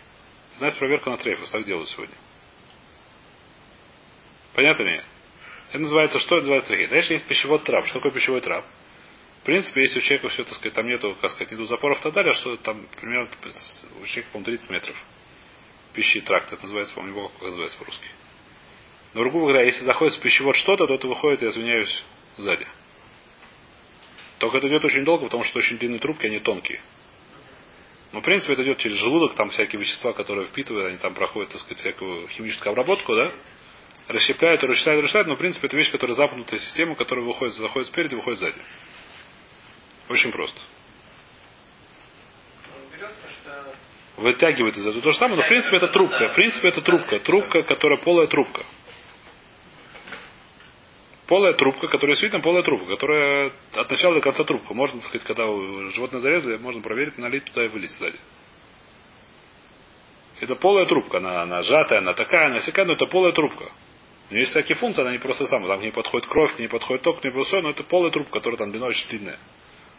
Одна 0.57 0.69
из 0.69 0.75
проверка 0.75 1.11
на 1.11 1.17
трейфус, 1.17 1.51
так 1.51 1.65
делают 1.65 1.89
сегодня. 1.89 2.15
Понятно 4.55 4.85
мне? 4.85 5.03
Это 5.71 5.79
называется, 5.79 6.19
что 6.21 6.37
это 6.37 6.43
называется 6.43 6.69
трахея. 6.69 6.89
Дальше 6.89 7.15
есть 7.15 7.25
пищевод 7.27 7.65
трап. 7.65 7.87
Что 7.87 7.95
такое 7.95 8.13
пищевой 8.13 8.43
трап? 8.43 8.67
В 9.43 9.45
принципе, 9.45 9.83
если 9.83 9.99
у 9.99 10.03
человека 10.03 10.29
все, 10.29 10.45
так 10.45 10.55
сказать, 10.55 10.73
там 10.73 10.87
нету, 10.87 11.17
как 11.21 11.31
сказать, 11.33 11.51
нету 11.51 11.65
запоров 11.65 11.99
и 11.99 12.03
так 12.05 12.13
далее, 12.13 12.33
что 12.33 12.57
там 12.59 12.87
примерно 13.01 13.29
у 14.01 14.07
человека, 14.07 14.29
по-моему, 14.33 14.45
30 14.45 14.71
метров. 14.71 14.97
Пищи 15.95 16.21
тракт, 16.21 16.53
это 16.53 16.63
называется, 16.63 16.95
помню, 16.95 17.29
как 17.29 17.43
называется 17.43 17.77
по-русски. 17.77 18.07
Но, 19.15 19.23
грубо 19.23 19.41
говоря, 19.41 19.63
если 19.63 19.85
заходит 19.85 20.15
в 20.15 20.21
пищевод 20.21 20.55
что-то, 20.55 20.87
то 20.87 20.95
это 20.95 21.09
выходит, 21.09 21.43
я 21.43 21.49
извиняюсь, 21.49 22.05
сзади. 22.37 22.67
Только 24.39 24.59
это 24.59 24.69
идет 24.69 24.85
очень 24.85 25.05
долго, 25.05 25.25
потому 25.25 25.43
что 25.43 25.59
очень 25.59 25.77
длинные 25.77 25.99
трубки, 25.99 26.25
они 26.25 26.39
тонкие. 26.39 26.81
Но, 28.13 28.21
в 28.21 28.23
принципе, 28.23 28.53
это 28.53 28.63
идет 28.63 28.79
через 28.79 28.97
желудок, 28.99 29.35
там 29.35 29.51
всякие 29.51 29.81
вещества, 29.81 30.13
которые 30.13 30.47
впитывают, 30.47 30.87
они 30.87 30.99
там 30.99 31.15
проходят, 31.15 31.51
так 31.51 31.61
сказать, 31.61 31.81
всякую 31.81 32.29
химическую 32.29 32.71
обработку, 32.71 33.13
да? 33.17 33.33
Расщепляют, 34.07 34.63
расщепляют, 34.63 35.03
расщепляют, 35.03 35.29
но, 35.29 35.35
в 35.35 35.39
принципе, 35.39 35.67
это 35.67 35.77
вещь, 35.77 35.91
которая 35.91 36.17
запнутая 36.17 36.61
система, 36.61 36.95
которая 36.95 37.25
выходит, 37.25 37.55
заходит 37.55 37.89
спереди, 37.89 38.15
выходит 38.15 38.39
сзади. 38.39 38.59
Очень 40.13 40.31
просто. 40.31 40.61
Вытягивает 44.19 44.77
из 44.77 44.87
этого 44.87 45.03
то 45.03 45.11
же 45.11 45.17
самое, 45.17 45.39
но, 45.39 45.43
в 45.43 45.49
принципе, 45.49 45.79
это 45.79 45.89
трубка. 45.89 46.29
В 46.29 46.35
принципе, 46.35 46.69
это 46.69 46.83
трубка. 46.83 47.19
Трубка, 47.21 47.63
которая 47.63 47.99
полая 47.99 48.27
трубка. 48.27 48.67
Полая 51.27 51.55
трубка, 51.55 51.87
которая 51.87 52.15
действительно 52.15 52.43
полая 52.43 52.63
трубка, 52.63 52.89
которая 52.89 53.53
от 53.75 53.91
начала 53.91 54.17
до 54.17 54.21
конца 54.21 54.45
трубка. 54.45 54.75
Можно, 54.75 55.01
так 55.01 55.09
сказать, 55.09 55.27
когда 55.27 55.45
животное 55.91 56.21
зарезали, 56.21 56.59
можно 56.59 56.83
проверить, 56.83 57.17
налить 57.17 57.45
туда 57.45 57.65
и 57.65 57.69
вылить 57.69 57.93
сзади. 57.93 58.19
Это 60.41 60.57
полая 60.57 60.85
трубка. 60.85 61.19
Она, 61.19 61.41
она 61.41 61.63
сжатая, 61.63 62.01
она 62.01 62.13
такая, 62.13 62.49
она 62.49 62.61
всякая, 62.61 62.85
но 62.85 62.93
это 62.93 63.07
полая 63.07 63.33
трубка. 63.33 63.73
У 64.29 64.35
нее 64.35 64.43
есть 64.43 64.51
всякие 64.51 64.77
функции, 64.77 65.01
она 65.01 65.13
не 65.13 65.19
просто 65.19 65.47
сама. 65.47 65.69
Там 65.69 65.79
к 65.79 65.83
ней 65.83 65.93
подходит 65.93 66.29
кровь, 66.29 66.55
к 66.55 66.59
ней 66.59 66.69
подходит 66.69 67.03
ток, 67.03 67.23
к 67.23 67.25
ней 67.25 67.33
все, 67.45 67.63
но 67.63 67.71
это 67.71 67.83
полая 67.83 68.11
трубка, 68.11 68.35
которая 68.35 68.59
там 68.59 68.73
длина 68.73 68.89
очень 68.89 69.09
длинная. 69.09 69.39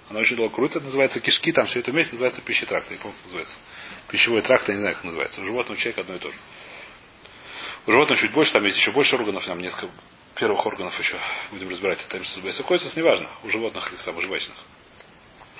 Она 0.09 0.19
очень 0.19 0.35
долго 0.35 0.53
крутится, 0.53 0.79
это 0.79 0.85
называется 0.87 1.19
кишки, 1.19 1.51
там 1.51 1.65
все 1.65 1.79
это 1.79 1.91
вместе 1.91 2.13
называется 2.13 2.41
пищетракт. 2.41 2.91
Я 2.91 2.97
помню, 2.97 3.15
как 3.15 3.25
называется. 3.25 3.57
Пищевой 4.09 4.41
тракт, 4.41 4.67
я 4.67 4.75
не 4.75 4.79
знаю, 4.81 4.95
как 4.95 5.03
называется. 5.05 5.41
У 5.41 5.45
животного 5.45 5.77
у 5.77 5.79
человека 5.79 6.01
одно 6.01 6.15
и 6.15 6.19
то 6.19 6.31
же. 6.31 6.37
У 7.87 7.91
животного 7.91 8.21
чуть 8.21 8.31
больше, 8.31 8.53
там 8.53 8.63
есть 8.65 8.77
еще 8.77 8.91
больше 8.91 9.15
органов, 9.15 9.45
там 9.45 9.59
несколько 9.59 9.89
первых 10.35 10.65
органов 10.65 10.97
еще 10.99 11.17
будем 11.51 11.69
разбирать. 11.69 11.99
Это 12.05 12.63
Койцес 12.63 12.95
неважно, 12.95 13.29
у 13.43 13.49
животных 13.49 13.89
или 13.91 13.97
самых 13.97 14.23
жвачных. 14.23 14.57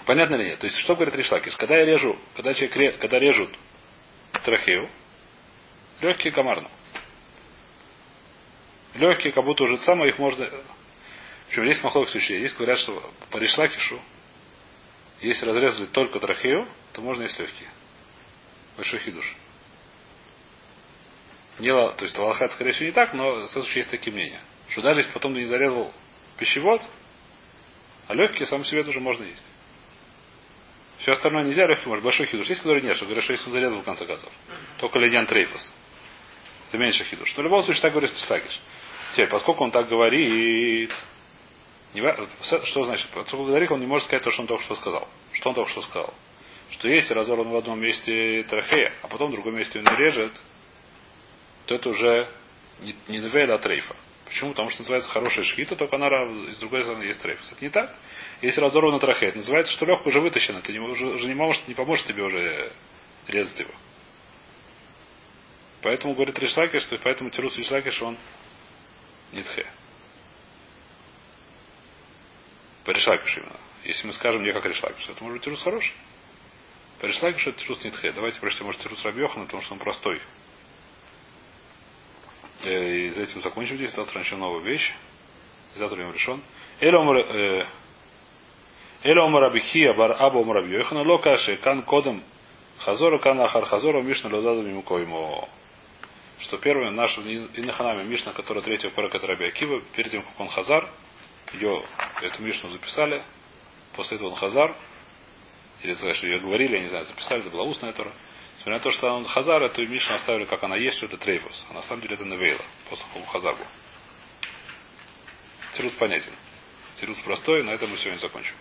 Понятно 0.05 0.35
или 0.35 0.49
нет? 0.49 0.59
То 0.59 0.67
есть, 0.67 0.77
что 0.79 0.95
говорит 0.95 1.15
Ришлакиш? 1.15 1.55
Когда 1.55 1.77
я 1.77 1.85
режу, 1.85 2.17
когда 2.35 2.53
человек 2.53 2.75
ре- 2.75 2.91
когда 2.93 3.19
режут 3.19 3.49
трахею, 4.43 4.89
легкие 6.01 6.33
комарну. 6.33 6.69
Легкие, 8.93 9.33
как 9.33 9.43
будто 9.43 9.63
уже 9.63 9.77
самое 9.79 10.11
их 10.11 10.19
можно. 10.19 10.45
В 10.45 11.47
общем, 11.47 11.63
есть 11.63 11.83
махлок 11.83 12.09
случай. 12.09 12.39
Есть 12.39 12.55
говорят, 12.57 12.79
что 12.79 13.11
по 13.31 13.37
Ришлакишу, 13.37 13.99
если 15.27 15.45
разрезали 15.45 15.85
только 15.87 16.19
трахею, 16.19 16.67
то 16.93 17.01
можно 17.01 17.23
есть 17.23 17.37
легкие. 17.39 17.69
Большой 18.77 18.99
хидуш. 18.99 19.35
Не, 21.59 21.71
то 21.71 22.03
есть 22.03 22.17
Аллахат, 22.17 22.51
скорее 22.51 22.71
всего, 22.71 22.87
не 22.87 22.91
так, 22.91 23.13
но 23.13 23.41
в 23.41 23.47
случае 23.47 23.79
есть 23.79 23.91
такие 23.91 24.13
мнения. 24.13 24.41
Что 24.69 24.81
даже 24.81 25.01
если 25.01 25.11
потом 25.11 25.33
ты 25.33 25.41
не 25.41 25.45
зарезал 25.45 25.93
пищевод, 26.37 26.81
а 28.07 28.15
легкие 28.15 28.47
сам 28.47 28.65
себе 28.65 28.83
тоже 28.83 28.99
можно 28.99 29.23
есть. 29.23 29.43
Все 30.99 31.11
остальное 31.11 31.45
нельзя, 31.45 31.67
легкие 31.67 31.89
может. 31.89 32.03
Большой 32.03 32.25
хидуш. 32.25 32.47
Есть, 32.47 32.61
которые 32.61 32.81
нет, 32.83 32.95
что 32.95 33.05
говорят, 33.05 33.23
что 33.23 33.33
если 33.33 33.45
он 33.45 33.51
зарезал 33.51 33.81
в 33.81 33.83
конце 33.83 34.05
концов. 34.05 34.31
Только 34.77 34.99
ледян 34.99 35.25
трейфус. 35.25 35.71
Это 36.69 36.77
меньше 36.77 37.03
хидуш. 37.03 37.35
Но 37.35 37.41
в 37.41 37.45
любом 37.45 37.63
случае 37.63 37.81
так 37.81 37.91
говорит 37.91 38.11
Сакиш. 38.11 38.59
Теперь, 39.11 39.27
поскольку 39.27 39.63
он 39.63 39.71
так 39.71 39.87
говорит, 39.87 40.91
что 41.93 42.83
значит? 42.85 43.07
Говорит, 43.13 43.71
он 43.71 43.79
не 43.79 43.85
может 43.85 44.07
сказать 44.07 44.23
то, 44.23 44.31
что 44.31 44.41
он 44.41 44.47
только 44.47 44.63
что 44.63 44.75
сказал. 44.75 45.07
Что 45.31 45.49
он 45.49 45.55
только 45.55 45.69
что 45.71 45.81
сказал? 45.81 46.13
Что 46.71 46.87
если 46.87 47.13
разорван 47.13 47.49
в 47.49 47.55
одном 47.55 47.79
месте 47.79 48.43
трофея, 48.49 48.95
а 49.03 49.07
потом 49.07 49.31
в 49.31 49.33
другом 49.35 49.55
месте 49.55 49.79
он 49.79 49.85
режет, 49.97 50.33
то 51.67 51.75
это 51.75 51.89
уже 51.89 52.27
не, 52.81 52.95
не 53.07 53.19
невель, 53.19 53.51
а 53.51 53.59
трейфа. 53.59 53.95
Почему? 54.25 54.51
Потому 54.51 54.71
что 54.71 54.81
называется 54.81 55.11
хорошая 55.11 55.45
шхита, 55.45 55.75
только 55.75 55.95
она 55.95 56.07
из 56.49 56.57
другой 56.57 56.83
стороны 56.83 57.03
есть 57.03 57.21
трейф. 57.21 57.39
Это 57.51 57.63
не 57.63 57.69
так. 57.69 57.95
Если 58.41 58.59
разорвана 58.59 58.99
трахея, 58.99 59.29
это 59.29 59.37
называется, 59.37 59.71
что 59.73 59.85
легко 59.85 60.09
уже 60.09 60.19
вытащено, 60.19 60.61
ты 60.61 60.73
не, 60.73 60.79
уже, 60.79 61.05
не, 61.27 61.35
можешь, 61.35 61.61
не 61.67 61.75
поможет 61.75 62.07
тебе 62.07 62.23
уже 62.23 62.71
резать 63.27 63.59
его. 63.59 63.71
Поэтому 65.83 66.15
говорит 66.15 66.39
Ришлаки, 66.39 66.79
что 66.79 66.97
поэтому 66.97 67.29
Тирус 67.29 67.57
Ришлаки, 67.57 67.91
что 67.91 68.07
он 68.07 68.17
нитхе. 69.33 69.67
По 72.85 72.91
Ришлакишу 72.91 73.41
именно. 73.41 73.59
Если 73.83 74.07
мы 74.07 74.13
скажем 74.13 74.43
не 74.43 74.53
как 74.53 74.65
Ришлакишу, 74.65 75.11
это 75.11 75.23
может 75.23 75.37
быть 75.37 75.45
Тирус 75.45 75.63
хороший. 75.63 75.93
По 76.99 77.05
Ришлакишу 77.05 77.51
это 77.51 77.59
Тирус 77.59 77.83
нитхе. 77.83 78.11
Давайте 78.11 78.39
прочтем, 78.39 78.65
может, 78.65 78.81
Тирус 78.81 79.03
Рабьохана, 79.05 79.45
потому 79.45 79.61
что 79.63 79.73
он 79.73 79.79
простой. 79.79 80.21
Э, 82.63 82.97
И 82.97 83.09
за 83.09 83.23
этим 83.23 83.41
закончим 83.41 83.77
здесь. 83.77 83.93
Завтра 83.93 84.19
начнем 84.19 84.39
новую 84.39 84.63
вещь. 84.63 84.93
Завтра 85.75 86.01
им 86.01 86.11
решен. 86.13 86.41
Эль 86.79 86.95
омар 89.19 89.43
абихия 89.43 89.93
бар 89.93 90.15
аба 90.17 90.41
омар 90.41 90.57
абьехана 90.57 91.01
локаши 91.01 91.57
кан 91.57 91.83
кодом 91.83 92.23
хазора 92.79 93.19
кан 93.19 93.41
ахар 93.41 93.65
хазора 93.65 94.01
мишна 94.01 94.33
лозаза 94.33 94.61
мимукоймо. 94.61 95.49
Что 96.39 96.57
первый 96.57 96.89
наш 96.91 97.17
Инаханами 97.17 98.03
Мишна, 98.03 98.33
которая 98.33 98.63
третья 98.63 98.89
пара, 98.89 99.07
которая 99.09 99.37
Абиакива, 99.37 99.81
перед 99.95 100.11
тем, 100.11 100.23
как 100.23 100.39
он 100.39 100.47
Хазар, 100.49 100.89
ее, 101.53 101.83
эту 102.21 102.41
Мишну 102.41 102.69
записали, 102.69 103.23
после 103.95 104.17
этого 104.17 104.29
он 104.29 104.35
Хазар, 104.35 104.75
или 105.81 105.93
сказать, 105.95 106.15
что 106.15 106.27
ее 106.27 106.39
говорили, 106.39 106.77
я 106.77 106.81
не 106.81 106.89
знаю, 106.89 107.05
записали, 107.05 107.41
это 107.41 107.49
была 107.49 107.63
устная 107.63 107.93
Тора. 107.93 108.11
Несмотря 108.55 108.73
на 108.73 108.79
то, 108.79 108.91
что 108.91 109.11
он 109.11 109.25
Хазар, 109.25 109.63
эту 109.63 109.87
Мишну 109.87 110.15
оставили, 110.15 110.45
как 110.45 110.63
она 110.63 110.75
есть, 110.75 110.97
что 110.97 111.07
это 111.07 111.17
Трейфус. 111.17 111.65
А 111.69 111.73
на 111.73 111.81
самом 111.81 112.01
деле 112.01 112.15
это 112.15 112.25
Невейла, 112.25 112.63
после 112.89 113.05
того, 113.13 113.25
Хазар 113.25 113.55
был. 113.55 113.65
Тирус 115.75 115.93
понятен. 115.93 116.33
Тирус 116.99 117.19
простой, 117.19 117.63
на 117.63 117.71
этом 117.71 117.89
мы 117.89 117.97
сегодня 117.97 118.19
закончим. 118.19 118.55